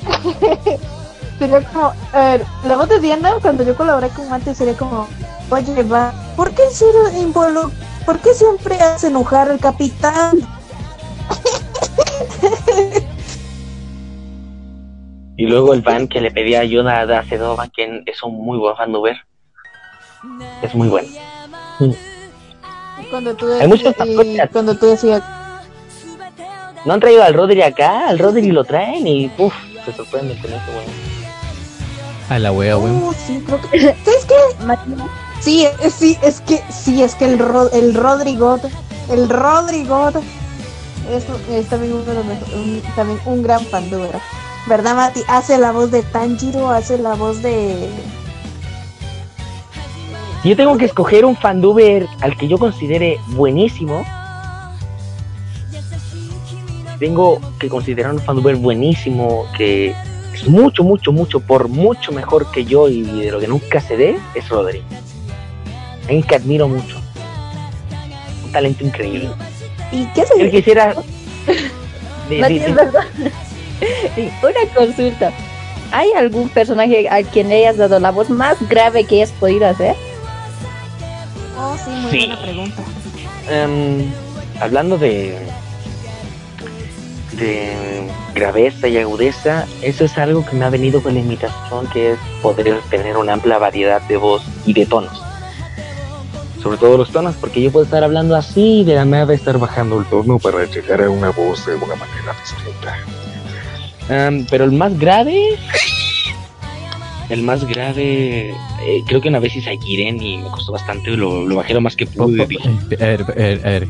sería 1.38 1.62
como. 1.66 1.92
A 2.14 2.20
ver, 2.20 2.46
la 2.66 2.78
voz 2.78 2.88
de 2.88 3.02
Diana, 3.02 3.34
cuando 3.42 3.66
yo 3.66 3.76
colaboré 3.76 4.08
con 4.08 4.30
Mate, 4.30 4.56
sería 4.56 4.74
como. 4.74 5.06
Oye, 5.50 5.84
va, 5.84 6.14
¿por 6.38 6.52
qué, 6.52 6.64
¿por 8.06 8.20
qué 8.20 8.34
siempre 8.34 8.76
hace 8.80 9.08
enojar 9.08 9.52
al 9.52 9.60
capitán? 9.60 10.40
Y 15.36 15.48
luego 15.48 15.74
el 15.74 15.84
fan 15.84 16.08
que 16.08 16.22
le 16.22 16.32
pedía 16.32 16.60
ayuda 16.62 17.00
a 17.00 17.06
Dacedova, 17.08 17.68
que 17.68 18.04
es 18.06 18.24
un 18.24 18.46
muy 18.46 18.60
buen 18.60 18.78
fan 18.78 18.94
de 18.94 18.98
Uber. 19.00 19.18
Es 20.62 20.74
muy 20.74 20.88
bueno. 20.88 21.10
Y 21.80 22.13
cuando 23.10 23.34
tú, 23.36 23.48
Hay 23.60 23.68
muchos 23.68 23.94
y 24.06 24.38
cuando 24.52 24.76
tú 24.76 24.86
decías. 24.88 25.22
No 26.86 26.94
han 26.94 27.00
traído 27.00 27.24
al 27.24 27.34
Rodri 27.34 27.62
acá, 27.62 28.08
al 28.10 28.20
Rodri 28.20 28.52
lo 28.52 28.64
traen 28.66 29.08
y 29.08 29.32
uff, 29.38 29.54
se 29.86 29.94
sorprende 29.94 30.36
con 30.42 30.52
eso, 30.52 30.66
bueno. 30.74 30.92
A 32.30 32.40
la 32.40 32.52
wea, 32.52 32.78
weón. 32.78 33.04
"Oh, 33.06 33.14
sí, 33.14 33.42
creo 33.46 33.62
que. 33.62 33.80
¿Sabes 34.04 34.26
qué? 34.28 34.36
Sí, 35.40 35.66
es, 35.82 35.94
sí, 35.94 36.18
es 36.22 36.42
que 36.42 36.62
sí, 36.70 37.04
es 37.04 37.16
que 37.16 37.26
el 37.26 37.40
Ro- 37.40 37.72
el 37.72 37.94
Rodrigo, 37.94 38.60
el 39.10 39.30
Rodrigo 39.30 40.10
es, 41.12 41.24
es 41.50 41.68
también 41.68 41.94
uno 41.94 42.04
de 42.04 42.14
los 42.16 42.26
mejor- 42.26 42.54
un, 42.56 42.82
también 42.96 43.20
un 43.26 43.44
gran 43.44 43.66
fan 43.66 43.90
de 43.90 43.98
Uber. 43.98 44.16
¿Verdad, 44.68 44.96
Mati? 44.96 45.20
Hace 45.28 45.58
la 45.58 45.72
voz 45.74 45.92
de 45.92 46.02
Tanjiro, 46.04 46.70
hace 46.70 46.98
la 46.98 47.16
voz 47.16 47.42
de 47.42 47.90
Si 50.44 50.50
yo 50.50 50.58
tengo 50.58 50.78
que 50.78 50.84
escoger 50.84 51.24
un 51.24 51.38
fanduber 51.38 52.06
al 52.20 52.36
que 52.36 52.50
yo 52.50 52.58
considere 52.58 53.18
buenísimo, 53.28 54.04
tengo 57.00 57.40
que 57.60 57.70
considerar 57.70 58.12
un 58.12 58.20
fanduber 58.20 58.58
buenísimo 58.58 59.46
que 59.58 59.96
es 60.34 60.46
mucho, 60.46 60.84
mucho, 60.84 61.14
mucho, 61.14 61.40
por 61.40 61.70
mucho 61.70 62.12
mejor 62.12 62.52
que 62.52 62.66
yo 62.66 62.90
y 62.90 63.04
de 63.04 63.32
lo 63.32 63.40
que 63.40 63.48
nunca 63.48 63.80
se 63.80 63.96
dé, 63.96 64.20
es 64.36 64.50
Rodri. 64.50 64.84
Alguien 66.02 66.24
que 66.24 66.36
admiro 66.36 66.68
mucho. 66.68 66.98
Un 68.44 68.52
talento 68.52 68.84
increíble. 68.84 69.30
¿Y 69.94 70.06
qué? 70.08 70.26
Yo 70.38 70.52
quisiera... 70.52 70.94
Una 74.44 74.74
consulta. 74.76 75.32
¿Hay 75.94 76.12
algún 76.18 76.50
personaje 76.50 77.08
al 77.08 77.26
quien 77.28 77.48
le 77.48 77.60
hayas 77.60 77.78
dado 77.78 77.98
la 78.02 78.12
voz 78.12 78.30
más 78.30 78.58
grave 78.68 79.06
que 79.06 79.16
hayas 79.16 79.32
podido 79.32 79.68
hacer? 79.68 79.96
Oh, 81.58 81.78
sí, 81.84 81.90
muy 81.92 82.18
buena 82.18 82.42
pregunta. 82.42 82.84
Um, 83.50 84.12
hablando 84.60 84.98
de 84.98 85.38
de 87.38 88.08
graveza 88.34 88.88
y 88.88 88.98
agudeza, 88.98 89.66
eso 89.82 90.06
es 90.06 90.18
algo 90.18 90.46
que 90.46 90.56
me 90.56 90.66
ha 90.66 90.70
venido 90.70 91.02
con 91.02 91.14
la 91.14 91.20
imitación, 91.20 91.88
que 91.88 92.14
es 92.14 92.20
poder 92.42 92.80
tener 92.90 93.18
una 93.18 93.34
amplia 93.34 93.58
variedad 93.58 94.02
de 94.04 94.18
voz 94.18 94.44
y 94.66 94.74
de 94.74 94.86
tonos. 94.86 95.22
Sobre 96.62 96.78
todo 96.78 96.98
los 96.98 97.12
tonos, 97.12 97.36
porque 97.36 97.62
yo 97.62 97.72
puedo 97.72 97.86
estar 97.86 98.04
hablando 98.04 98.36
así 98.36 98.82
y 98.82 98.84
de 98.86 98.96
la 98.96 99.06
nada 99.06 99.34
estar 99.34 99.58
bajando 99.58 100.00
el 100.00 100.06
tono 100.06 100.40
para 100.40 100.64
llegar 100.66 101.02
a 101.02 101.10
una 101.10 101.30
voz 101.32 101.66
de 101.66 101.76
una 101.76 101.96
manera 101.96 102.34
distinta. 102.42 102.98
Um, 104.10 104.46
pero 104.50 104.64
el 104.66 104.72
más 104.72 104.98
grave, 104.98 105.58
el 107.30 107.42
más 107.44 107.66
grave, 107.66 108.50
eh, 108.86 109.04
creo 109.08 109.22
que 109.22 109.30
una 109.30 109.40
vez 109.40 109.56
hice 109.56 109.72
a 109.72 109.80
Giren 109.80 110.22
y 110.22 110.38
me 110.38 110.50
costó 110.50 110.72
bastante, 110.72 111.12
lo, 111.12 111.46
lo 111.46 111.56
bajé 111.56 111.74
lo 111.74 111.82
más 111.82 111.96
que 111.96 112.06
pude. 112.06 112.44
A 112.44 112.46
ver, 113.06 113.22
a 113.22 113.34
ver, 113.34 113.62
a 113.66 113.70
ver. 113.70 113.88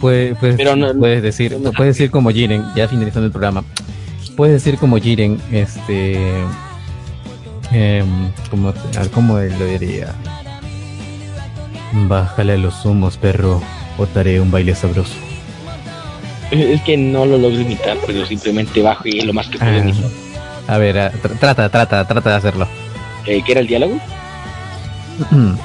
Puedes, 0.00 0.38
puedes, 0.38 0.56
Pero 0.56 0.76
no, 0.76 0.94
puedes 0.94 1.22
decir, 1.22 1.58
no, 1.60 1.72
puedes 1.72 1.96
decir 1.96 2.10
como 2.10 2.30
Jiren, 2.30 2.64
ya 2.74 2.88
finalizando 2.88 3.26
el 3.26 3.32
programa. 3.32 3.64
Puedes 4.36 4.62
decir 4.62 4.78
como 4.78 4.96
Jiren, 4.98 5.38
este, 5.52 6.16
eh, 7.72 8.04
como, 8.50 8.72
¿cómo 9.12 9.38
lo 9.38 9.66
diría? 9.66 10.14
Bájale 11.92 12.56
los 12.56 12.84
humos, 12.86 13.16
perro, 13.18 13.60
o 13.98 14.06
te 14.06 14.20
haré 14.20 14.40
un 14.40 14.50
baile 14.50 14.74
sabroso. 14.74 15.14
Es 16.50 16.80
que 16.82 16.96
no 16.96 17.26
lo 17.26 17.36
logro 17.36 17.60
imitar, 17.60 17.98
pero 18.06 18.24
simplemente 18.24 18.80
bajo 18.82 19.06
y 19.06 19.20
lo 19.20 19.32
más 19.32 19.48
que 19.48 19.58
puedo 19.58 19.70
ah, 19.70 20.29
A 20.70 20.78
ver, 20.78 20.96
a, 21.00 21.10
tr 21.10 21.36
trata, 21.36 21.68
trata, 21.68 22.06
trata 22.06 22.30
de 22.30 22.36
hacerlo. 22.36 22.68
Eh, 23.26 23.42
¿Qué 23.44 23.52
era 23.52 23.60
el 23.60 23.66
diálogo? 23.66 23.98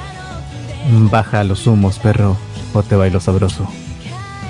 Baja 1.12 1.44
los 1.44 1.64
humos, 1.68 2.00
perro, 2.00 2.36
o 2.74 2.82
te 2.82 2.96
bailo 2.96 3.20
sabroso. 3.20 3.68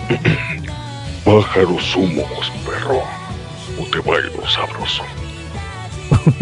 Baja 1.26 1.60
los 1.60 1.94
humos, 1.94 2.50
perro, 2.64 3.02
o 3.78 3.84
te 3.90 3.98
bailo 4.00 4.48
sabroso. 4.48 5.02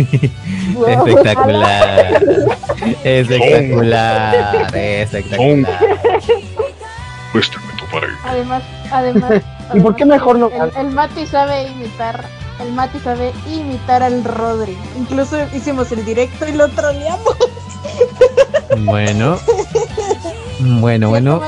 espectacular. 0.86 2.22
espectacular. 3.02 4.76
espectacular. 4.76 5.80
Baile. 7.92 8.16
Además, 8.24 8.62
además. 8.92 9.42
¿Y 9.74 9.80
por 9.80 9.96
qué 9.96 10.04
mejor 10.04 10.38
no? 10.38 10.50
El, 10.50 10.70
el 10.76 10.94
Mati 10.94 11.26
sabe 11.26 11.66
imitar. 11.68 12.24
El 12.60 12.72
Mati 12.72 12.98
sabe 13.00 13.32
imitar 13.48 14.02
al 14.02 14.22
Rodri. 14.24 14.76
Incluso 14.96 15.36
hicimos 15.54 15.90
el 15.92 16.04
directo 16.04 16.46
y 16.46 16.52
lo 16.52 16.68
troleamos. 16.68 17.36
Bueno. 18.78 19.38
Bueno, 20.60 21.10
bueno. 21.10 21.40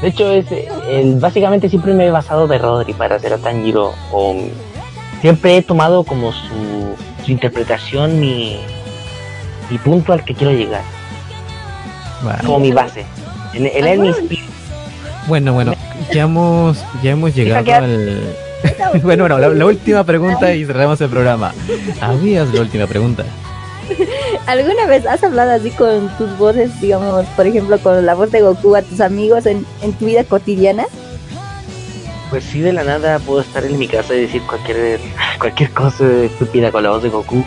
De 0.00 0.08
hecho, 0.08 0.30
es 0.32 0.46
el, 0.88 1.18
básicamente 1.18 1.68
siempre 1.68 1.94
me 1.94 2.06
he 2.06 2.10
basado 2.10 2.46
de 2.46 2.58
Rodri 2.58 2.92
para 2.92 3.16
hacer 3.16 3.32
a 3.32 3.38
Tanjiro. 3.38 3.94
O, 4.12 4.36
siempre 5.20 5.56
he 5.56 5.62
tomado 5.62 6.04
como 6.04 6.32
su, 6.32 6.96
su 7.24 7.30
interpretación 7.30 8.20
mi, 8.20 8.60
mi 9.70 9.78
punto 9.78 10.12
al 10.12 10.24
que 10.24 10.34
quiero 10.34 10.52
llegar. 10.52 10.82
Como 12.44 12.58
mi 12.58 12.72
base. 12.72 13.06
En, 13.54 13.66
en 13.66 13.86
él 13.86 14.00
mi 14.00 14.38
Bueno, 15.28 15.52
bueno, 15.52 15.72
ya 16.12 16.22
hemos, 16.22 16.78
ya 17.02 17.12
hemos 17.12 17.34
llegado 17.34 17.74
al. 17.74 18.20
bueno, 19.02 19.24
bueno, 19.24 19.38
la, 19.38 19.48
la, 19.48 19.66
última 19.66 20.04
pregunta 20.04 20.54
y 20.54 20.64
cerramos 20.64 21.00
el 21.00 21.08
programa. 21.08 21.52
¿Habías 22.00 22.52
la 22.52 22.60
última 22.62 22.86
pregunta? 22.86 23.24
¿Alguna 24.46 24.86
vez 24.86 25.06
has 25.06 25.22
hablado 25.22 25.52
así 25.52 25.70
con 25.70 26.08
tus 26.16 26.36
voces, 26.38 26.80
digamos, 26.80 27.26
por 27.36 27.46
ejemplo, 27.46 27.78
con 27.78 28.04
la 28.04 28.14
voz 28.14 28.30
de 28.32 28.40
Goku 28.40 28.74
a 28.76 28.82
tus 28.82 29.00
amigos 29.00 29.46
en, 29.46 29.66
en 29.82 29.92
tu 29.92 30.06
vida 30.06 30.24
cotidiana? 30.24 30.86
Pues 32.30 32.44
sí, 32.44 32.60
de 32.60 32.72
la 32.72 32.82
nada 32.82 33.18
puedo 33.20 33.40
estar 33.40 33.64
en 33.64 33.78
mi 33.78 33.86
casa 33.86 34.14
y 34.14 34.22
decir 34.22 34.42
cualquier, 34.42 35.00
cualquier 35.38 35.70
cosa 35.70 36.04
estúpida 36.24 36.72
con 36.72 36.82
la 36.82 36.90
voz 36.90 37.02
de 37.02 37.08
Goku. 37.08 37.44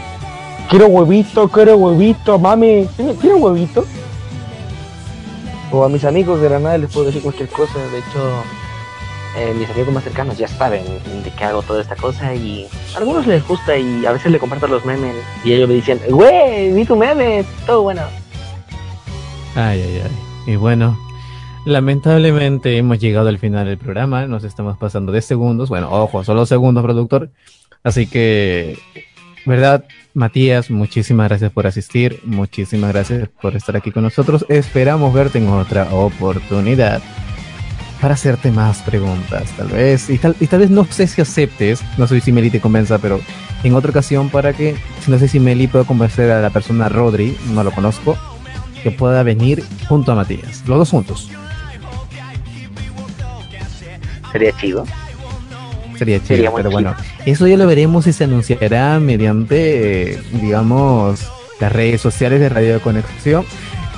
Quiero 0.69 0.87
huevito, 0.87 1.47
quiero 1.49 1.77
huevito, 1.77 2.37
mami. 2.37 2.87
¿Quiero 3.19 3.37
huevito? 3.37 3.85
O 5.71 5.83
a 5.83 5.89
mis 5.89 6.03
amigos 6.03 6.41
de 6.41 6.49
la 6.49 6.77
les 6.77 6.91
puedo 6.91 7.07
decir 7.07 7.21
cualquier 7.21 7.49
cosa. 7.49 7.77
De 7.91 7.99
hecho, 7.99 8.43
eh, 9.37 9.53
mis 9.57 9.69
amigos 9.69 9.93
más 9.93 10.03
cercanos 10.03 10.37
ya 10.37 10.47
saben 10.47 10.83
de 11.23 11.31
qué 11.37 11.43
hago 11.43 11.61
toda 11.61 11.81
esta 11.81 11.95
cosa 11.95 12.33
y 12.33 12.67
a 12.95 12.97
algunos 12.97 13.27
les 13.27 13.47
gusta 13.47 13.77
y 13.77 14.05
a 14.05 14.11
veces 14.11 14.31
le 14.31 14.39
comparto 14.39 14.67
los 14.67 14.83
memes 14.85 15.15
y 15.43 15.53
ellos 15.53 15.69
me 15.69 15.75
dicen, 15.75 15.99
güey, 16.09 16.73
vi 16.73 16.83
tu 16.83 16.95
meme, 16.95 17.45
todo 17.65 17.83
bueno. 17.83 18.01
Ay, 19.55 19.81
ay, 19.81 20.01
ay. 20.03 20.53
Y 20.53 20.55
bueno, 20.55 20.97
lamentablemente 21.65 22.75
hemos 22.77 22.99
llegado 22.99 23.29
al 23.29 23.37
final 23.37 23.67
del 23.67 23.77
programa, 23.77 24.25
nos 24.25 24.43
estamos 24.43 24.77
pasando 24.77 25.11
de 25.11 25.21
segundos, 25.21 25.69
bueno, 25.69 25.89
ojo, 25.91 26.23
solo 26.23 26.45
segundos, 26.45 26.83
productor. 26.83 27.29
Así 27.83 28.07
que, 28.07 28.77
¿verdad? 29.49 29.83
Matías, 30.13 30.69
muchísimas 30.69 31.27
gracias 31.27 31.51
por 31.51 31.65
asistir, 31.65 32.19
muchísimas 32.23 32.93
gracias 32.93 33.27
por 33.41 33.55
estar 33.55 33.75
aquí 33.75 33.91
con 33.91 34.03
nosotros. 34.03 34.45
Esperamos 34.47 35.11
verte 35.11 35.39
en 35.39 35.49
otra 35.49 35.91
oportunidad 35.91 37.01
para 37.99 38.13
hacerte 38.13 38.51
más 38.51 38.83
preguntas, 38.83 39.51
tal 39.57 39.69
vez. 39.69 40.07
Y 40.11 40.19
tal, 40.19 40.35
y 40.39 40.45
tal 40.45 40.59
vez 40.59 40.69
no 40.69 40.85
sé 40.85 41.07
si 41.07 41.19
aceptes, 41.19 41.81
no 41.97 42.05
sé 42.05 42.21
si 42.21 42.31
Meli 42.31 42.51
te 42.51 42.61
convenza, 42.61 42.99
pero 42.99 43.19
en 43.63 43.73
otra 43.73 43.89
ocasión 43.89 44.29
para 44.29 44.53
que, 44.53 44.75
no 45.07 45.17
sé 45.17 45.27
si 45.27 45.39
Meli 45.39 45.65
puede 45.65 45.85
convencer 45.85 46.29
a 46.29 46.41
la 46.41 46.51
persona 46.51 46.87
Rodri, 46.87 47.35
no 47.51 47.63
lo 47.63 47.71
conozco, 47.71 48.15
que 48.83 48.91
pueda 48.91 49.23
venir 49.23 49.63
junto 49.87 50.11
a 50.11 50.15
Matías, 50.15 50.63
los 50.67 50.77
dos 50.77 50.89
juntos. 50.91 51.27
Sería 54.31 54.55
chido. 54.57 54.85
Sería 55.99 56.17
chido, 56.19 56.27
Sería 56.37 56.51
pero 56.51 56.71
bueno, 56.71 56.95
eso 57.25 57.45
ya 57.45 57.57
lo 57.57 57.67
veremos 57.67 58.07
y 58.07 58.13
se 58.13 58.23
anunciará 58.23 58.99
mediante, 58.99 60.17
digamos, 60.41 61.29
las 61.59 61.71
redes 61.71 61.99
sociales 61.99 62.39
de 62.39 62.47
Radio 62.47 62.81
Conexión 62.81 63.45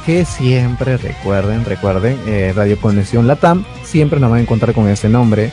que 0.05 0.25
siempre 0.25 0.97
recuerden, 0.97 1.63
recuerden, 1.63 2.17
eh, 2.25 2.53
Radio 2.55 2.79
Conexión 2.79 3.27
Latam, 3.27 3.63
siempre 3.83 4.19
nos 4.19 4.31
van 4.31 4.39
a 4.39 4.41
encontrar 4.41 4.73
con 4.73 4.87
ese 4.87 5.09
nombre. 5.09 5.51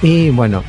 Y 0.00 0.30
bueno, 0.30 0.64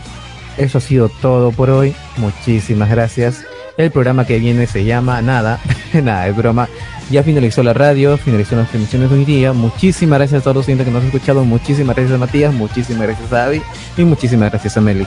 eso 0.58 0.80
ha 0.80 0.82
sido 0.82 1.08
todo 1.08 1.52
por 1.52 1.70
hoy. 1.70 1.96
Muchísimas 2.18 2.90
gracias. 2.90 3.46
El 3.78 3.92
programa 3.92 4.26
que 4.26 4.40
viene 4.40 4.68
se 4.68 4.86
llama 4.86 5.22
Nada, 5.22 5.60
nada, 5.94 6.28
es 6.28 6.36
broma. 6.36 6.70
Ya 7.10 7.24
finalizó 7.24 7.62
la 7.62 7.74
radio, 7.74 8.18
finalizó 8.18 8.56
las 8.56 8.70
transmisiones 8.70 9.10
de 9.10 9.18
hoy 9.18 9.26
día. 9.26 9.54
Muchísimas 9.54 10.18
gracias 10.18 10.42
a 10.42 10.44
todos 10.44 10.56
los 10.56 10.66
clientes 10.66 10.86
que 10.86 10.92
nos 10.92 11.02
han 11.02 11.08
escuchado. 11.08 11.44
Muchísimas 11.44 11.96
gracias 11.96 12.16
a 12.16 12.18
Matías, 12.18 12.54
muchísimas 12.54 13.08
gracias 13.08 13.34
a 13.34 13.46
Avi 13.46 13.62
y 13.98 14.04
muchísimas 14.04 14.50
gracias 14.50 14.78
a 14.78 14.82
Meli. 14.82 15.06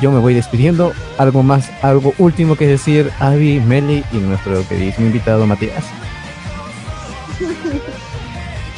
Yo 0.00 0.12
me 0.12 0.20
voy 0.20 0.34
despidiendo. 0.34 0.92
Algo 1.18 1.42
más, 1.42 1.70
algo 1.82 2.14
último 2.18 2.54
que 2.54 2.66
decir, 2.66 3.10
Avi, 3.18 3.60
Meli 3.60 4.04
y 4.12 4.18
nuestro 4.18 4.66
queridísimo 4.68 5.06
invitado 5.06 5.46
Matías. 5.46 5.84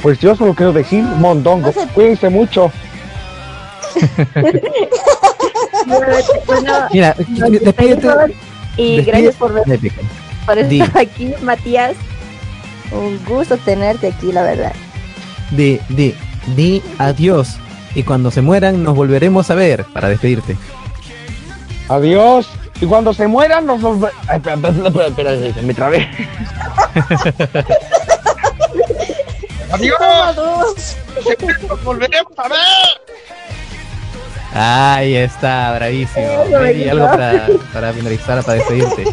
Pues 0.00 0.18
yo 0.20 0.34
solo 0.36 0.54
quiero 0.54 0.72
decir, 0.72 1.02
Mondongo, 1.02 1.72
cuídense 1.92 2.30
mucho. 2.30 2.72
Mira, 6.92 7.14
despídete. 7.18 8.08
Y 8.76 9.02
gracias 9.02 9.34
por, 9.36 9.52
ver, 9.52 9.64
por 10.46 10.58
estar 10.58 10.98
aquí, 10.98 11.34
Matías. 11.42 11.94
Un 12.90 13.22
gusto 13.24 13.56
tenerte 13.58 14.08
aquí, 14.08 14.32
la 14.32 14.42
verdad. 14.42 14.72
Di, 15.50 15.78
di, 15.88 16.14
di 16.56 16.82
adiós. 16.98 17.56
Y 17.94 18.02
cuando 18.02 18.30
se 18.30 18.40
mueran, 18.40 18.82
nos 18.82 18.94
volveremos 18.96 19.50
a 19.50 19.54
ver 19.54 19.84
para 19.84 20.08
despedirte. 20.08 20.56
Adiós. 21.88 22.48
Y 22.80 22.86
cuando 22.86 23.12
se 23.12 23.26
mueran, 23.28 23.66
nos 23.66 23.80
volveremos. 23.80 24.24
Espera, 24.30 24.54
espera, 25.06 25.32
espera, 25.32 25.62
me 25.62 25.74
trabé. 25.74 26.08
¡Adiós! 29.72 30.96
¡Nos 31.68 31.82
volveremos 31.82 32.32
a 32.36 32.48
ver! 32.48 32.58
Ahí 34.54 35.16
está, 35.16 35.72
bravísimo. 35.74 36.44
Mary, 36.50 36.88
algo 36.88 37.06
para, 37.06 37.48
para 37.72 37.92
finalizar, 37.92 38.44
para 38.44 38.58
despedirte. 38.58 39.04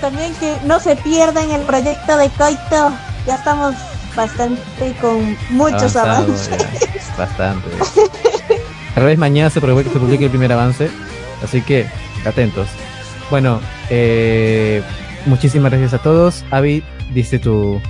también 0.00 0.34
que 0.34 0.56
no 0.64 0.80
se 0.80 0.96
pierdan 0.96 1.50
el 1.50 1.62
proyecto 1.62 2.16
de 2.16 2.28
Coito. 2.30 2.92
Ya 3.26 3.36
estamos 3.36 3.74
bastante 4.16 4.94
con 5.00 5.36
muchos 5.50 5.96
avances. 5.96 6.50
bastante. 7.16 7.68
Tal 8.94 9.04
vez 9.04 9.18
mañana 9.18 9.48
se 9.48 9.60
publique 9.60 10.24
el 10.24 10.30
primer 10.30 10.52
avance, 10.52 10.90
así 11.42 11.62
que 11.62 11.86
atentos. 12.26 12.68
Bueno, 13.30 13.60
eh, 13.90 14.82
muchísimas 15.26 15.70
gracias 15.70 15.94
a 15.94 15.98
todos. 15.98 16.44
Avi, 16.50 16.82
dice 17.12 17.38
tu 17.38 17.80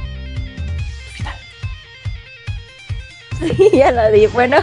ya 3.72 3.92
lo 3.92 4.10
di. 4.10 4.26
Bueno, 4.26 4.56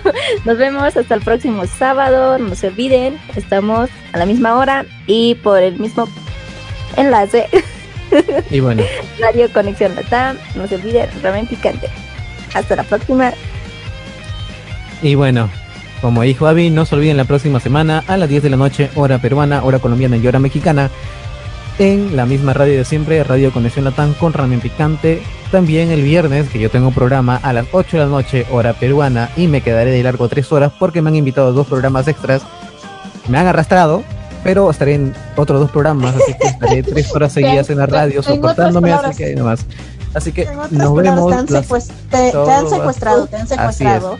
nos 0.45 0.57
vemos 0.57 0.95
hasta 0.95 1.15
el 1.15 1.21
próximo 1.21 1.65
sábado. 1.65 2.38
No 2.38 2.55
se 2.55 2.67
olviden, 2.67 3.19
estamos 3.36 3.89
a 4.13 4.17
la 4.17 4.25
misma 4.25 4.55
hora 4.55 4.86
y 5.07 5.36
por 5.36 5.61
el 5.61 5.80
mismo 5.80 6.07
enlace. 6.97 7.47
Y 8.49 8.59
bueno. 8.59 8.84
Radio 9.19 9.51
Conexión 9.51 9.95
Latam. 9.95 10.38
No 10.55 10.67
se 10.67 10.75
olviden, 10.75 11.09
Ramen 11.21 11.47
Picante. 11.47 11.88
Hasta 12.53 12.75
la 12.75 12.84
próxima. 12.84 13.34
Y 15.01 15.15
bueno, 15.15 15.49
como 16.01 16.23
dijo 16.23 16.47
Avi, 16.47 16.69
no 16.69 16.86
se 16.86 16.95
olviden 16.95 17.17
la 17.17 17.25
próxima 17.25 17.59
semana 17.59 18.03
a 18.07 18.17
las 18.17 18.30
10 18.30 18.43
de 18.43 18.49
la 18.49 18.57
noche, 18.57 18.89
hora 18.95 19.19
peruana, 19.19 19.63
hora 19.63 19.80
colombiana 19.80 20.17
y 20.17 20.27
hora 20.27 20.39
mexicana, 20.39 20.89
en 21.80 22.15
la 22.15 22.25
misma 22.25 22.53
radio 22.53 22.77
de 22.77 22.86
siempre, 22.86 23.23
Radio 23.23 23.51
Conexión 23.51 23.86
Latam 23.86 24.13
con 24.13 24.34
Ramen 24.34 24.59
Picante. 24.59 25.23
También 25.49 25.89
el 25.89 26.03
viernes, 26.03 26.49
que 26.49 26.59
yo 26.59 26.69
tengo 26.69 26.91
programa 26.91 27.38
a 27.41 27.53
las 27.53 27.67
8 27.71 27.97
de 27.97 28.03
la 28.03 28.09
noche, 28.09 28.45
hora 28.51 28.73
peruana, 28.73 29.32
y 29.36 29.47
me 29.47 29.61
quedaré 29.61 29.91
de 29.91 30.03
largo 30.03 30.27
3 30.27 30.51
horas 30.51 30.73
porque 30.77 31.01
me 31.01 31.09
han 31.09 31.15
invitado 31.15 31.47
a 31.47 31.51
dos 31.51 31.67
programas 31.67 32.07
extras. 32.07 32.43
Me 33.30 33.39
han 33.39 33.47
arrastrado, 33.47 34.03
pero 34.43 34.69
estaré 34.69 34.95
en 34.95 35.15
otros 35.38 35.61
dos 35.61 35.71
programas, 35.71 36.15
así 36.15 36.34
que 36.39 36.47
estaré 36.47 36.84
3 36.84 37.15
horas 37.15 37.34
seguidas 37.34 37.69
en 37.69 37.77
la 37.77 37.86
radio 37.86 38.21
soportándome, 38.21 38.91
así 38.91 39.17
que 39.17 39.25
ahí 39.25 39.36
nomás. 39.36 39.65
Así 40.13 40.32
que 40.32 40.47
nos 40.71 40.95
vemos. 40.95 41.30
Te 41.30 41.55
han, 41.55 41.63
secuestrado, 42.69 43.27
te 43.27 43.36
han 43.38 43.47
secuestrado. 43.47 44.17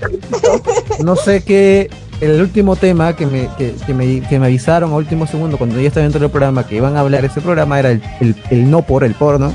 No 1.03 1.16
sé 1.16 1.43
qué. 1.43 1.89
El 2.22 2.41
último 2.41 2.76
tema 2.76 3.15
que 3.15 3.26
me, 3.26 3.49
que, 3.57 3.93
me, 3.93 4.22
que 4.22 4.39
me 4.39 4.47
avisaron 4.47 4.91
a 4.91 4.95
último 4.95 5.26
segundo 5.26 5.57
cuando 5.57 5.80
ya 5.80 5.88
estaba 5.88 6.03
dentro 6.03 6.20
del 6.20 6.30
programa 6.30 6.67
que 6.67 6.76
iban 6.76 6.97
a 6.97 6.99
hablar 6.99 7.24
ese 7.24 7.39
programa 7.39 7.80
era 7.80 7.91
el, 7.91 8.03
el, 8.20 8.36
el 8.49 8.70
no 8.70 8.82
por 8.82 9.03
el 9.03 9.15
porno. 9.15 9.53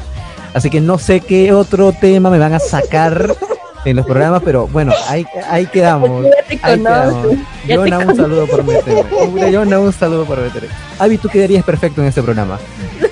Así 0.54 0.70
que 0.70 0.80
no 0.80 0.98
sé 0.98 1.20
qué 1.20 1.52
otro 1.52 1.92
tema 1.92 2.30
me 2.30 2.38
van 2.38 2.54
a 2.54 2.58
sacar 2.60 3.34
en 3.84 3.96
los 3.96 4.06
programas, 4.06 4.42
pero 4.44 4.66
bueno, 4.68 4.92
ahí, 5.08 5.26
ahí 5.50 5.66
quedamos. 5.66 6.26
Ahí 6.62 6.78
quedamos. 6.78 7.26
Yona, 7.66 7.98
un 7.98 8.16
saludo 8.16 8.46
por 8.46 8.64
meterme. 8.64 9.50
Yona, 9.52 9.78
un 9.80 9.92
saludo 9.92 10.24
por 10.24 10.40
meterme. 10.40 10.68
Avi, 10.98 11.18
tú 11.18 11.28
quedarías 11.28 11.64
perfecto 11.64 12.00
en 12.00 12.08
este 12.08 12.22
programa. 12.22 12.58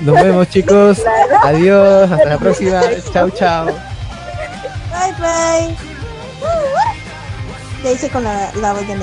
Nos 0.00 0.14
vemos, 0.14 0.48
chicos. 0.48 1.02
Adiós. 1.42 2.10
Hasta 2.10 2.28
la 2.28 2.38
próxima. 2.38 2.80
Chao, 3.12 3.28
chao. 3.30 3.66
Bye, 3.66 5.12
bye. 5.18 5.76
Ya 7.84 7.90
hice 7.90 8.08
con 8.08 8.24
la, 8.24 8.50
la 8.60 8.72
voz 8.72 8.86
de 8.86 8.94